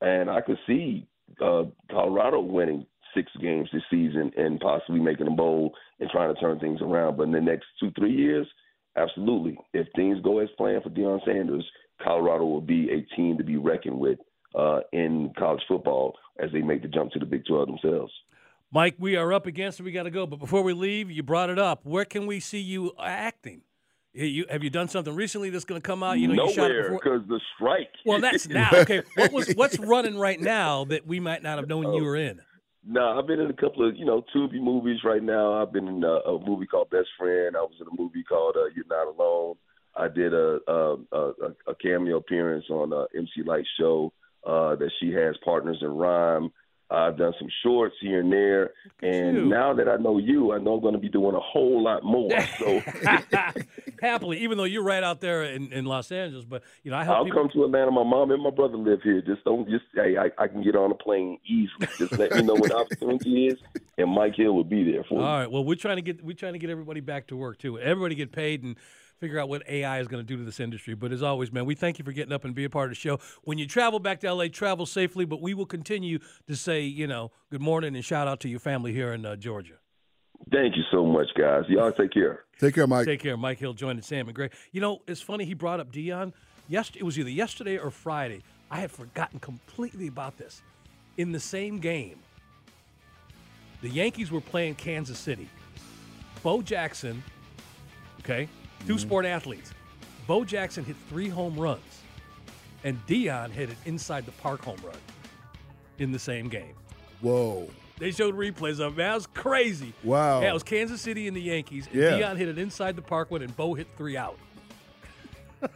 And 0.00 0.30
I 0.30 0.40
could 0.40 0.58
see 0.66 1.06
uh, 1.42 1.64
Colorado 1.90 2.40
winning 2.40 2.86
six 3.14 3.30
games 3.40 3.68
this 3.72 3.82
season 3.90 4.30
and 4.36 4.60
possibly 4.60 5.00
making 5.00 5.26
a 5.26 5.32
bowl 5.32 5.74
and 5.98 6.08
trying 6.10 6.34
to 6.34 6.40
turn 6.40 6.58
things 6.58 6.80
around. 6.80 7.16
But 7.16 7.24
in 7.24 7.32
the 7.32 7.40
next 7.40 7.66
two, 7.78 7.90
three 7.98 8.14
years, 8.14 8.46
absolutely. 8.96 9.58
If 9.72 9.88
things 9.94 10.18
go 10.22 10.38
as 10.38 10.48
planned 10.56 10.82
for 10.82 10.90
Deion 10.90 11.24
Sanders, 11.24 11.64
Colorado 12.02 12.44
will 12.44 12.60
be 12.60 12.88
a 12.90 13.16
team 13.16 13.36
to 13.38 13.44
be 13.44 13.56
reckoned 13.56 13.98
with 13.98 14.18
uh, 14.58 14.80
in 14.92 15.32
college 15.38 15.62
football 15.68 16.14
as 16.42 16.50
they 16.52 16.60
make 16.60 16.82
the 16.82 16.88
jump 16.88 17.12
to 17.12 17.18
the 17.18 17.26
Big 17.26 17.44
12 17.46 17.68
themselves. 17.68 18.12
Mike, 18.72 18.94
we 18.98 19.16
are 19.16 19.32
up 19.32 19.46
against 19.46 19.80
it. 19.80 19.82
We 19.82 19.92
got 19.92 20.04
to 20.04 20.10
go. 20.10 20.26
But 20.26 20.38
before 20.38 20.62
we 20.62 20.72
leave, 20.72 21.10
you 21.10 21.22
brought 21.22 21.50
it 21.50 21.58
up. 21.58 21.84
Where 21.84 22.04
can 22.04 22.26
we 22.26 22.38
see 22.38 22.60
you 22.60 22.92
acting? 23.02 23.62
You, 24.12 24.26
you- 24.26 24.46
have 24.50 24.62
you 24.64 24.70
done 24.70 24.88
something 24.88 25.14
recently 25.14 25.50
that's 25.50 25.64
going 25.64 25.80
to 25.80 25.86
come 25.86 26.02
out? 26.02 26.18
You 26.18 26.28
know, 26.28 26.44
you 26.46 26.52
shot 26.52 26.70
it 26.70 26.74
Nowhere 26.74 26.90
because 26.92 27.22
the 27.28 27.40
strike. 27.54 27.90
Well, 28.04 28.20
that's 28.20 28.48
now. 28.48 28.70
Okay, 28.72 29.02
what 29.16 29.32
was 29.32 29.52
what's 29.54 29.78
running 29.78 30.16
right 30.18 30.40
now 30.40 30.84
that 30.86 31.06
we 31.06 31.20
might 31.20 31.42
not 31.42 31.58
have 31.58 31.68
known 31.68 31.86
Oh. 31.86 31.96
you 31.96 32.04
were 32.04 32.16
in? 32.16 32.40
No, 32.86 33.18
I've 33.18 33.26
been 33.26 33.40
in 33.40 33.50
a 33.50 33.54
couple 33.54 33.86
of 33.88 33.94
you 33.96 34.04
know 34.06 34.24
Tubi 34.34 34.60
movies 34.60 35.00
right 35.04 35.22
now. 35.22 35.60
I've 35.60 35.72
been 35.72 35.86
in 35.86 36.02
a, 36.02 36.14
a 36.30 36.44
movie 36.46 36.66
called 36.66 36.90
Best 36.90 37.08
Friend. 37.18 37.54
I 37.56 37.60
was 37.60 37.74
in 37.80 37.86
a 37.86 38.00
movie 38.02 38.22
called 38.24 38.56
uh, 38.56 38.66
You're 38.74 38.86
Not 38.88 39.06
Alone. 39.14 39.56
I 39.96 40.08
did 40.08 40.32
a 40.32 40.58
a, 40.66 40.96
a, 41.12 41.30
a 41.68 41.74
cameo 41.80 42.16
appearance 42.16 42.64
on 42.70 42.92
uh, 42.92 43.04
MC 43.14 43.42
Lyte's 43.44 43.68
show 43.78 44.12
uh, 44.46 44.76
that 44.76 44.90
she 44.98 45.12
has 45.12 45.36
partners 45.44 45.78
in 45.82 45.88
rhyme. 45.88 46.50
I've 46.90 47.16
done 47.16 47.32
some 47.38 47.48
shorts 47.62 47.94
here 48.00 48.20
and 48.20 48.32
there, 48.32 48.72
and 49.02 49.36
you. 49.36 49.46
now 49.46 49.72
that 49.74 49.88
I 49.88 49.96
know 49.96 50.18
you, 50.18 50.52
I 50.52 50.58
know 50.58 50.74
I'm 50.74 50.80
going 50.80 50.94
to 50.94 51.00
be 51.00 51.08
doing 51.08 51.36
a 51.36 51.40
whole 51.40 51.82
lot 51.82 52.02
more. 52.02 52.30
So 52.58 52.80
Happily, 54.02 54.38
even 54.38 54.58
though 54.58 54.64
you're 54.64 54.82
right 54.82 55.02
out 55.02 55.20
there 55.20 55.44
in, 55.44 55.72
in 55.72 55.84
Los 55.84 56.10
Angeles, 56.10 56.44
but 56.44 56.62
you 56.82 56.90
know, 56.90 56.96
I 56.96 57.04
help 57.04 57.18
I'll 57.18 57.24
people. 57.24 57.42
come 57.42 57.50
to 57.52 57.64
Atlanta. 57.64 57.90
My 57.90 58.02
mom 58.02 58.30
and 58.30 58.42
my 58.42 58.50
brother 58.50 58.76
live 58.76 59.02
here. 59.02 59.20
Just 59.22 59.44
don't 59.44 59.68
just 59.68 59.84
hey, 59.94 60.16
I, 60.16 60.30
I 60.42 60.48
can 60.48 60.62
get 60.62 60.74
on 60.74 60.90
a 60.90 60.94
plane 60.94 61.38
easily. 61.46 61.88
Just 61.98 62.12
let 62.18 62.32
me 62.32 62.42
know 62.42 62.54
when 62.54 62.70
the 62.70 62.76
opportunity 62.76 63.46
is, 63.48 63.58
and 63.98 64.10
Mike 64.10 64.34
Hill 64.36 64.54
will 64.54 64.64
be 64.64 64.90
there 64.90 65.04
for 65.04 65.14
All 65.14 65.20
you. 65.20 65.26
All 65.26 65.38
right. 65.38 65.50
Well, 65.50 65.64
we're 65.64 65.76
trying 65.76 65.96
to 65.96 66.02
get 66.02 66.24
we're 66.24 66.36
trying 66.36 66.54
to 66.54 66.58
get 66.58 66.70
everybody 66.70 67.00
back 67.00 67.28
to 67.28 67.36
work 67.36 67.58
too. 67.58 67.78
Everybody 67.78 68.14
get 68.14 68.32
paid, 68.32 68.62
and 68.62 68.76
figure 69.20 69.38
out 69.38 69.48
what 69.48 69.62
AI 69.68 70.00
is 70.00 70.08
going 70.08 70.24
to 70.24 70.26
do 70.26 70.38
to 70.38 70.44
this 70.44 70.58
industry. 70.58 70.94
But 70.94 71.12
as 71.12 71.22
always, 71.22 71.52
man, 71.52 71.66
we 71.66 71.74
thank 71.74 71.98
you 71.98 72.04
for 72.04 72.12
getting 72.12 72.32
up 72.32 72.44
and 72.44 72.54
being 72.54 72.66
a 72.66 72.70
part 72.70 72.86
of 72.86 72.90
the 72.90 73.00
show. 73.00 73.20
When 73.44 73.58
you 73.58 73.66
travel 73.66 74.00
back 74.00 74.20
to 74.20 74.32
LA, 74.32 74.48
travel 74.48 74.86
safely. 74.86 75.26
But 75.26 75.42
we 75.42 75.54
will 75.54 75.66
continue 75.66 76.18
to 76.48 76.56
say, 76.56 76.82
you 76.82 77.06
know, 77.06 77.30
good 77.50 77.60
morning 77.60 77.94
and 77.94 78.04
shout 78.04 78.26
out 78.26 78.40
to 78.40 78.48
your 78.48 78.60
family 78.60 78.92
here 78.92 79.12
in 79.12 79.24
uh, 79.26 79.36
Georgia. 79.36 79.74
Thank 80.50 80.74
you 80.76 80.82
so 80.90 81.04
much, 81.04 81.28
guys. 81.36 81.64
Y'all 81.68 81.92
take 81.92 82.12
care. 82.12 82.44
Take 82.58 82.74
care, 82.74 82.86
Mike. 82.86 83.04
Take 83.04 83.20
care. 83.20 83.36
Mike 83.36 83.58
Hill 83.58 83.74
joining 83.74 84.02
Sam 84.02 84.26
and 84.26 84.34
Greg. 84.34 84.52
You 84.72 84.80
know, 84.80 85.02
it's 85.06 85.20
funny 85.20 85.44
he 85.44 85.54
brought 85.54 85.80
up 85.80 85.92
Deion. 85.92 86.32
Yes, 86.66 86.90
it 86.96 87.02
was 87.02 87.18
either 87.18 87.30
yesterday 87.30 87.76
or 87.76 87.90
Friday. 87.90 88.42
I 88.70 88.80
had 88.80 88.90
forgotten 88.90 89.38
completely 89.38 90.06
about 90.06 90.38
this. 90.38 90.62
In 91.18 91.32
the 91.32 91.40
same 91.40 91.78
game, 91.78 92.18
the 93.82 93.90
Yankees 93.90 94.30
were 94.30 94.40
playing 94.40 94.76
Kansas 94.76 95.18
City. 95.18 95.48
Bo 96.42 96.62
Jackson, 96.62 97.22
okay, 98.20 98.48
2 98.86 98.98
sport 98.98 99.26
athletes. 99.26 99.72
Bo 100.26 100.44
Jackson 100.44 100.84
hit 100.84 100.96
three 101.08 101.28
home 101.28 101.58
runs, 101.58 102.00
and 102.84 102.98
Deion 103.06 103.50
hit 103.50 103.70
an 103.70 103.76
inside 103.84 104.26
the 104.26 104.32
park 104.32 104.62
home 104.64 104.78
run 104.84 104.96
in 105.98 106.12
the 106.12 106.18
same 106.18 106.48
game. 106.48 106.74
Whoa. 107.20 107.68
They 107.98 108.12
showed 108.12 108.34
replays 108.34 108.80
of 108.80 108.94
it. 108.94 108.96
That 108.98 109.14
was 109.14 109.26
crazy. 109.26 109.92
Wow. 110.02 110.40
Yeah, 110.40 110.50
it 110.50 110.54
was 110.54 110.62
Kansas 110.62 111.00
City 111.02 111.28
and 111.28 111.36
the 111.36 111.42
Yankees. 111.42 111.86
And 111.92 112.00
Yeah. 112.00 112.10
Deion 112.12 112.36
hit 112.36 112.48
it 112.48 112.58
inside 112.58 112.96
the 112.96 113.02
park 113.02 113.30
one, 113.30 113.42
and 113.42 113.54
Bo 113.56 113.74
hit 113.74 113.88
three 113.96 114.16
out. 114.16 114.38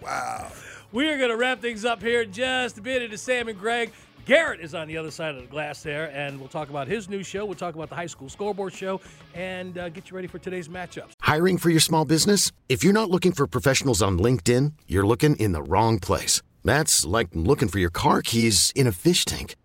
Wow. 0.03 0.51
We 0.93 1.07
are 1.09 1.19
going 1.19 1.29
to 1.29 1.37
wrap 1.37 1.61
things 1.61 1.85
up 1.85 2.01
here 2.01 2.23
in 2.23 2.33
just 2.33 2.79
a 2.79 2.81
bit. 2.81 3.03
It 3.03 3.12
is 3.12 3.21
Sam 3.21 3.49
and 3.49 3.59
Greg. 3.59 3.93
Garrett 4.24 4.60
is 4.60 4.74
on 4.74 4.88
the 4.88 4.96
other 4.96 5.10
side 5.10 5.34
of 5.34 5.42
the 5.42 5.46
glass 5.48 5.82
there, 5.82 6.10
and 6.14 6.38
we'll 6.38 6.48
talk 6.48 6.70
about 6.70 6.88
his 6.88 7.10
new 7.10 7.22
show. 7.22 7.44
We'll 7.44 7.56
talk 7.56 7.74
about 7.74 7.90
the 7.90 7.94
high 7.94 8.06
school 8.06 8.30
scoreboard 8.30 8.72
show, 8.72 9.00
and 9.34 9.76
uh, 9.76 9.90
get 9.90 10.10
you 10.10 10.16
ready 10.16 10.28
for 10.28 10.38
today's 10.38 10.68
matchups. 10.68 11.12
Hiring 11.20 11.58
for 11.58 11.68
your 11.68 11.80
small 11.80 12.06
business? 12.06 12.50
If 12.68 12.82
you're 12.82 12.94
not 12.94 13.10
looking 13.10 13.32
for 13.32 13.46
professionals 13.46 14.00
on 14.00 14.18
LinkedIn, 14.18 14.72
you're 14.88 15.06
looking 15.06 15.37
in 15.37 15.52
the 15.52 15.62
wrong 15.62 15.98
place. 15.98 16.40
That's 16.64 17.04
like 17.04 17.28
looking 17.34 17.68
for 17.68 17.78
your 17.78 17.90
car 17.90 18.22
keys 18.22 18.72
in 18.74 18.87
a 18.87 18.92
fish 18.92 19.26
tank. 19.26 19.56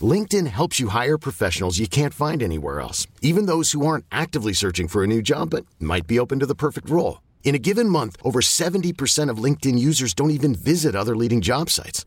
LinkedIn 0.00 0.46
helps 0.46 0.80
you 0.80 0.88
hire 0.88 1.18
professionals 1.18 1.78
you 1.78 1.88
can't 1.88 2.14
find 2.14 2.42
anywhere 2.42 2.80
else, 2.80 3.06
even 3.20 3.46
those 3.46 3.72
who 3.72 3.84
aren't 3.84 4.06
actively 4.10 4.52
searching 4.52 4.88
for 4.88 5.02
a 5.02 5.06
new 5.06 5.20
job 5.20 5.50
but 5.50 5.66
might 5.78 6.06
be 6.06 6.18
open 6.18 6.38
to 6.38 6.46
the 6.46 6.54
perfect 6.54 6.88
role. 6.88 7.20
In 7.44 7.54
a 7.54 7.58
given 7.58 7.88
month, 7.88 8.16
over 8.22 8.40
70% 8.40 9.30
of 9.30 9.42
LinkedIn 9.42 9.78
users 9.78 10.14
don't 10.14 10.30
even 10.30 10.54
visit 10.54 10.94
other 10.94 11.16
leading 11.16 11.40
job 11.40 11.68
sites. 11.68 12.06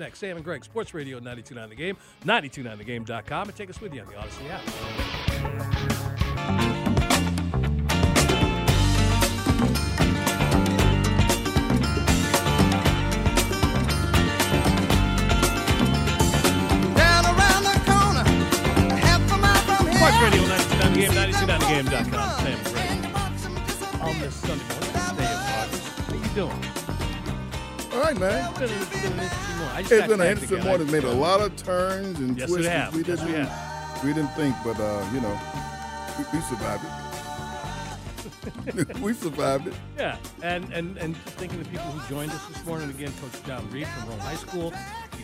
Next, 0.00 0.18
Sam 0.18 0.36
and 0.36 0.44
Greg, 0.44 0.64
Sports 0.64 0.94
Radio 0.94 1.18
929 1.18 1.68
The 1.68 1.76
Game, 1.76 1.96
929thegame.com, 2.24 3.48
and 3.48 3.56
take 3.56 3.70
us 3.70 3.80
with 3.80 3.94
you 3.94 4.00
on 4.00 4.06
the 4.08 4.16
Odyssey 4.16 4.48
app. 4.48 5.70
Down 16.96 17.24
around 17.26 17.64
the 17.64 17.76
corner, 17.86 18.24
half 18.98 19.32
a 19.32 19.38
mile 19.38 19.54
from 19.62 19.86
here. 19.86 19.96
Sports 19.96 20.18
Radio 20.22 20.42
929 20.46 20.92
The 20.92 21.00
Game, 21.00 21.12
929thegame.com. 21.12 22.30
Sam 22.40 22.58
Greg. 22.72 22.88
On 24.00 24.18
this 24.18 24.34
Sunday 24.34 24.64
morning, 24.64 25.16
day 25.16 25.32
of 25.32 25.40
August. 25.60 25.88
How 25.98 26.14
you 26.14 26.34
doing? 26.34 26.79
All 27.92 28.00
right, 28.00 28.18
man. 28.18 28.50
It's 28.50 28.58
been, 28.58 28.70
it's 28.70 28.88
been 29.02 29.12
an 29.12 29.20
interesting 29.20 29.58
morning. 29.58 29.80
It's 29.80 29.88
been 29.88 30.20
a 30.20 30.24
interesting 30.24 30.64
morning. 30.64 30.88
I- 30.88 30.92
Made 30.92 31.04
a 31.04 31.12
lot 31.12 31.40
of 31.40 31.56
turns 31.56 32.18
and 32.18 32.38
Yes, 32.38 32.48
twists. 32.48 32.68
have. 32.68 32.94
We 32.94 33.02
Yes, 33.02 33.20
didn't, 33.20 33.48
we 34.02 34.08
we 34.08 34.14
didn't 34.14 34.30
think, 34.34 34.54
but 34.64 34.78
uh, 34.80 35.04
you 35.12 35.20
know, 35.20 35.38
we, 36.18 36.24
we 36.32 36.40
survived 36.44 36.84
it. 36.84 36.90
we 39.00 39.12
survived 39.12 39.66
it. 39.68 39.74
Yeah, 39.98 40.16
and, 40.42 40.72
and 40.72 40.96
and 40.98 41.16
thinking 41.16 41.60
of 41.60 41.68
people 41.70 41.86
who 41.86 42.14
joined 42.14 42.30
us 42.30 42.44
this 42.46 42.64
morning 42.64 42.90
again, 42.90 43.12
Coach 43.20 43.42
John 43.44 43.68
Reed 43.70 43.86
from 43.88 44.08
Rome 44.10 44.20
High 44.20 44.36
School, 44.36 44.70
the 44.70 44.76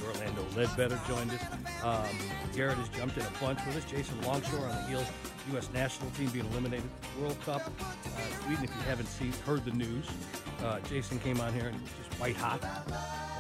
Orlando 0.09 0.45
Ledbetter 0.57 0.99
joined 1.09 1.31
us. 1.33 1.43
Um, 1.83 2.05
Garrett 2.55 2.79
has 2.79 2.89
jumped 2.91 3.17
in 3.19 3.25
a 3.25 3.31
bunch 3.41 3.59
with 3.67 3.77
us. 3.77 3.85
Jason 3.91 4.21
Longshore 4.23 4.61
on 4.67 4.69
the 4.83 4.89
heels, 4.89 5.07
U.S. 5.53 5.69
national 5.73 6.11
team 6.13 6.29
being 6.31 6.47
eliminated 6.47 6.89
World 7.21 7.37
Cup. 7.45 7.63
Uh, 7.81 8.45
Sweden, 8.45 8.65
if 8.65 8.71
you 8.71 8.83
haven't 8.87 9.07
seen, 9.07 9.33
heard 9.45 9.65
the 9.65 9.71
news, 9.73 10.07
uh, 10.65 10.81
Jason 10.89 11.19
came 11.21 11.41
on 11.41 11.53
here 11.53 11.69
and 11.69 11.81
was 11.81 11.91
just 12.07 12.21
white 12.21 12.37
hot 12.37 12.63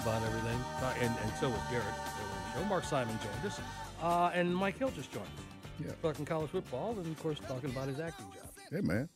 about 0.02 0.22
everything, 0.22 0.59
uh, 0.83 0.94
and 1.00 1.12
and 1.22 1.33
so 1.40 1.48
was 1.48 1.59
Garrett. 1.70 1.87
earlier 1.87 1.88
in 1.88 2.52
the 2.55 2.59
show. 2.61 2.64
Mark 2.68 2.85
Simon 2.85 3.18
joined 3.22 3.46
us, 3.52 3.61
uh, 4.02 4.31
and 4.35 4.55
Mike 4.55 4.79
Hill 4.79 4.90
just 4.94 5.11
joined 5.12 5.24
us. 5.26 5.85
Yeah. 5.85 5.92
Talking 6.02 6.24
college 6.24 6.50
football, 6.50 6.92
and 6.92 7.07
of 7.07 7.22
course 7.22 7.38
talking 7.48 7.70
about 7.70 7.88
his 7.88 8.00
acting 8.00 8.26
job. 8.35 8.48
Hey, 8.70 8.81
man. 8.81 9.09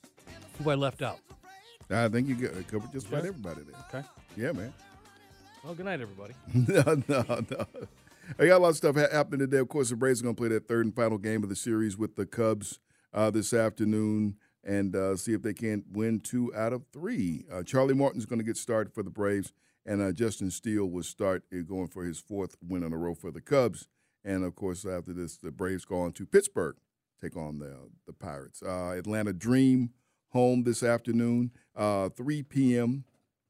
Who 0.63 0.71
I 0.71 0.75
left 0.75 1.03
out. 1.03 1.19
I 1.93 2.09
think 2.09 2.29
you 2.29 2.37
covered 2.71 2.93
just 2.93 3.09
about 3.09 3.23
Yeah? 3.25 3.31
everybody 3.31 3.63
there. 3.63 3.85
Okay. 4.01 4.09
Yeah, 4.37 4.53
man. 4.53 4.73
Well, 5.65 5.75
good 5.75 5.85
night, 5.85 6.01
everybody. 6.01 6.35
no, 6.55 7.03
no, 7.07 7.45
no. 7.51 7.67
I 8.39 8.47
got 8.47 8.59
a 8.59 8.63
lot 8.63 8.69
of 8.71 8.77
stuff 8.77 8.97
ha- 8.97 9.09
happening 9.13 9.41
today. 9.41 9.59
Of 9.59 9.69
course, 9.69 9.91
the 9.91 9.97
Braves 9.97 10.21
are 10.21 10.25
going 10.25 10.35
to 10.35 10.41
play 10.41 10.49
that 10.49 10.67
third 10.69 10.87
and 10.87 10.95
final 10.95 11.19
game 11.19 11.43
of 11.43 11.49
the 11.51 11.57
series 11.57 11.99
with 11.99 12.17
the 12.17 12.25
Cubs 12.25 12.79
uh, 13.13 13.31
this 13.31 13.53
afternoon 13.53 14.37
and 14.65 14.95
uh, 14.97 15.17
see 15.17 15.33
if 15.33 15.43
they 15.43 15.53
can 15.53 15.85
win 15.93 16.21
two 16.21 16.55
out 16.55 16.73
of 16.73 16.85
three. 16.93 17.45
Uh, 17.53 17.63
Charlie 17.63 17.95
Morton's 17.95 18.27
going 18.27 18.39
to 18.39 18.45
get 18.45 18.57
started 18.57 18.95
for 18.95 19.03
the 19.03 19.11
Braves, 19.11 19.53
and 19.85 20.01
uh, 20.01 20.13
Justin 20.13 20.51
Steele 20.51 20.87
will 20.87 21.03
start 21.03 21.43
uh, 21.53 21.61
going 21.63 21.89
for 21.89 22.05
his 22.05 22.19
fourth 22.19 22.57
win 22.67 22.83
in 22.83 22.93
a 22.93 22.97
row 22.97 23.15
for 23.15 23.31
the 23.31 23.41
Cubs. 23.41 23.87
And 24.25 24.45
of 24.45 24.55
course, 24.55 24.87
after 24.87 25.13
this, 25.13 25.37
the 25.37 25.51
Braves 25.51 25.85
go 25.85 26.01
on 26.01 26.13
to 26.13 26.27
Pittsburgh, 26.27 26.77
take 27.21 27.37
on 27.37 27.59
the 27.59 27.75
the 28.07 28.13
Pirates. 28.13 28.63
Uh, 28.63 28.95
Atlanta 28.97 29.33
Dream 29.33 29.91
home 30.31 30.63
this 30.63 30.83
afternoon, 30.83 31.51
uh, 31.77 32.09
3 32.11 32.43
p.m. 32.45 33.05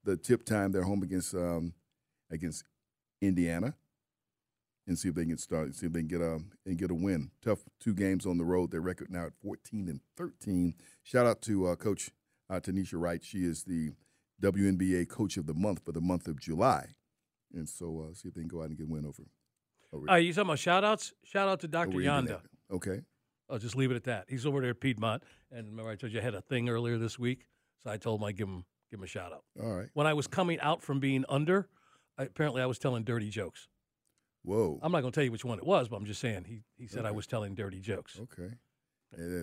The 0.05 0.16
tip 0.16 0.44
time. 0.44 0.73
They're 0.73 0.83
home 0.83 1.03
against 1.03 1.35
um, 1.35 1.75
against 2.30 2.64
Indiana, 3.20 3.74
and 4.86 4.98
see 4.98 5.08
if 5.08 5.14
they 5.14 5.24
can 5.24 5.38
start. 5.38 5.74
See 5.74 5.86
if 5.86 5.92
they 5.92 6.00
can 6.00 6.08
get 6.08 6.20
a 6.20 6.40
and 6.66 6.78
get 6.78 6.90
a 6.90 6.94
win. 6.94 7.30
Tough 7.42 7.60
two 7.80 7.94
games 7.94 8.26
on 8.26 8.38
the 8.38 8.44
road. 8.44 8.70
Their 8.70 8.80
record 8.80 9.10
now 9.10 9.26
at 9.26 9.32
14 9.42 9.88
and 9.88 10.00
13. 10.16 10.74
Shout 11.02 11.26
out 11.26 11.42
to 11.42 11.66
uh, 11.66 11.76
Coach 11.76 12.10
uh, 12.48 12.60
Tanisha 12.60 12.94
Wright. 12.94 13.22
She 13.22 13.38
is 13.38 13.64
the 13.64 13.90
WNBA 14.42 15.08
Coach 15.08 15.36
of 15.36 15.46
the 15.46 15.54
Month 15.54 15.82
for 15.84 15.92
the 15.92 16.00
month 16.00 16.28
of 16.28 16.40
July, 16.40 16.94
and 17.54 17.68
so 17.68 18.06
uh, 18.08 18.14
see 18.14 18.28
if 18.28 18.34
they 18.34 18.40
can 18.40 18.48
go 18.48 18.62
out 18.62 18.68
and 18.68 18.76
get 18.76 18.84
a 18.84 18.90
win 18.90 19.04
over. 19.04 19.24
over 19.92 20.10
Uh, 20.10 20.16
you 20.16 20.32
talking 20.32 20.48
about 20.48 20.58
shout 20.58 20.84
outs? 20.84 21.12
Shout 21.24 21.48
out 21.48 21.60
to 21.60 21.68
Dr. 21.68 21.98
Yonda. 21.98 22.40
Okay. 22.72 23.00
I'll 23.50 23.58
just 23.58 23.76
leave 23.76 23.90
it 23.90 23.96
at 23.96 24.04
that. 24.04 24.26
He's 24.28 24.46
over 24.46 24.60
there 24.60 24.70
at 24.70 24.80
Piedmont. 24.80 25.24
And 25.50 25.68
remember, 25.68 25.90
I 25.90 25.96
told 25.96 26.12
you 26.12 26.20
I 26.20 26.22
had 26.22 26.34
a 26.34 26.40
thing 26.40 26.68
earlier 26.68 26.98
this 26.98 27.18
week. 27.18 27.46
So 27.82 27.90
I 27.90 27.96
told 27.96 28.20
him 28.20 28.24
I'd 28.24 28.36
give 28.36 28.46
him, 28.46 28.64
give 28.90 29.00
him 29.00 29.04
a 29.04 29.08
shout 29.08 29.32
out. 29.32 29.42
All 29.60 29.72
right. 29.74 29.88
When 29.94 30.06
I 30.06 30.14
was 30.14 30.26
coming 30.28 30.60
out 30.60 30.82
from 30.82 31.00
being 31.00 31.24
under, 31.28 31.68
apparently 32.24 32.62
I 32.62 32.66
was 32.66 32.78
telling 32.78 33.04
dirty 33.04 33.30
jokes. 33.30 33.68
Whoa. 34.42 34.78
I'm 34.83 34.90
not 34.92 35.00
going 35.02 35.12
to 35.12 35.14
tell 35.14 35.24
you 35.24 35.33
which 35.33 35.44
one 35.44 35.59
it 35.59 35.66
was, 35.66 35.88
but 35.88 35.96
I'm 35.96 36.06
just 36.06 36.20
saying 36.20 36.44
he, 36.44 36.62
he 36.78 36.87
said 36.87 37.04
I 37.04 37.11
was 37.11 37.26
telling 37.26 37.54
dirty 37.54 37.80
jokes. 37.80 38.18
Okay. 38.20 38.54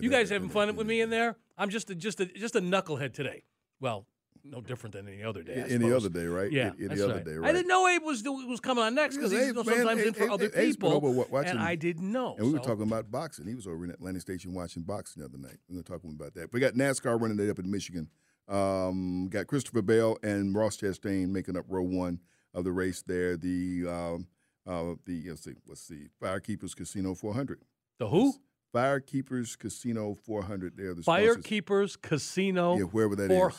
You 0.00 0.08
guys 0.10 0.30
having 0.30 0.48
fun 0.48 0.74
with 0.76 0.86
me 0.86 1.00
in 1.00 1.10
there? 1.10 1.36
I'm 1.56 1.68
just 1.70 1.90
a, 1.90 1.94
just 1.94 2.20
a, 2.20 2.26
just 2.26 2.56
a 2.56 2.60
knucklehead 2.60 3.12
today. 3.12 3.44
Well, 3.80 4.06
no 4.44 4.60
different 4.60 4.94
than 4.94 5.06
any 5.06 5.22
other 5.22 5.42
day. 5.42 5.54
I 5.56 5.66
Any 5.66 5.84
suppose. 5.84 6.06
other 6.06 6.20
day, 6.20 6.26
right? 6.26 6.50
Yeah, 6.50 6.70
Any 6.80 7.00
other 7.02 7.14
right. 7.14 7.24
day, 7.24 7.36
I 7.42 7.52
didn't 7.52 7.68
know 7.68 7.86
Abe 7.86 8.02
was 8.02 8.22
was 8.24 8.60
coming 8.60 8.82
on 8.82 8.94
next 8.94 9.16
because 9.16 9.30
he's 9.30 9.52
sometimes 9.52 9.84
man, 9.84 9.98
in 9.98 10.14
for 10.14 10.24
Abe- 10.24 10.30
other 10.30 10.46
Abe's 10.46 10.76
people, 10.76 11.00
watching- 11.30 11.50
and 11.50 11.58
I 11.58 11.74
didn't 11.74 12.10
know. 12.10 12.34
And 12.36 12.46
we 12.46 12.52
were 12.52 12.58
so- 12.58 12.64
talking 12.64 12.84
about 12.84 13.10
boxing. 13.10 13.46
He 13.46 13.54
was 13.54 13.66
over 13.66 13.84
in 13.84 13.90
Atlantic 13.90 14.22
Station 14.22 14.54
watching 14.54 14.84
boxing 14.84 15.20
the 15.22 15.28
other 15.28 15.38
night. 15.38 15.58
We 15.68 15.76
were 15.76 15.82
talking 15.82 16.10
about 16.12 16.34
that. 16.34 16.52
We 16.52 16.60
got 16.60 16.74
NASCAR 16.74 17.20
running 17.20 17.38
it 17.38 17.50
up 17.50 17.58
in 17.58 17.70
Michigan. 17.70 18.08
Um, 18.48 19.28
got 19.28 19.46
Christopher 19.48 19.82
Bell 19.82 20.16
and 20.22 20.54
Ross 20.54 20.78
Chastain 20.78 21.28
making 21.28 21.56
up 21.56 21.66
row 21.68 21.82
one 21.82 22.20
of 22.54 22.64
the 22.64 22.72
race 22.72 23.02
there. 23.06 23.36
The 23.36 23.86
um, 23.88 24.26
uh, 24.66 24.94
the 25.06 25.28
let's 25.28 25.44
see, 25.44 25.54
let's 25.66 25.80
see, 25.80 26.08
Firekeepers 26.22 26.76
Casino 26.76 27.14
400. 27.14 27.60
The 27.98 28.08
who? 28.08 28.34
Firekeepers 28.74 29.58
Casino 29.58 30.14
400. 30.14 30.76
They're 30.76 30.94
the 30.94 31.02
sponsors. 31.02 31.36
Firekeepers 31.38 32.00
Casino. 32.00 32.76
Yeah, 32.76 32.84
wherever 32.84 33.16
that 33.16 33.30
is. 33.30 33.54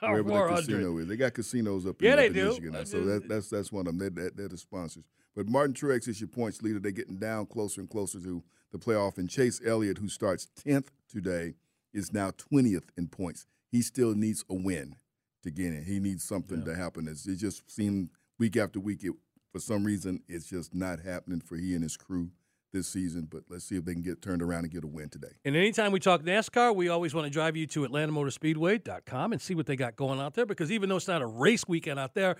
Wherever 0.00 0.30
that 0.30 0.56
casino 0.56 0.98
is. 0.98 1.08
They 1.08 1.16
got 1.16 1.34
casinos 1.34 1.86
up 1.86 2.00
Yeah, 2.00 2.12
in, 2.12 2.16
they 2.16 2.24
up 2.24 2.28
in 2.28 2.34
do. 2.34 2.48
Michigan 2.48 2.72
now. 2.72 2.84
So 2.84 3.04
that, 3.04 3.28
that's 3.28 3.50
that's 3.50 3.70
one 3.70 3.86
of 3.86 3.98
them. 3.98 4.14
They're, 4.14 4.30
they're, 4.30 4.48
the 4.48 4.56
sponsors. 4.56 5.04
But 5.34 5.48
Martin 5.48 5.74
Truex 5.74 6.08
is 6.08 6.20
your 6.20 6.28
points 6.28 6.62
leader. 6.62 6.78
They're 6.78 6.92
getting 6.92 7.18
down 7.18 7.46
closer 7.46 7.82
and 7.82 7.90
closer 7.90 8.18
to 8.20 8.42
the 8.72 8.78
playoff. 8.78 9.18
And 9.18 9.28
Chase 9.28 9.60
Elliott, 9.64 9.98
who 9.98 10.08
starts 10.08 10.48
10th 10.64 10.88
today, 11.10 11.54
is 11.92 12.12
now 12.12 12.30
20th 12.30 12.88
in 12.96 13.08
points. 13.08 13.46
He 13.70 13.82
still 13.82 14.14
needs 14.14 14.44
a 14.48 14.54
win 14.54 14.96
to 15.42 15.50
get 15.50 15.66
in. 15.66 15.84
He 15.84 16.00
needs 16.00 16.24
something 16.24 16.64
to 16.64 16.74
happen. 16.74 17.06
It's, 17.08 17.26
it 17.26 17.36
just 17.36 17.70
seemed 17.70 18.08
week 18.38 18.56
after 18.56 18.80
week, 18.80 19.04
it, 19.04 19.12
for 19.52 19.58
some 19.60 19.84
reason, 19.84 20.22
it's 20.28 20.48
just 20.48 20.74
not 20.74 21.00
happening 21.00 21.40
for 21.40 21.56
he 21.56 21.74
and 21.74 21.82
his 21.82 21.96
crew 21.96 22.30
this 22.72 22.88
season. 22.88 23.26
But 23.30 23.44
let's 23.48 23.64
see 23.64 23.76
if 23.76 23.84
they 23.84 23.92
can 23.94 24.02
get 24.02 24.20
turned 24.22 24.42
around 24.42 24.64
and 24.64 24.70
get 24.72 24.84
a 24.84 24.86
win 24.86 25.08
today. 25.08 25.32
And 25.44 25.56
anytime 25.56 25.92
we 25.92 26.00
talk 26.00 26.22
NASCAR, 26.22 26.74
we 26.74 26.88
always 26.88 27.14
want 27.14 27.26
to 27.26 27.30
drive 27.30 27.56
you 27.56 27.66
to 27.68 27.86
AtlantaMotorspeedway.com 27.88 29.32
and 29.32 29.40
see 29.40 29.54
what 29.54 29.66
they 29.66 29.76
got 29.76 29.96
going 29.96 30.20
out 30.20 30.34
there 30.34 30.46
because 30.46 30.70
even 30.70 30.88
though 30.88 30.96
it's 30.96 31.08
not 31.08 31.22
a 31.22 31.26
race 31.26 31.66
weekend 31.66 31.98
out 31.98 32.14
there, 32.14 32.36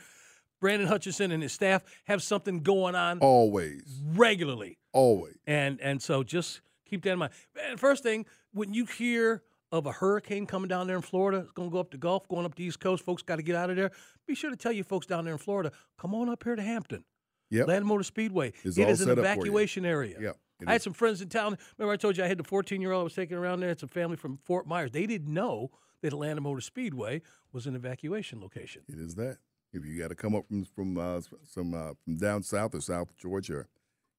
Brandon 0.61 0.89
Hutchison 0.89 1.33
and 1.33 1.43
his 1.43 1.53
staff 1.53 1.83
have 2.07 2.23
something 2.23 2.61
going 2.63 2.95
on 2.95 3.19
Always, 3.21 4.01
regularly. 4.15 4.79
always. 4.93 5.37
And 5.47 5.81
and 5.83 6.01
so 6.01 6.23
just 6.23 6.63
keep 6.89 7.03
that 7.05 7.13
in 7.13 7.19
mind. 7.19 7.33
And 7.69 7.79
first 7.79 8.03
thing, 8.03 8.25
when 8.53 8.73
you 8.73 8.87
hear 8.87 9.43
of 9.73 9.87
a 9.87 9.93
hurricane 9.93 10.47
coming 10.47 10.69
down 10.69 10.87
there 10.87 10.97
in 10.97 11.03
Florida, 11.03 11.39
it's 11.39 11.53
going 11.53 11.69
to 11.69 11.73
go 11.73 11.81
up 11.81 11.91
the 11.91 11.99
Gulf, 11.99 12.29
going 12.29 12.47
up 12.47 12.55
the 12.55 12.65
East 12.65 12.81
Coast, 12.81 13.05
folks 13.05 13.23
got 13.23 13.37
to 13.37 13.43
get 13.43 13.57
out 13.57 13.71
of 13.71 13.77
there. 13.77 13.91
Be 14.27 14.35
sure 14.35 14.51
to 14.51 14.57
tell 14.57 14.73
you 14.73 14.85
folks 14.85 15.07
down 15.07 15.25
there 15.25 15.35
in 15.35 15.39
Florida, 15.39 15.73
come 15.99 16.15
on 16.15 16.29
up 16.29 16.45
here 16.45 16.57
to 16.57 16.63
Hampton. 16.63 17.05
Yep. 17.51 17.69
Land 17.69 17.85
Motor 17.87 18.03
Speedway. 18.03 18.53
It's 18.65 18.77
it 18.77 18.89
is 18.89 19.01
an 19.01 19.07
set 19.09 19.19
up 19.19 19.19
for 19.19 19.23
you. 19.23 19.33
evacuation 19.33 19.85
area. 19.85 20.17
Yep, 20.21 20.37
I 20.67 20.73
had 20.73 20.83
some 20.83 20.93
friends 20.93 21.21
in 21.21 21.29
town. 21.29 21.57
Remember, 21.79 21.93
I 21.93 21.97
told 21.97 22.17
you 22.17 22.25
I 22.25 22.29
had 22.29 22.39
the 22.39 22.45
14 22.45 22.81
year 22.81 22.93
old 22.93 23.01
I 23.01 23.05
was 23.05 23.15
taking 23.15 23.37
around 23.37 23.61
there. 23.61 23.71
It's 23.71 23.83
a 23.83 23.89
family 23.89 24.17
from 24.17 24.39
Fort 24.45 24.67
Myers. 24.67 24.91
They 24.91 25.07
didn't 25.07 25.33
know 25.33 25.71
that 26.03 26.13
Atlanta 26.13 26.41
Motor 26.41 26.61
Speedway 26.61 27.23
was 27.53 27.67
an 27.67 27.77
evacuation 27.77 28.41
location. 28.41 28.83
It 28.89 28.99
is 28.99 29.15
that. 29.17 29.39
If 29.73 29.85
you 29.85 29.99
got 29.99 30.09
to 30.09 30.15
come 30.15 30.35
up 30.35 30.47
from 30.49 30.65
from 30.65 30.99
uh, 30.99 31.21
some 31.45 31.75
uh, 31.75 31.93
from 32.05 32.17
down 32.17 32.43
south 32.43 32.75
or 32.75 32.81
South 32.81 33.17
Georgia, 33.17 33.67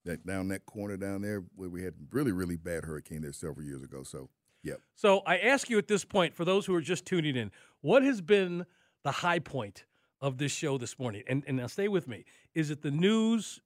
that 0.06 0.26
down 0.26 0.48
that 0.50 0.66
corner 0.66 0.98
down 0.98 1.22
there 1.22 1.43
where 1.56 1.70
we 1.70 1.84
had 1.84 1.93
really 2.12 2.32
really 2.32 2.58
bad 2.58 2.86
hurricane 2.86 3.22
there 3.22 3.34
several 3.34 3.66
years 3.66 3.82
ago. 3.82 4.04
So, 4.04 4.30
yep. 4.68 4.82
So 4.95 5.22
I 5.26 5.38
ask 5.38 5.70
you 5.70 5.78
at 5.78 5.88
this 5.88 6.03
point, 6.05 6.34
for 6.36 6.45
those 6.45 6.65
who 6.65 6.76
are 6.76 6.82
just 6.82 7.05
tuning 7.05 7.36
in, 7.36 7.51
what 7.82 8.03
has 8.03 8.22
been 8.22 8.65
the 9.03 9.11
high 9.11 9.39
point 9.39 9.86
of 10.22 10.38
this 10.38 10.51
show 10.51 10.78
this 10.78 10.97
morning? 10.99 11.24
And 11.28 11.43
and 11.47 11.57
now 11.57 11.68
stay 11.68 11.88
with 11.88 12.07
me. 12.07 12.26
Is 12.55 12.70
it 12.72 12.82
the 12.82 12.91
news? 12.91 13.59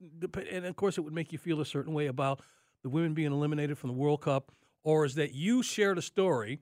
And 0.51 0.65
of 0.65 0.75
course, 0.75 0.97
it 0.97 1.01
would 1.01 1.13
make 1.13 1.31
you 1.31 1.37
feel 1.37 1.61
a 1.61 1.65
certain 1.65 1.93
way 1.93 2.07
about 2.07 2.41
the 2.83 2.89
women 2.89 3.13
being 3.13 3.31
eliminated 3.31 3.77
from 3.77 3.89
the 3.89 3.95
World 3.95 4.21
Cup, 4.21 4.51
or 4.83 5.05
is 5.05 5.15
that 5.15 5.33
you 5.33 5.63
shared 5.63 5.97
a 5.97 6.01
story 6.01 6.59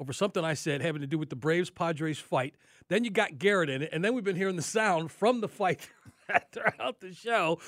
over 0.00 0.12
something 0.12 0.44
I 0.44 0.54
said 0.54 0.82
having 0.82 1.00
to 1.02 1.06
do 1.06 1.18
with 1.18 1.30
the 1.30 1.36
Braves 1.36 1.70
Padres 1.70 2.18
fight? 2.18 2.54
Then 2.88 3.04
you 3.04 3.10
got 3.10 3.38
Garrett 3.38 3.70
in 3.70 3.82
it, 3.82 3.90
and 3.92 4.04
then 4.04 4.14
we've 4.14 4.24
been 4.24 4.36
hearing 4.36 4.56
the 4.56 4.62
sound 4.62 5.10
from 5.12 5.40
the 5.40 5.48
fight 5.48 5.88
throughout 6.52 7.00
the 7.00 7.12
show. 7.12 7.58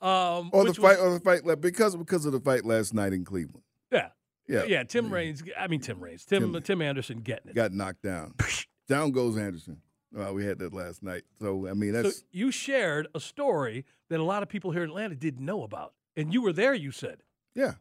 Um, 0.00 0.50
Or 0.52 0.64
the 0.64 0.74
fight, 0.74 0.98
was- 0.98 0.98
or 0.98 1.18
the 1.18 1.20
fight, 1.20 1.60
because 1.60 1.96
because 1.96 2.26
of 2.26 2.32
the 2.32 2.40
fight 2.40 2.64
last 2.64 2.94
night 2.94 3.12
in 3.12 3.24
Cleveland, 3.24 3.62
yeah. 3.90 4.08
Yeah. 4.48 4.64
yeah, 4.64 4.84
Tim 4.84 5.12
Raines. 5.12 5.42
I 5.58 5.66
mean, 5.66 5.80
Tim 5.80 6.00
Raines. 6.00 6.24
Tim 6.24 6.52
Tim- 6.52 6.62
Tim 6.62 6.82
Anderson 6.82 7.18
getting 7.20 7.50
it. 7.50 7.54
got 7.54 7.72
knocked 7.72 8.02
down. 8.02 8.34
down 8.88 9.10
goes 9.10 9.36
Anderson. 9.36 9.80
Uh, 10.16 10.32
we 10.32 10.44
had 10.44 10.58
that 10.60 10.72
last 10.72 11.02
night. 11.02 11.22
So 11.40 11.68
I 11.68 11.74
mean, 11.74 11.92
that's 11.92 12.18
So 12.18 12.24
you 12.30 12.50
shared 12.50 13.08
a 13.14 13.20
story 13.20 13.84
that 14.08 14.20
a 14.20 14.22
lot 14.22 14.42
of 14.42 14.48
people 14.48 14.70
here 14.70 14.84
in 14.84 14.90
Atlanta 14.90 15.14
didn't 15.14 15.44
know 15.44 15.62
about, 15.62 15.94
and 16.16 16.32
you 16.32 16.42
were 16.42 16.52
there. 16.52 16.74
You 16.74 16.92
said 16.92 17.18
yeah. 17.54 17.74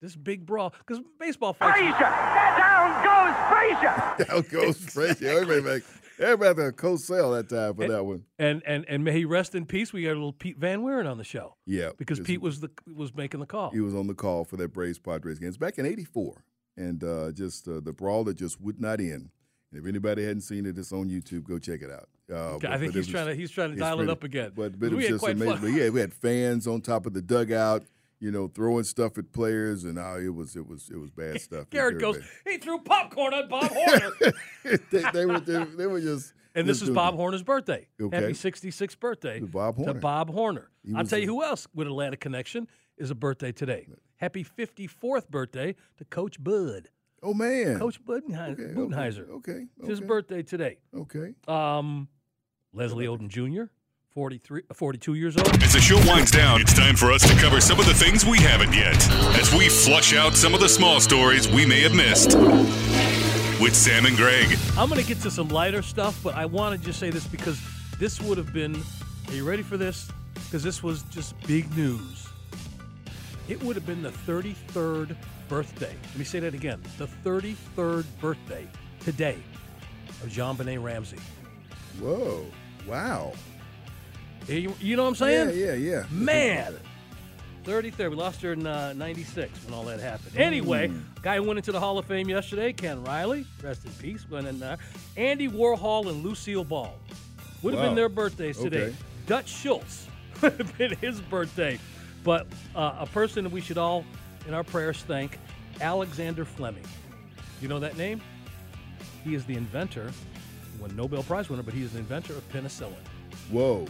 this 0.00 0.16
big 0.16 0.46
brawl 0.46 0.72
because 0.78 1.02
baseball 1.18 1.52
fights. 1.52 1.98
Down 1.98 3.04
goes 3.04 3.34
Frazier. 3.50 4.24
Down 4.24 4.42
goes 4.50 4.76
Frazier. 4.76 5.28
Everybody, 5.40 5.82
everybody 6.20 6.62
had 6.62 6.72
a 6.72 6.76
Cosell 6.76 7.34
that 7.36 7.48
time 7.48 7.74
for 7.74 7.88
that 7.88 8.04
one. 8.04 8.24
And 8.38 8.62
and 8.66 8.84
and 8.88 9.02
may 9.04 9.12
he 9.12 9.24
rest 9.24 9.54
in 9.54 9.66
peace. 9.66 9.92
We 9.92 10.02
got 10.02 10.10
a 10.10 10.14
little 10.14 10.32
Pete 10.32 10.58
Van 10.58 10.82
Wieren 10.82 11.10
on 11.10 11.18
the 11.18 11.24
show 11.24 11.56
Yeah, 11.66 11.90
because 11.98 12.20
Pete 12.20 12.40
was 12.40 12.60
the 12.60 12.70
was 12.94 13.14
making 13.14 13.40
the 13.40 13.46
call. 13.46 13.70
He 13.70 13.80
was 13.80 13.94
on 13.94 14.06
the 14.06 14.14
call 14.14 14.44
for 14.44 14.56
that 14.58 14.72
Braves 14.72 14.98
Padres 14.98 15.38
game. 15.38 15.48
It's 15.48 15.56
back 15.58 15.78
in 15.78 15.86
'84, 15.86 16.44
and 16.76 17.02
uh, 17.02 17.32
just 17.32 17.66
uh, 17.68 17.80
the 17.80 17.92
brawl 17.92 18.24
that 18.24 18.34
just 18.34 18.60
would 18.60 18.80
not 18.80 19.00
end. 19.00 19.30
And 19.72 19.80
if 19.80 19.86
anybody 19.86 20.24
hadn't 20.24 20.40
seen 20.42 20.66
it, 20.66 20.76
it's 20.76 20.92
on 20.92 21.08
YouTube. 21.08 21.44
Go 21.44 21.58
check 21.58 21.80
it 21.82 21.90
out. 21.90 22.08
Uh, 22.28 22.56
I 22.68 22.76
think 22.78 22.92
he's 22.94 23.06
trying 23.08 23.26
to- 23.28 23.34
he's 23.34 23.50
trying 23.50 23.70
to 23.72 23.76
dial 23.76 24.00
it 24.00 24.08
up 24.10 24.24
again. 24.24 24.52
But, 24.54 24.78
but 24.78 24.92
it 24.92 24.96
was 24.96 25.06
just 25.06 25.24
amazing. 25.24 25.58
But 25.60 25.68
yeah, 25.68 25.88
we 25.90 26.00
had 26.00 26.12
fans 26.12 26.66
on 26.66 26.80
top 26.80 27.06
of 27.06 27.12
the 27.12 27.22
dugout, 27.22 27.84
you 28.20 28.30
know, 28.30 28.48
throwing 28.48 28.84
stuff 28.84 29.16
at 29.18 29.32
players, 29.32 29.84
and 29.84 29.98
uh, 29.98 30.16
it 30.18 30.28
was 30.34 30.54
it 30.56 30.66
was 30.66 30.90
it 30.90 30.98
was 30.98 31.10
bad 31.10 31.40
stuff. 31.40 31.62
It 31.62 31.70
Garrett 31.70 31.98
very 31.98 32.12
goes. 32.12 32.22
He 32.46 32.58
threw 32.58 32.78
popcorn 32.80 33.34
on 33.34 33.48
Bob 33.48 33.70
Horner, 33.72 34.10
they, 34.90 35.02
they 35.12 35.26
were 35.26 35.40
they, 35.40 35.64
they 35.64 35.86
were 35.86 36.00
just. 36.00 36.34
and 36.54 36.68
this 36.68 36.82
is 36.82 36.90
Bob 36.90 37.14
it. 37.14 37.16
Horner's 37.16 37.42
birthday. 37.42 37.88
Okay. 38.00 38.16
Happy 38.20 38.32
66th 38.34 38.98
birthday 39.00 39.40
To 39.40 39.46
Bob 39.46 39.76
to 39.76 39.84
Horner. 39.84 40.00
Bob 40.00 40.30
Horner. 40.30 40.70
I'll 40.94 41.00
was 41.02 41.10
tell 41.10 41.18
you 41.18 41.26
who 41.26 41.42
else 41.42 41.66
with 41.74 41.86
Atlanta 41.86 42.16
connection 42.16 42.68
is 42.98 43.10
a 43.10 43.14
birthday 43.14 43.52
today. 43.52 43.86
Happy 44.16 44.44
54th 44.44 45.28
birthday 45.30 45.74
to 45.96 46.04
Coach 46.04 46.42
Bud. 46.42 46.88
Oh 47.22 47.32
man, 47.34 47.78
Coach 47.78 48.02
Budenholzer. 48.04 48.52
Okay, 48.52 48.62
okay, 48.62 48.74
Budenholzer. 48.74 49.28
okay, 49.30 49.66
It's 49.78 49.88
his 49.88 50.00
birthday 50.00 50.42
today. 50.42 50.78
Okay. 50.94 51.34
Um, 51.48 52.08
Leslie 52.72 53.06
Odom 53.06 53.28
Jr., 53.28 53.64
43, 54.14 54.62
uh, 54.68 54.74
42 54.74 55.14
years 55.14 55.36
old. 55.36 55.62
As 55.62 55.72
the 55.72 55.80
show 55.80 55.96
winds 55.98 56.30
down, 56.30 56.60
it's 56.60 56.72
time 56.72 56.96
for 56.96 57.12
us 57.12 57.22
to 57.28 57.40
cover 57.40 57.60
some 57.60 57.78
of 57.78 57.86
the 57.86 57.94
things 57.94 58.24
we 58.24 58.38
haven't 58.38 58.72
yet, 58.72 58.96
as 59.38 59.54
we 59.54 59.68
flush 59.68 60.14
out 60.14 60.34
some 60.34 60.52
of 60.52 60.60
the 60.60 60.68
small 60.68 61.00
stories 61.00 61.48
we 61.48 61.64
may 61.64 61.80
have 61.82 61.94
missed. 61.94 62.36
With 63.60 63.76
Sam 63.76 64.06
and 64.06 64.16
Greg. 64.16 64.58
I'm 64.76 64.88
going 64.88 65.00
to 65.00 65.06
get 65.06 65.20
to 65.20 65.30
some 65.30 65.48
lighter 65.48 65.82
stuff, 65.82 66.18
but 66.24 66.34
I 66.34 66.46
want 66.46 66.78
to 66.78 66.84
just 66.84 66.98
say 66.98 67.10
this 67.10 67.26
because 67.26 67.60
this 67.98 68.20
would 68.20 68.38
have 68.38 68.52
been. 68.52 68.74
Are 69.28 69.34
you 69.34 69.44
ready 69.44 69.62
for 69.62 69.76
this? 69.76 70.10
Because 70.34 70.62
this 70.62 70.82
was 70.82 71.02
just 71.04 71.38
big 71.46 71.76
news. 71.76 72.26
It 73.48 73.62
would 73.62 73.76
have 73.76 73.86
been 73.86 74.02
the 74.02 74.10
33rd 74.10 75.14
birthday. 75.48 75.94
Let 76.08 76.16
me 76.18 76.24
say 76.24 76.40
that 76.40 76.54
again. 76.54 76.82
The 76.98 77.06
33rd 77.06 78.06
birthday 78.20 78.66
today 79.00 79.38
of 80.22 80.30
JonBenét 80.30 80.82
Ramsey. 80.82 81.18
Whoa! 82.00 82.46
Wow! 82.88 83.34
You, 84.48 84.74
you 84.80 84.96
know 84.96 85.02
what 85.04 85.10
I'm 85.10 85.14
saying? 85.16 85.58
Yeah, 85.58 85.72
yeah, 85.74 86.00
yeah. 86.00 86.04
Man. 86.10 86.74
33rd. 87.64 88.10
We 88.10 88.16
lost 88.16 88.40
her 88.42 88.52
in 88.54 88.66
uh, 88.66 88.94
96 88.94 89.64
when 89.66 89.74
all 89.74 89.84
that 89.84 90.00
happened. 90.00 90.36
Anyway, 90.36 90.88
Hmm. 90.88 91.00
guy 91.22 91.36
who 91.36 91.42
went 91.44 91.58
into 91.58 91.72
the 91.72 91.78
Hall 91.80 91.98
of 91.98 92.06
Fame 92.06 92.28
yesterday, 92.28 92.72
Ken 92.72 93.04
Riley, 93.04 93.44
rest 93.62 93.84
in 93.84 93.92
peace, 93.92 94.26
went 94.28 94.46
in 94.46 94.58
there. 94.58 94.78
Andy 95.16 95.46
Warhol 95.46 96.08
and 96.08 96.24
Lucille 96.24 96.64
Ball. 96.64 96.94
Would 97.62 97.74
have 97.74 97.82
Wow. 97.82 97.88
been 97.88 97.96
their 97.96 98.08
birthdays 98.08 98.56
today. 98.58 98.84
Okay. 98.84 98.94
Dutch 99.26 99.48
Schultz 99.50 100.06
would 100.42 100.54
have 100.54 100.78
been 100.78 100.96
his 100.96 101.20
birthday. 101.20 101.78
But 102.24 102.46
uh, 102.74 102.96
a 103.00 103.06
person 103.06 103.44
that 103.44 103.52
we 103.52 103.60
should 103.60 103.78
all, 103.78 104.04
in 104.48 104.54
our 104.54 104.64
prayers, 104.64 105.02
thank, 105.06 105.38
Alexander 105.82 106.44
Fleming. 106.46 106.84
You 107.60 107.68
know 107.68 107.78
that 107.78 107.96
name? 107.98 108.20
He 109.22 109.34
is 109.34 109.44
the 109.44 109.54
inventor, 109.54 110.10
won 110.80 110.96
Nobel 110.96 111.22
Prize 111.22 111.50
winner, 111.50 111.62
but 111.62 111.74
he 111.74 111.82
is 111.82 111.92
the 111.92 111.98
inventor 111.98 112.32
of 112.34 112.48
penicillin. 112.52 112.94
Whoa! 113.50 113.86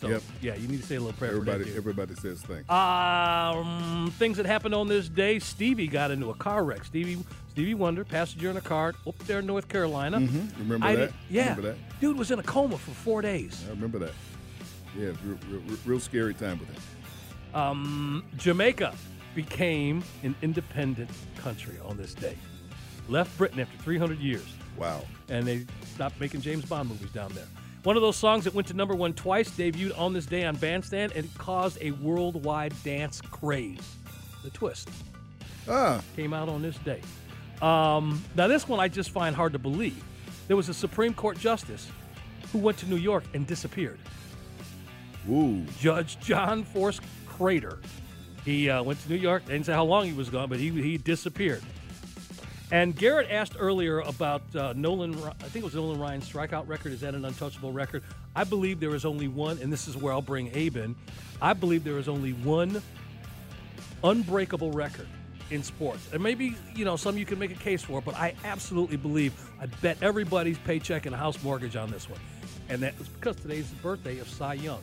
So, 0.00 0.08
Yep. 0.08 0.22
yeah, 0.42 0.54
you 0.56 0.68
need 0.68 0.80
to 0.80 0.86
say 0.86 0.96
a 0.96 1.00
little 1.00 1.16
prayer 1.16 1.30
for 1.32 1.38
Everybody, 1.38 1.64
that 1.64 1.76
everybody 1.76 2.14
says 2.14 2.40
thanks. 2.42 2.68
Um, 2.70 4.12
things 4.18 4.36
that 4.36 4.46
happened 4.46 4.74
on 4.74 4.86
this 4.88 5.08
day. 5.08 5.38
Stevie 5.38 5.86
got 5.86 6.10
into 6.10 6.30
a 6.30 6.34
car 6.34 6.64
wreck. 6.64 6.84
Stevie 6.84 7.18
Stevie 7.50 7.74
Wonder, 7.74 8.04
passenger 8.04 8.50
in 8.50 8.56
a 8.56 8.60
car 8.60 8.94
up 9.06 9.16
there 9.26 9.38
in 9.38 9.46
North 9.46 9.68
Carolina. 9.68 10.18
Mhm. 10.18 10.58
Remember 10.58 10.86
I 10.86 10.96
that? 10.96 11.06
did- 11.06 11.14
yeah. 11.30 11.42
Remember 11.50 11.62
that? 11.62 12.00
Dude 12.00 12.16
was 12.18 12.30
in 12.32 12.38
a 12.40 12.42
coma 12.42 12.76
for 12.78 12.90
four 12.90 13.22
days. 13.22 13.62
I 13.66 13.70
remember 13.70 13.98
that. 14.00 14.12
Yeah, 14.98 15.12
real, 15.24 15.38
real, 15.50 15.76
real 15.84 16.00
scary 16.00 16.34
time 16.34 16.58
with 16.58 16.68
him. 16.68 16.82
Um, 17.60 18.24
Jamaica 18.36 18.92
became 19.36 20.02
an 20.24 20.34
independent 20.42 21.10
country 21.38 21.74
on 21.84 21.96
this 21.96 22.12
day. 22.14 22.36
Left 23.08 23.36
Britain 23.38 23.60
after 23.60 23.76
300 23.78 24.18
years. 24.18 24.46
Wow. 24.76 25.04
And 25.28 25.46
they 25.46 25.64
stopped 25.94 26.20
making 26.20 26.40
James 26.40 26.64
Bond 26.64 26.88
movies 26.88 27.10
down 27.10 27.32
there. 27.34 27.46
One 27.84 27.96
of 27.96 28.02
those 28.02 28.16
songs 28.16 28.44
that 28.44 28.54
went 28.54 28.66
to 28.68 28.74
number 28.74 28.94
one 28.94 29.12
twice 29.12 29.50
debuted 29.50 29.96
on 29.98 30.14
this 30.14 30.24
day 30.24 30.44
on 30.44 30.56
Bandstand 30.56 31.12
and 31.14 31.26
it 31.26 31.34
caused 31.36 31.78
a 31.82 31.90
worldwide 31.92 32.72
dance 32.82 33.20
craze. 33.20 33.96
The 34.42 34.48
Twist. 34.50 34.88
Ah. 35.68 36.00
Came 36.16 36.32
out 36.32 36.48
on 36.48 36.62
this 36.62 36.78
day. 36.78 37.02
Um, 37.60 38.24
now, 38.34 38.48
this 38.48 38.66
one 38.66 38.80
I 38.80 38.88
just 38.88 39.10
find 39.10 39.36
hard 39.36 39.52
to 39.52 39.58
believe. 39.58 40.02
There 40.48 40.56
was 40.56 40.70
a 40.70 40.74
Supreme 40.74 41.12
Court 41.12 41.38
justice 41.38 41.90
who 42.52 42.58
went 42.58 42.78
to 42.78 42.86
New 42.86 42.96
York 42.96 43.24
and 43.34 43.46
disappeared. 43.46 43.98
Ooh. 45.30 45.62
Judge 45.78 46.18
John 46.20 46.64
Force 46.64 47.00
Crater. 47.26 47.80
He 48.46 48.70
uh, 48.70 48.82
went 48.82 49.00
to 49.02 49.08
New 49.10 49.16
York. 49.16 49.44
They 49.44 49.54
didn't 49.54 49.66
say 49.66 49.72
how 49.74 49.84
long 49.84 50.06
he 50.06 50.12
was 50.14 50.30
gone, 50.30 50.48
but 50.48 50.58
he, 50.58 50.70
he 50.70 50.96
disappeared. 50.96 51.62
And 52.72 52.96
Garrett 52.96 53.30
asked 53.30 53.56
earlier 53.58 54.00
about 54.00 54.42
uh, 54.56 54.72
Nolan, 54.74 55.14
I 55.14 55.30
think 55.48 55.56
it 55.56 55.64
was 55.64 55.74
Nolan 55.74 56.00
Ryan's 56.00 56.28
strikeout 56.28 56.66
record. 56.66 56.92
Is 56.92 57.00
that 57.00 57.14
an 57.14 57.24
untouchable 57.24 57.72
record? 57.72 58.02
I 58.34 58.44
believe 58.44 58.80
there 58.80 58.94
is 58.94 59.04
only 59.04 59.28
one, 59.28 59.58
and 59.58 59.72
this 59.72 59.86
is 59.86 59.96
where 59.96 60.12
I'll 60.12 60.22
bring 60.22 60.50
Abe 60.54 60.76
in. 60.78 60.96
I 61.42 61.52
believe 61.52 61.84
there 61.84 61.98
is 61.98 62.08
only 62.08 62.32
one 62.32 62.82
unbreakable 64.02 64.72
record 64.72 65.06
in 65.50 65.62
sports. 65.62 66.08
And 66.12 66.22
maybe, 66.22 66.56
you 66.74 66.84
know, 66.84 66.96
some 66.96 67.18
you 67.18 67.26
can 67.26 67.38
make 67.38 67.50
a 67.50 67.60
case 67.60 67.82
for, 67.82 68.00
but 68.00 68.14
I 68.14 68.34
absolutely 68.44 68.96
believe 68.96 69.34
I 69.60 69.66
bet 69.66 69.98
everybody's 70.02 70.58
paycheck 70.58 71.06
and 71.06 71.14
house 71.14 71.42
mortgage 71.42 71.76
on 71.76 71.90
this 71.90 72.08
one. 72.08 72.20
And 72.68 72.82
that 72.82 72.98
was 72.98 73.08
because 73.08 73.36
today's 73.36 73.68
the 73.68 73.76
birthday 73.76 74.18
of 74.18 74.28
Cy 74.28 74.54
Young. 74.54 74.82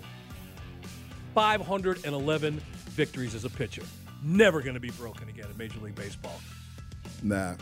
511 1.34 2.62
victories 2.90 3.34
as 3.34 3.46
a 3.46 3.50
pitcher. 3.50 3.84
Never 4.24 4.62
going 4.62 4.76
to 4.76 4.80
be 4.80 4.92
broken 4.92 5.30
again 5.30 5.48
in 5.50 5.58
Major 5.58 5.80
League 5.80 5.96
Baseball. 5.96 6.40
Nah. 7.22 7.56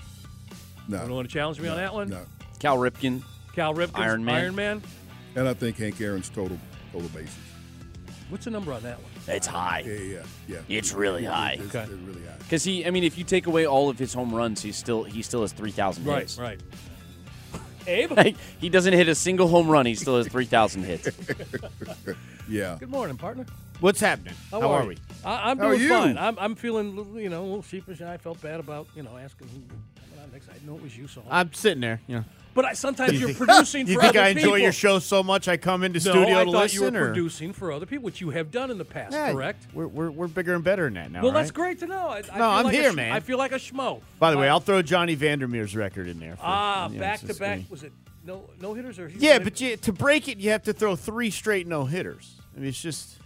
No. 0.88 0.98
You 1.02 1.08
don't 1.08 1.16
want 1.16 1.28
to 1.30 1.34
challenge 1.34 1.60
me 1.60 1.68
on 1.68 1.78
that 1.78 1.94
one? 1.94 2.10
No. 2.10 2.22
Cal 2.60 2.78
Ripken. 2.78 3.22
Cal 3.56 3.74
Ripken, 3.74 4.00
Iron 4.00 4.24
Man. 4.26 4.36
Iron 4.36 4.56
Man. 4.56 4.82
And 5.36 5.48
I 5.48 5.54
think 5.54 5.78
Hank 5.78 6.00
Aaron's 6.02 6.30
total 6.30 6.58
total 6.92 7.10
bases. 7.10 7.36
What's 8.30 8.46
the 8.46 8.52
number 8.52 8.72
on 8.74 8.84
that 8.84 8.98
one? 9.02 9.12
It's 9.28 9.48
high. 9.48 9.84
Yeah, 9.86 9.94
yeah, 9.94 10.24
yeah. 10.48 10.58
It's 10.78 10.94
really 10.94 11.24
Yeah, 11.24 11.32
high. 11.34 11.54
It's, 11.60 11.76
Okay. 11.76 11.84
it's 11.84 11.92
really 12.02 12.26
high. 12.26 12.36
Because 12.40 12.64
he, 12.64 12.86
I 12.86 12.92
mean, 12.92 13.04
if 13.04 13.18
you 13.18 13.24
take 13.24 13.48
away 13.48 13.66
all 13.66 13.90
of 13.90 13.98
his 14.00 14.14
home 14.14 14.34
runs, 14.34 14.62
he 14.62 14.72
still 14.72 15.04
he 15.04 15.22
still 15.22 15.42
has 15.42 15.52
three 15.52 15.72
thousand 15.72 16.06
Right, 16.06 16.20
hits. 16.22 16.38
right. 16.38 16.60
Abe? 17.88 18.12
Like, 18.12 18.36
he 18.60 18.70
doesn't 18.70 18.94
hit 18.94 19.08
a 19.08 19.16
single 19.16 19.48
home 19.48 19.68
run. 19.68 19.86
He 19.86 19.96
still 19.96 20.18
has 20.18 20.28
three 20.28 20.46
thousand 20.46 20.84
hits. 20.84 21.10
Yeah. 22.48 22.78
Good 22.80 22.90
morning, 22.90 23.16
partner. 23.16 23.46
What's 23.80 24.00
happening? 24.00 24.34
How, 24.50 24.62
How 24.62 24.72
are, 24.72 24.80
are 24.80 24.84
you? 24.84 24.90
we? 24.90 24.98
I, 25.26 25.50
I'm 25.52 25.58
doing 25.58 25.88
fine. 25.88 26.18
I'm, 26.18 26.38
I'm 26.40 26.56
feeling, 26.56 26.96
you 27.16 27.30
know, 27.30 27.42
a 27.42 27.46
little 27.46 27.62
sheepish. 27.62 28.00
and 28.00 28.10
I 28.10 28.18
felt 28.18 28.42
bad 28.42 28.60
about, 28.60 28.88
you 28.96 29.04
know, 29.04 29.18
asking 29.18 29.48
who 29.50 29.62
coming 30.02 30.24
on 30.24 30.32
next. 30.32 30.50
I 30.50 30.66
know 30.66 30.76
it 30.76 30.82
was 30.84 30.98
you, 30.98 31.08
so. 31.08 31.24
I'm 31.30 31.52
sitting 31.54 31.82
there. 31.82 32.00
You 32.08 32.18
know. 32.18 32.26
but 32.54 32.66
I, 32.66 32.74
sometimes 32.74 33.14
You 33.14 33.20
you're 33.20 33.28
think- 33.30 33.38
producing 33.50 33.88
You 33.88 33.96
for 33.96 34.02
think 34.02 34.16
other 34.16 34.22
I 34.26 34.30
enjoy 34.30 34.42
people. 34.44 34.58
your 34.60 34.72
show 34.72 35.00
so 35.00 35.22
much 35.24 35.48
I 35.48 35.58
come 35.58 35.84
into 35.84 36.00
no, 36.00 36.12
studio 36.12 36.40
I 36.40 36.46
to 36.46 36.52
thought 36.52 36.62
listen? 36.64 36.82
you 36.86 36.92
were 36.92 37.04
or? 37.04 37.06
producing 37.14 37.54
for 37.54 37.72
other 37.72 37.86
people, 37.86 38.06
which 38.06 38.22
you 38.22 38.30
have 38.30 38.50
done 38.52 38.72
in 38.72 38.78
the 38.78 38.86
past, 38.86 39.14
Yeah, 39.14 39.32
correct? 39.34 39.68
We're, 39.74 39.88
we're, 39.88 40.10
we're 40.12 40.28
bigger 40.28 40.54
and 40.56 40.64
better 40.64 40.86
than 40.86 40.94
that 40.96 41.12
now. 41.12 41.22
well, 41.22 41.32
right? 41.32 41.40
that's 41.40 41.52
great 41.52 41.80
to 41.80 41.88
know. 41.88 42.08
I, 42.10 42.18
I 42.18 42.22
No, 42.22 42.24
feel 42.24 42.44
I'm 42.44 42.66
like 42.66 42.74
here, 42.76 42.92
sch- 42.92 42.96
man. 42.96 43.12
I 43.12 43.20
feel 43.20 43.38
like 43.38 43.52
a 43.52 43.56
schmo. 43.56 44.02
By 44.20 44.32
the 44.32 44.38
way, 44.38 44.48
I'll 44.48 44.60
throw 44.62 44.82
Johnny 44.82 45.16
Vander 45.16 45.48
Meer's 45.48 45.76
record 45.76 46.08
in 46.08 46.20
there. 46.20 46.36
For, 46.38 46.42
ah, 46.46 46.88
you 46.88 46.96
know, 46.96 47.00
back 47.02 47.20
to 47.22 47.34
back. 47.34 47.60
Was 47.70 47.84
it 47.84 47.92
no 48.26 48.50
no 48.62 48.74
hitters 48.74 49.00
or? 49.00 49.10
Yeah, 49.10 49.40
but 49.40 49.60
you, 49.62 49.76
to 49.78 49.92
break 49.94 50.28
it, 50.30 50.38
you 50.38 50.52
have 50.52 50.64
to 50.64 50.74
throw 50.74 50.96
three 50.96 51.30
straight 51.30 51.68
no 51.68 51.86
hitters. 51.86 52.36
I 52.56 52.60
mean, 52.60 52.70
it's 52.70 52.82
just. 52.82 53.18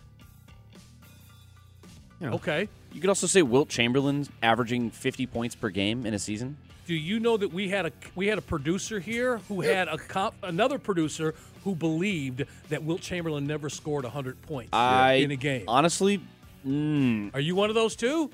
You 2.24 2.30
know. 2.30 2.36
okay. 2.36 2.70
You 2.94 3.02
could 3.02 3.10
also 3.10 3.28
say 3.28 3.42
Wilt 3.42 3.68
Chamberlain 3.68 4.26
averaging 4.42 4.92
fifty 4.92 5.26
points 5.26 5.56
per 5.56 5.70
game 5.70 6.06
in 6.06 6.14
a 6.14 6.20
season. 6.20 6.56
Do 6.88 6.94
you 6.94 7.20
know 7.20 7.36
that 7.36 7.52
we 7.52 7.68
had 7.70 7.86
a 7.86 7.92
we 8.16 8.28
had 8.28 8.38
a 8.38 8.42
producer 8.42 9.00
here 9.02 9.40
who 9.50 9.60
had 9.60 9.90
a 9.90 9.98
comp, 9.98 10.36
another 10.42 10.80
producer 10.80 11.36
who 11.66 11.76
believed 11.76 12.46
that 12.70 12.82
Wilt 12.84 13.02
Chamberlain 13.02 13.46
never 13.46 13.70
scored 13.70 14.06
100 14.06 14.42
points 14.44 14.70
I 14.74 15.14
in 15.16 15.32
a 15.32 15.36
game? 15.36 15.66
honestly, 15.68 16.22
mm, 16.66 17.34
Are 17.34 17.40
you 17.42 17.56
one 17.56 17.68
of 17.70 17.76
those 17.76 17.96
two? 17.96 18.30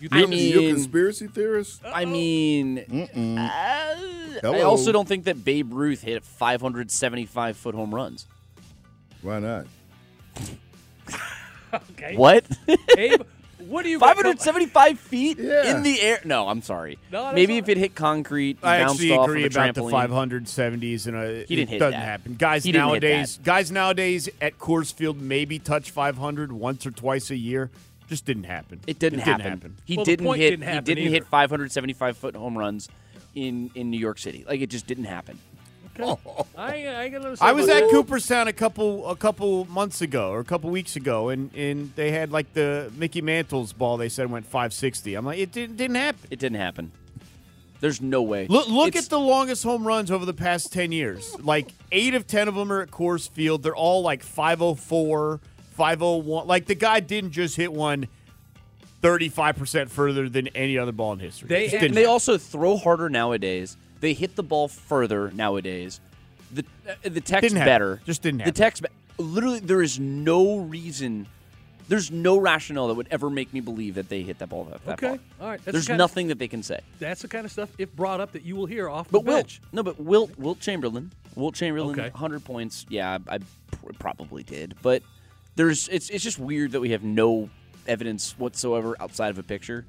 You 0.00 0.08
I 0.10 0.18
think- 0.20 0.30
mean- 0.30 0.52
you're 0.52 0.70
a 0.70 0.72
conspiracy 0.72 1.26
theorist? 1.28 1.82
I 1.84 2.04
mean, 2.06 2.78
uh, 3.38 4.48
I 4.48 4.62
also 4.62 4.90
don't 4.92 5.06
think 5.06 5.24
that 5.24 5.44
Babe 5.44 5.72
Ruth 5.72 6.00
hit 6.02 6.24
575 6.24 7.56
foot 7.56 7.74
home 7.76 7.94
runs. 7.94 8.26
Why 9.22 9.38
not? 9.38 9.66
okay. 11.92 12.16
What? 12.16 12.44
Abe, 12.96 13.22
what 13.66 13.82
do 13.82 13.88
you 13.90 13.98
got 14.00 14.16
com- 14.16 14.24
575 14.24 14.98
feet 14.98 15.38
Yeah. 15.38 15.70
in 15.76 15.82
the 15.82 16.00
air? 16.00 16.20
No, 16.24 16.48
I'm 16.48 16.62
sorry. 16.62 16.98
No, 17.12 17.24
that's 17.24 17.34
Maybe 17.34 17.54
all 17.54 17.58
if 17.60 17.68
it 17.68 17.76
hit 17.76 17.94
concrete, 17.94 18.58
I 18.62 18.78
bounced 18.80 18.94
actually 18.94 19.12
off 19.12 19.28
agree 19.28 19.44
of 19.44 19.54
a 19.56 19.58
about 19.60 19.74
the 19.74 19.80
trampoline. 19.82 20.08
570s, 20.46 21.06
and 21.06 21.16
uh, 21.16 21.46
He 21.46 21.56
didn't 21.56 21.68
it 21.68 21.68
hit 21.68 21.78
doesn't 21.78 22.00
that. 22.00 22.04
happen. 22.04 22.34
Guys 22.38 22.64
He 22.64 22.72
didn't 22.72 22.84
hit 22.84 22.88
nowadays, 23.02 23.36
that. 23.36 23.42
guys 23.44 23.70
nowadays 23.70 24.28
at 24.40 24.58
Coors 24.58 24.92
Field 24.92 25.20
maybe 25.20 25.58
touch 25.58 25.90
500 25.90 26.52
once 26.52 26.86
or 26.86 26.90
twice 26.90 27.30
a 27.30 27.36
year. 27.36 27.70
Just 28.08 28.24
didn't 28.24 28.44
happen. 28.44 28.80
It 28.88 28.98
didn't, 28.98 29.20
It 29.20 29.26
happen. 29.26 29.76
He 29.84 29.94
Well, 29.96 30.04
the 30.04 30.10
didn't 30.12 30.26
point 30.26 30.40
hit. 30.40 30.50
didn't 30.50 30.64
happen 30.64 30.78
he 30.86 30.94
didn't 30.94 31.04
either. 31.06 31.14
hit 31.14 31.26
575 31.26 32.16
foot 32.16 32.34
home 32.34 32.58
runs 32.58 32.88
in 33.36 33.70
in 33.76 33.88
New 33.90 34.00
York 34.00 34.18
City. 34.18 34.44
Like 34.48 34.60
it 34.60 34.68
just 34.70 34.88
didn't 34.88 35.04
happen. 35.04 35.38
Okay. 36.02 36.20
Oh. 36.26 36.46
I, 36.56 37.02
I 37.04 37.08
gotta 37.08 37.36
say 37.36 37.44
I 37.44 37.52
was 37.52 37.68
at. 37.68 37.88
Cooperstown 37.90 38.48
a 38.48 38.52
couple 38.52 39.08
a 39.08 39.16
couple 39.16 39.64
months 39.66 40.00
ago 40.02 40.30
or 40.30 40.40
a 40.40 40.44
couple 40.44 40.70
weeks 40.70 40.96
ago, 40.96 41.28
and, 41.30 41.52
and 41.54 41.94
they 41.96 42.10
had 42.10 42.30
like 42.32 42.52
the 42.52 42.92
Mickey 42.96 43.20
Mantle's 43.22 43.72
ball. 43.72 43.96
They 43.96 44.08
said 44.08 44.30
went 44.30 44.44
560. 44.46 45.14
I'm 45.14 45.24
like, 45.26 45.38
it 45.38 45.52
didn't, 45.52 45.76
didn't 45.76 45.96
happen. 45.96 46.26
It 46.30 46.38
didn't 46.38 46.58
happen. 46.58 46.92
There's 47.80 48.00
no 48.02 48.22
way. 48.22 48.46
Look, 48.46 48.68
look 48.68 48.88
It's- 48.88 49.04
at 49.04 49.10
the 49.10 49.18
longest 49.18 49.62
home 49.64 49.86
runs 49.86 50.10
over 50.10 50.26
the 50.26 50.34
past 50.34 50.70
10 50.72 50.92
years. 50.92 51.34
Like 51.40 51.70
eight 51.90 52.12
of 52.14 52.26
10 52.26 52.46
of 52.48 52.54
them 52.54 52.70
are 52.70 52.82
at 52.82 52.90
Coors 52.90 53.28
Field. 53.30 53.62
They're 53.62 53.74
all 53.74 54.02
like 54.02 54.22
504, 54.22 55.40
501. 55.72 56.46
Like 56.46 56.66
the 56.66 56.74
guy 56.74 57.00
didn't 57.00 57.30
just 57.30 57.56
hit 57.56 57.72
one 57.72 58.06
35% 59.02 59.88
further 59.88 60.28
than 60.28 60.48
any 60.48 60.76
other 60.76 60.92
ball 60.92 61.14
in 61.14 61.20
history. 61.20 61.48
They- 61.48 61.70
And 61.78 61.94
they 61.94 62.04
also 62.04 62.36
throw 62.36 62.76
harder 62.76 63.08
nowadays. 63.08 63.76
They 64.00 64.14
hit 64.14 64.36
the 64.36 64.42
ball 64.42 64.68
further 64.68 65.30
nowadays. 65.30 66.00
The 66.52 66.64
uh, 66.88 66.94
the 67.02 67.20
tech's 67.20 67.42
Didn't 67.42 67.58
happen. 67.58 67.66
better. 67.72 68.02
Just 68.06 68.22
didn't 68.22 68.38
The 68.38 68.44
happen. 68.44 68.54
tech's 68.54 68.80
be- 68.80 68.88
literally 69.18 69.60
there 69.60 69.82
is 69.82 70.00
no 70.00 70.58
reason. 70.58 71.26
There's 71.88 72.10
no 72.10 72.38
rationale 72.38 72.86
that 72.88 72.94
would 72.94 73.08
ever 73.10 73.28
make 73.30 73.52
me 73.52 73.58
believe 73.60 73.96
that 73.96 74.08
they 74.08 74.22
hit 74.22 74.38
that 74.38 74.48
ball 74.48 74.64
that, 74.64 74.84
that 74.84 74.92
Okay. 75.02 75.16
far. 75.16 75.18
All 75.40 75.48
right. 75.50 75.56
That's 75.58 75.64
the 75.66 75.72
There's 75.72 75.90
of- 75.90 75.96
nothing 75.96 76.28
that 76.28 76.38
they 76.38 76.46
can 76.48 76.62
say. 76.62 76.80
That's 77.00 77.20
the 77.22 77.28
kind 77.28 77.44
of 77.44 77.50
stuff, 77.50 77.68
if 77.78 77.94
brought 77.94 78.20
up, 78.20 78.32
that 78.32 78.44
you 78.44 78.54
will 78.54 78.66
hear 78.66 78.88
off 78.88 79.08
But 79.10 79.24
the 79.24 79.30
Wilt, 79.30 79.38
bench. 79.46 79.60
no, 79.72 79.82
but 79.82 80.00
Wilt, 80.00 80.38
Wilt 80.38 80.60
Chamberlain, 80.60 81.10
Wilt 81.34 81.54
Chamberlain, 81.56 81.98
Okay. 81.98 82.10
100 82.10 82.44
points. 82.44 82.86
Yeah, 82.88 83.18
I, 83.28 83.34
I 83.34 83.38
pr- 83.72 83.92
probably 83.98 84.44
did, 84.44 84.74
but 84.82 85.02
there's 85.56 85.88
it's 85.88 86.10
it's 86.10 86.22
just 86.24 86.38
weird 86.38 86.72
that 86.72 86.80
we 86.80 86.90
have 86.90 87.02
no 87.02 87.50
evidence 87.88 88.38
whatsoever 88.38 88.96
outside 89.00 89.30
of 89.30 89.38
a 89.38 89.42
picture. 89.42 89.84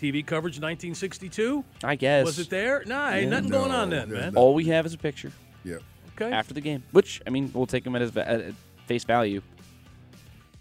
TV 0.00 0.24
coverage 0.24 0.54
1962. 0.60 1.64
I 1.84 1.94
guess 1.96 2.24
Was 2.26 2.38
it 2.38 2.50
there? 2.50 2.82
Nah, 2.86 3.10
ain't 3.10 3.24
Yeah. 3.24 3.28
nothing 3.30 3.50
going 3.50 3.70
on 3.70 3.90
then, 3.90 4.10
man. 4.10 4.32
not. 4.34 4.36
all 4.40 4.54
we 4.54 4.64
have 4.66 4.86
is 4.86 4.94
a 4.94 4.98
picture 4.98 5.32
Yeah. 5.64 5.76
Okay. 6.20 6.32
after 6.32 6.54
the 6.54 6.60
game, 6.60 6.82
which 6.92 7.20
I 7.26 7.30
mean 7.30 7.50
we'll 7.54 7.66
take 7.66 7.84
them 7.84 7.94
at, 7.96 8.02
his, 8.02 8.16
at 8.16 8.28
at 8.40 8.54
face 8.86 9.04
value. 9.04 9.42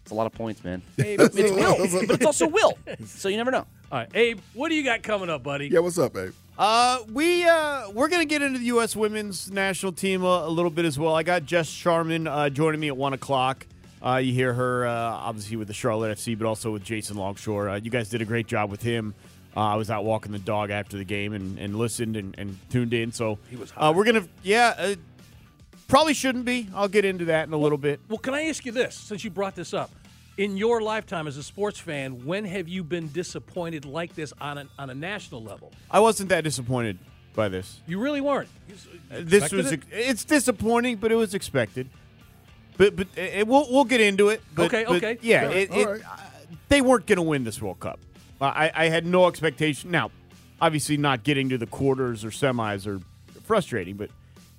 It's 0.03 0.11
a 0.11 0.15
lot 0.15 0.25
of 0.27 0.33
points, 0.33 0.63
man. 0.63 0.81
Abe, 0.99 1.19
It's 1.33 1.35
Will, 1.35 1.77
but 2.07 2.15
it's 2.15 2.25
also 2.25 2.47
Will, 2.47 2.77
so 3.05 3.27
you 3.29 3.35
never 3.37 3.51
know. 3.51 3.65
All 3.91 3.99
right, 3.99 4.09
Abe, 4.13 4.39
what 4.53 4.69
do 4.69 4.75
you 4.75 4.83
got 4.83 5.03
coming 5.03 5.29
up, 5.29 5.43
buddy? 5.43 5.67
Yeah, 5.67 5.79
what's 5.79 5.97
up, 5.99 6.15
Abe? 6.17 6.31
Uh, 6.57 6.99
we 7.11 7.43
uh, 7.43 7.89
we're 7.91 8.07
gonna 8.07 8.25
get 8.25 8.41
into 8.41 8.57
the 8.59 8.65
U.S. 8.65 8.95
Women's 8.95 9.51
National 9.51 9.91
Team 9.91 10.23
a, 10.23 10.45
a 10.45 10.49
little 10.49 10.71
bit 10.71 10.85
as 10.85 10.97
well. 10.97 11.13
I 11.13 11.23
got 11.23 11.45
Jess 11.45 11.67
Sharman 11.67 12.25
uh, 12.25 12.49
joining 12.49 12.79
me 12.79 12.87
at 12.87 12.97
one 12.97 13.13
o'clock. 13.13 13.67
Uh, 14.03 14.15
you 14.17 14.31
hear 14.33 14.53
her 14.53 14.87
uh, 14.87 14.91
obviously 14.93 15.55
with 15.57 15.67
the 15.67 15.73
Charlotte 15.73 16.17
FC, 16.17 16.37
but 16.37 16.47
also 16.47 16.71
with 16.71 16.83
Jason 16.83 17.17
Longshore. 17.17 17.69
Uh, 17.69 17.75
you 17.75 17.89
guys 17.91 18.09
did 18.09 18.21
a 18.21 18.25
great 18.25 18.47
job 18.47 18.69
with 18.71 18.81
him. 18.81 19.13
Uh, 19.57 19.73
I 19.73 19.75
was 19.75 19.89
out 19.89 20.05
walking 20.05 20.31
the 20.31 20.37
dog 20.39 20.69
after 20.69 20.97
the 20.97 21.03
game 21.03 21.33
and, 21.33 21.57
and 21.57 21.75
listened 21.75 22.15
and, 22.15 22.35
and 22.37 22.59
tuned 22.69 22.93
in. 22.93 23.11
So 23.11 23.39
He 23.49 23.55
was 23.55 23.73
uh, 23.75 23.91
we're 23.95 24.03
gonna 24.05 24.27
yeah 24.43 24.75
uh, 24.77 24.95
probably 25.87 26.13
shouldn't 26.13 26.45
be. 26.45 26.69
I'll 26.75 26.87
get 26.87 27.05
into 27.05 27.25
that 27.25 27.47
in 27.47 27.53
a 27.53 27.57
little 27.57 27.79
bit. 27.79 27.99
Well, 28.07 28.19
can 28.19 28.35
I 28.35 28.43
ask 28.43 28.63
you 28.67 28.71
this, 28.71 28.93
since 28.95 29.23
you 29.23 29.31
brought 29.31 29.55
this 29.55 29.73
up? 29.73 29.89
In 30.37 30.55
your 30.57 30.81
lifetime 30.81 31.25
as 31.25 31.37
a 31.37 31.41
sports 31.41 31.79
fan, 31.79 32.23
when 32.23 32.45
have 32.45 32.67
you 32.67 32.83
been 32.83 33.11
disappointed 33.11 33.85
like 33.85 34.13
this 34.13 34.31
on 34.39 34.59
a, 34.59 34.67
on 34.77 34.91
a 34.91 34.93
national 34.93 35.41
level? 35.41 35.71
I 35.89 35.99
wasn't 35.99 36.29
that 36.29 36.43
disappointed 36.43 36.99
by 37.33 37.49
this. 37.49 37.81
You 37.87 37.99
really 37.99 38.21
weren't. 38.21 38.49
You 38.69 38.75
you 38.75 38.99
Uh, 39.17 39.21
this 39.25 39.51
was 39.51 39.71
it? 39.71 39.81
it's 39.89 40.23
disappointing, 40.23 40.97
but 40.97 41.11
it 41.11 41.15
was 41.15 41.33
expected. 41.33 41.89
But 42.77 42.95
but 42.95 43.07
uh, 43.17 43.45
we'll 43.47 43.67
we'll 43.71 43.85
get 43.85 44.01
into 44.01 44.29
it. 44.29 44.43
But, 44.53 44.67
Okay, 44.67 44.85
but 44.87 44.97
okay. 44.97 45.17
Yeah, 45.23 45.49
it, 45.49 45.71
All 45.71 45.79
it, 45.79 45.85
right. 45.87 46.01
uh, 46.05 46.17
they 46.69 46.81
weren't 46.81 47.07
going 47.07 47.17
to 47.17 47.23
win 47.23 47.43
this 47.43 47.59
World 47.59 47.79
Cup. 47.79 47.99
I 48.41 48.71
I 48.73 48.89
had 48.89 49.05
no 49.05 49.27
expectation. 49.27 49.91
Now, 49.91 50.11
obviously, 50.61 50.97
not 50.97 51.23
getting 51.23 51.49
to 51.49 51.57
the 51.57 51.67
quarters 51.67 52.23
or 52.25 52.29
semis 52.29 52.85
are 52.87 52.99
frustrating, 53.43 53.95
but 53.95 54.09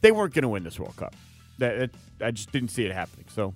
they 0.01 0.13
weren't 0.13 0.35
going 0.35 0.43
to 0.43 0.49
win 0.49 0.65
this 0.65 0.79
World 0.79 0.97
Cup. 0.97 1.15
That, 1.59 1.79
that 1.79 2.27
I 2.27 2.31
just 2.31 2.53
didn't 2.53 2.71
see 2.71 2.85
it 2.85 2.93
happening. 2.93 3.27
So 3.35 3.53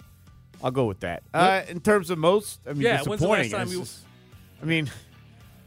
I'll 0.62 0.70
go 0.72 0.84
with 0.86 1.00
that. 1.00 1.22
Uh, 1.32 1.62
in 1.68 1.80
terms 1.80 2.10
of 2.10 2.18
most, 2.18 2.60
I 2.68 2.72
mean, 2.72 2.82
Yeah, 2.82 3.02
when's 3.02 3.20
the 3.20 3.28
last 3.28 3.42
disappointing. 3.50 3.78
just- 3.80 4.00
I 4.60 4.64
mean, 4.64 4.90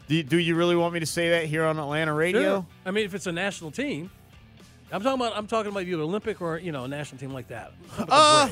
do 0.08 0.16
you, 0.16 0.24
do 0.24 0.38
you 0.38 0.56
really 0.56 0.76
want 0.76 0.93
me 0.93 0.99
to 1.01 1.06
say 1.06 1.30
that 1.32 1.45
here 1.45 1.66
on 1.66 1.78
Atlanta 1.80 2.14
radio? 2.14 2.41
Sure. 2.41 2.66
I 2.86 2.91
mean, 2.91 3.06
if 3.06 3.14
it's 3.14 3.28
a 3.28 3.32
national 3.32 3.72
team, 3.72 4.10
I'm 4.91 5.01
talking 5.01 5.20
about. 5.20 5.36
I'm 5.38 5.47
talking 5.47 5.72
about 5.72 5.84
either 5.84 6.01
Olympic 6.01 6.41
or 6.41 6.58
you 6.60 6.72
know 6.72 6.84
a 6.86 6.88
national 6.88 7.20
team 7.20 7.32
like 7.34 7.47
that. 7.49 7.74
Uh, 7.97 8.47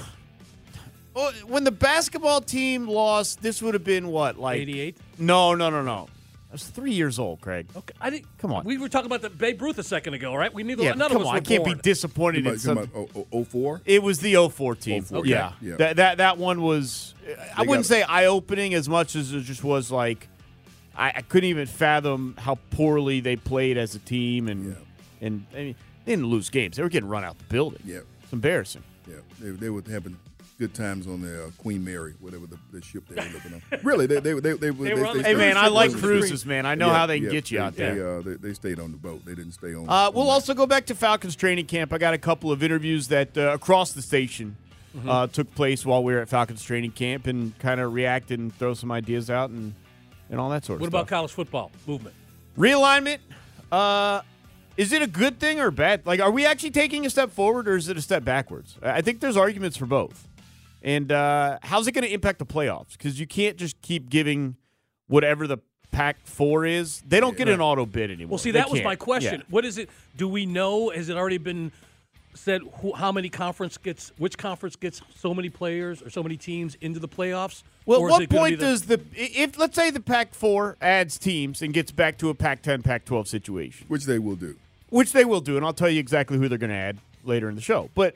Oh, 1.15 1.31
when 1.45 1.63
the 1.63 1.71
basketball 1.71 2.41
team 2.41 2.87
lost, 2.87 3.41
this 3.41 3.61
would 3.61 3.73
have 3.75 3.83
been 3.83 4.07
what, 4.07 4.37
like 4.39 4.59
88. 4.61 4.97
No, 5.19 5.53
no, 5.53 5.69
no, 5.69 5.81
no. 5.83 6.07
I 6.49 6.53
was 6.53 6.65
three 6.65 6.91
years 6.93 7.17
old, 7.17 7.41
Craig. 7.41 7.67
Okay, 7.75 7.93
I 7.99 8.11
didn't. 8.11 8.27
Come 8.37 8.53
on. 8.53 8.63
We 8.63 8.77
were 8.77 8.87
talking 8.89 9.07
about 9.07 9.21
the 9.23 9.29
Babe 9.31 9.59
Ruth 9.59 9.79
a 9.79 9.83
second 9.83 10.13
ago, 10.13 10.35
right? 10.35 10.53
We 10.53 10.61
neither. 10.61 10.83
Yeah, 10.83 10.93
none 10.93 11.09
come 11.09 11.17
of 11.17 11.21
us 11.23 11.27
on. 11.29 11.33
were 11.33 11.37
I 11.37 11.41
can't 11.41 11.63
born. 11.63 11.77
be 11.77 11.81
disappointed 11.81 12.45
You 12.45 12.51
in 12.51 12.53
about, 12.53 12.53
you 12.53 12.59
some. 12.59 12.77
about 12.77 13.27
oh, 13.31 13.43
04? 13.43 13.81
It 13.85 14.03
was 14.03 14.19
the 14.19 14.35
04 14.49 14.75
team. 14.75 15.03
04, 15.03 15.25
Yeah. 15.25 15.53
yeah. 15.61 15.75
That, 15.77 15.95
that 15.95 16.17
that 16.19 16.37
one 16.37 16.61
was. 16.61 17.15
I 17.57 17.63
wouldn't 17.63 17.87
say 17.87 18.03
eye 18.03 18.25
opening 18.25 18.75
as 18.75 18.87
much 18.87 19.15
as 19.15 19.33
it 19.33 19.41
just 19.41 19.63
was 19.63 19.89
like. 19.91 20.27
I, 20.95 21.07
I 21.15 21.21
couldn't 21.23 21.49
even 21.49 21.65
fathom 21.65 22.35
how 22.37 22.59
poorly 22.69 23.19
they 23.19 23.35
played 23.35 23.79
as 23.79 23.95
a 23.95 23.99
team, 23.99 24.47
and 24.47 24.65
Yeah. 24.67 25.27
and 25.27 25.45
I 25.53 25.57
mean, 25.57 25.75
they 26.05 26.11
didn't 26.11 26.27
lose 26.27 26.51
games. 26.51 26.77
They 26.77 26.83
were 26.83 26.89
getting 26.89 27.09
run 27.09 27.23
out 27.23 27.39
the 27.39 27.45
building. 27.45 27.81
Yeah. 27.83 28.01
It's 28.21 28.31
embarrassing. 28.31 28.83
Yeah, 29.07 29.15
they, 29.39 29.49
they 29.49 29.69
were 29.71 29.81
having 29.89 30.17
good 30.63 30.73
times 30.73 31.07
on 31.07 31.21
the 31.21 31.45
uh, 31.45 31.49
Queen 31.57 31.83
Mary, 31.83 32.13
whatever 32.21 32.45
the, 32.47 32.57
the 32.71 32.81
ship 32.81 33.03
they 33.09 33.15
were 33.15 33.29
living 33.33 33.53
on. 33.53 33.79
Really, 33.83 34.05
they 34.05 34.19
they 34.21 34.33
they, 34.33 34.53
they, 34.53 34.69
They 34.69 34.93
were 34.93 35.05
on 35.05 35.17
the 35.17 35.23
Hey, 35.23 35.33
man, 35.35 35.57
I 35.57 35.67
like 35.67 35.93
cruises, 35.93 36.45
man. 36.45 36.65
I 36.65 36.75
know 36.75 36.89
how 36.89 37.05
they 37.05 37.19
can 37.19 37.29
get 37.29 37.51
you 37.51 37.57
they, 37.57 37.63
out 37.63 37.75
there. 37.75 37.95
They, 37.95 38.01
uh, 38.01 38.21
they, 38.37 38.47
they 38.47 38.53
stayed 38.53 38.79
on 38.79 38.91
the 38.91 38.97
boat. 38.97 39.25
They 39.25 39.35
didn't 39.35 39.51
stay 39.53 39.73
on. 39.75 39.89
Uh, 39.89 40.09
we'll 40.13 40.29
also 40.29 40.53
go 40.53 40.65
back 40.65 40.85
to 40.85 40.95
Falcons 40.95 41.35
training 41.35 41.65
camp. 41.65 41.91
I 41.91 41.97
got 41.97 42.13
a 42.13 42.17
couple 42.17 42.51
of 42.51 42.63
interviews 42.63 43.09
that 43.09 43.37
uh, 43.37 43.51
across 43.53 43.91
the 43.91 44.01
station 44.01 44.55
Mhm. 44.95 45.09
uh, 45.09 45.25
took 45.27 45.53
place 45.55 45.83
while 45.85 46.03
we 46.03 46.13
were 46.13 46.19
at 46.19 46.29
Falcons 46.29 46.61
training 46.61 46.91
camp 46.91 47.25
and 47.25 47.57
kind 47.57 47.81
of 47.81 47.93
react 47.93 48.29
and 48.29 48.55
throw 48.57 48.75
some 48.75 48.91
ideas 48.91 49.27
out 49.31 49.49
and, 49.49 49.73
and 50.29 50.39
all 50.39 50.51
that 50.51 50.63
sort 50.65 50.75
of 50.77 50.81
What 50.81 50.89
stuff. 50.91 51.01
about 51.01 51.07
college 51.09 51.31
football 51.31 51.71
movement? 51.87 52.15
Realignment, 52.57 53.17
uh, 53.71 54.21
is 54.77 54.93
it 54.93 55.01
a 55.01 55.07
good 55.07 55.39
thing 55.39 55.59
or 55.59 55.71
bad? 55.71 56.05
Like, 56.05 56.19
are 56.19 56.29
we 56.29 56.45
actually 56.45 56.69
taking 56.71 57.07
a 57.07 57.09
step 57.09 57.31
forward 57.31 57.67
or 57.67 57.75
is 57.75 57.89
it 57.89 57.97
a 57.97 58.01
step 58.03 58.23
backwards? 58.23 58.77
I 58.83 58.97
I 58.97 59.01
think 59.01 59.19
there's 59.19 59.35
arguments 59.37 59.77
for 59.77 59.87
both. 59.87 60.27
And 60.83 61.11
uh, 61.11 61.59
how's 61.63 61.87
it 61.87 61.93
going 61.93 62.03
to 62.03 62.13
impact 62.13 62.39
the 62.39 62.45
playoffs? 62.45 62.91
Because 62.91 63.19
you 63.19 63.25
can't 63.25 63.55
just 63.57 63.81
keep 63.81 64.09
giving 64.09 64.57
whatever 65.07 65.47
the 65.47 65.59
Pac 65.91 66.17
four 66.25 66.65
is. 66.65 67.01
They 67.07 67.19
don't 67.19 67.37
get 67.37 67.47
an 67.47 67.61
auto 67.61 67.85
bid 67.85 68.11
anymore. 68.11 68.31
Well, 68.31 68.37
see, 68.39 68.51
that 68.51 68.69
was 68.69 68.83
my 68.83 68.95
question. 68.95 69.39
Yeah. 69.41 69.45
What 69.49 69.63
is 69.63 69.77
it? 69.77 69.89
Do 70.17 70.27
we 70.27 70.45
know? 70.45 70.89
Has 70.89 71.07
it 71.07 71.15
already 71.15 71.37
been 71.37 71.71
said 72.33 72.61
who, 72.81 72.93
how 72.93 73.11
many 73.11 73.29
conference 73.29 73.77
gets, 73.77 74.11
which 74.17 74.37
conference 74.37 74.75
gets 74.75 75.01
so 75.15 75.35
many 75.35 75.49
players 75.49 76.01
or 76.01 76.09
so 76.09 76.23
many 76.23 76.35
teams 76.35 76.75
into 76.81 76.99
the 76.99 77.07
playoffs? 77.07 77.61
Well, 77.85 77.99
at 77.99 78.01
what 78.11 78.23
it 78.23 78.27
gonna 78.27 78.27
be 78.27 78.35
point 78.35 78.59
the- 78.59 78.65
does 78.65 78.81
the 78.83 79.01
if 79.13 79.57
let's 79.59 79.75
say 79.75 79.91
the 79.91 79.99
Pac 79.99 80.33
four 80.33 80.75
adds 80.81 81.17
teams 81.19 81.61
and 81.61 81.73
gets 81.73 81.91
back 81.91 82.17
to 82.17 82.29
a 82.29 82.33
Pac 82.33 82.63
ten, 82.63 82.81
Pac 82.81 83.05
twelve 83.05 83.27
situation, 83.27 83.85
which 83.87 84.05
they 84.05 84.17
will 84.19 84.35
do, 84.35 84.55
which 84.89 85.13
they 85.13 85.25
will 85.25 85.41
do, 85.41 85.57
and 85.57 85.65
I'll 85.65 85.73
tell 85.73 85.89
you 85.89 85.99
exactly 85.99 86.37
who 86.39 86.49
they're 86.49 86.57
going 86.57 86.71
to 86.71 86.75
add 86.75 86.97
later 87.23 87.49
in 87.49 87.55
the 87.55 87.61
show. 87.61 87.89
But 87.93 88.15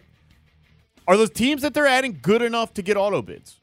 are 1.07 1.17
those 1.17 1.29
teams 1.29 1.61
that 1.61 1.73
they're 1.73 1.87
adding 1.87 2.19
good 2.21 2.41
enough 2.41 2.73
to 2.75 2.81
get 2.81 2.97
auto 2.97 3.21
bids? 3.21 3.55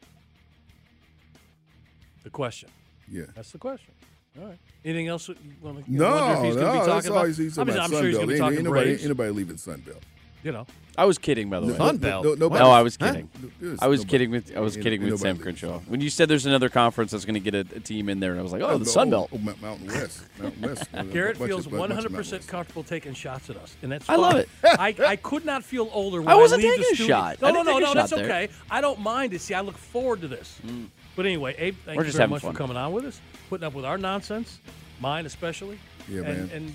the 2.23 2.31
question? 2.31 2.71
Yeah, 3.11 3.25
that's 3.35 3.53
the 3.53 3.59
question. 3.59 3.93
All 4.41 4.49
right. 4.49 4.59
Anything 4.85 5.09
else? 5.09 5.29
You 5.29 5.37
want 5.63 5.85
to, 5.85 5.93
No, 5.93 6.11
wonder 6.11 6.33
if 6.39 6.45
he's 6.47 6.55
going 6.57 6.67
no, 6.67 6.73
be 6.73 6.79
that's 6.79 6.89
talking 6.89 7.11
all 7.11 7.17
about? 7.19 7.27
he's, 7.29 7.37
he's 7.37 7.59
I'm, 7.59 7.67
talking 7.67 7.81
I'm 7.81 7.87
about 7.91 7.99
sure 7.99 8.07
he's 8.09 8.17
going 8.17 8.29
to 8.29 8.33
be 8.35 8.39
talking 8.39 8.59
Ain't, 8.59 8.67
anybody, 8.67 8.85
Braves. 8.87 9.05
anybody 9.05 9.31
leaving 9.31 9.57
Sunbelt. 9.57 10.01
You 10.45 10.53
know, 10.53 10.67
I 10.99 11.07
was 11.07 11.17
kidding, 11.17 11.49
by 11.49 11.59
the 11.59 11.67
way. 11.69 11.79
No- 11.79 11.91
no- 11.93 12.35
no- 12.35 12.49
no, 12.49 12.71
I 12.71 12.83
was 12.83 12.99
Huh? 13.01 13.07
kidding. 13.13 13.31
There's 13.59 13.79
I 13.81 13.87
was 13.87 14.01
nobody- 14.01 14.11
kidding 14.11 14.31
with 14.31 14.55
I 14.55 14.61
was 14.61 14.77
kidding 14.77 15.03
with 15.03 15.19
Sam 15.19 15.29
nobody 15.39 15.43
Crenshaw 15.43 15.79
when 15.89 16.03
you 16.03 16.11
said 16.11 16.29
there's 16.29 16.45
another 16.45 16.69
conference 16.69 17.13
that's 17.13 17.25
going 17.25 17.43
to 17.43 17.51
get 17.51 17.55
a, 17.55 17.61
a 17.77 17.81
team 17.81 18.11
in 18.11 18.21
there, 18.21 18.33
and 18.33 18.39
I 18.39 18.43
was 18.43 18.53
like, 18.53 18.61
oh, 18.61 18.67
oh 18.73 18.79
the 18.79 18.85
Sun 18.85 19.09
Belt. 19.09 19.31
Oh, 19.33 19.39
Mount- 19.39 19.63
Mountain 19.63 19.87
West. 19.87 20.23
Mountain 20.39 20.61
West. 20.63 20.85
Garrett 21.13 21.39
feels 21.39 21.65
of 21.65 21.73
100 21.73 22.13
percent 22.13 22.47
comfortable 22.47 22.83
taking 22.83 23.15
shots 23.15 23.49
at 23.49 23.57
us, 23.57 23.75
and 23.83 23.91
that's 23.91 24.07
I 24.09 24.17
love 24.17 24.37
it. 24.37 24.49
I, 24.63 24.95
I 25.07 25.17
could 25.17 25.47
not 25.47 25.65
feel 25.65 25.89
older 25.95 26.21
when 26.21 26.29
I 26.29 26.35
wasn't 26.37 26.63
leave 26.63 26.73
the 26.73 26.77
taking 26.77 26.93
a 26.93 26.97
studio. 26.97 27.17
shot. 27.17 27.41
No, 27.43 27.51
no, 27.51 27.63
no, 27.63 27.79
no. 27.79 27.95
That's 27.95 28.11
there. 28.11 28.25
okay. 28.27 28.49
I 28.71 28.83
don't 28.83 29.01
mind 29.01 29.33
it. 29.33 29.41
See, 29.41 29.55
I 29.55 29.63
look 29.63 29.79
forward 29.79 30.21
to 30.21 30.29
this. 30.29 30.61
Mm. 30.67 30.89
But 31.17 31.25
anyway, 31.25 31.55
Abe, 31.57 31.77
thank 31.87 31.97
We're 31.97 32.03
you 32.03 32.09
just 32.09 32.19
very 32.19 32.29
much 32.29 32.43
fun. 32.43 32.53
for 32.53 32.59
coming 32.59 32.77
on 32.77 32.93
with 32.93 33.07
us, 33.07 33.19
putting 33.49 33.65
up 33.67 33.73
with 33.73 33.87
our 33.87 33.97
nonsense, 33.97 34.59
mine 35.01 35.25
especially. 35.25 35.79
Yeah, 36.07 36.23
and, 36.25 36.39
man. 36.39 36.51
And 36.53 36.75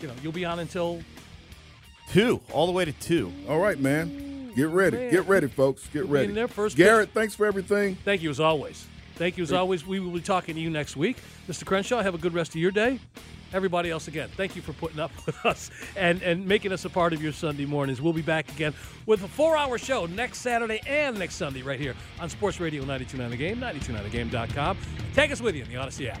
you 0.00 0.06
know, 0.08 0.14
you'll 0.22 0.32
be 0.32 0.44
on 0.44 0.60
until 0.60 1.02
two, 2.10 2.40
all 2.52 2.66
the 2.66 2.72
way 2.72 2.84
to 2.84 2.92
two. 2.92 3.32
All 3.48 3.58
right, 3.58 3.78
man. 3.78 4.52
Get 4.54 4.68
ready. 4.68 4.96
man. 4.96 5.10
Get 5.10 5.26
ready, 5.26 5.48
folks. 5.48 5.86
Get 5.88 6.06
ready. 6.06 6.28
in 6.28 6.34
there 6.34 6.48
first 6.48 6.76
Garrett, 6.76 7.10
thanks 7.10 7.34
for 7.34 7.44
everything. 7.46 7.96
Thank 7.96 8.22
you 8.22 8.30
as 8.30 8.40
always. 8.40 8.86
Thank 9.16 9.36
you 9.36 9.42
as 9.42 9.52
always. 9.52 9.86
We 9.86 10.00
will 10.00 10.10
be 10.10 10.20
talking 10.20 10.54
to 10.54 10.60
you 10.60 10.70
next 10.70 10.96
week. 10.96 11.18
Mr. 11.48 11.64
Crenshaw, 11.64 12.02
have 12.02 12.14
a 12.14 12.18
good 12.18 12.34
rest 12.34 12.50
of 12.50 12.56
your 12.56 12.70
day. 12.70 12.98
Everybody 13.52 13.88
else, 13.88 14.08
again, 14.08 14.28
thank 14.36 14.56
you 14.56 14.62
for 14.62 14.72
putting 14.72 14.98
up 14.98 15.12
with 15.26 15.46
us 15.46 15.70
and, 15.96 16.20
and 16.22 16.44
making 16.46 16.72
us 16.72 16.84
a 16.84 16.90
part 16.90 17.12
of 17.12 17.22
your 17.22 17.32
Sunday 17.32 17.66
mornings. 17.66 18.02
We'll 18.02 18.12
be 18.12 18.22
back 18.22 18.48
again 18.50 18.74
with 19.06 19.22
a 19.22 19.28
four 19.28 19.56
hour 19.56 19.78
show 19.78 20.06
next 20.06 20.38
Saturday 20.38 20.80
and 20.86 21.18
next 21.18 21.36
Sunday 21.36 21.62
right 21.62 21.78
here 21.78 21.94
on 22.20 22.28
Sports 22.28 22.58
Radio 22.58 22.80
929 22.80 23.30
The 23.30 23.36
Game, 23.36 23.60
929thegame.com. 23.60 24.78
Take 25.14 25.30
us 25.30 25.40
with 25.40 25.54
you 25.54 25.62
in 25.62 25.68
the 25.68 25.76
Odyssey 25.76 26.08
app. 26.08 26.20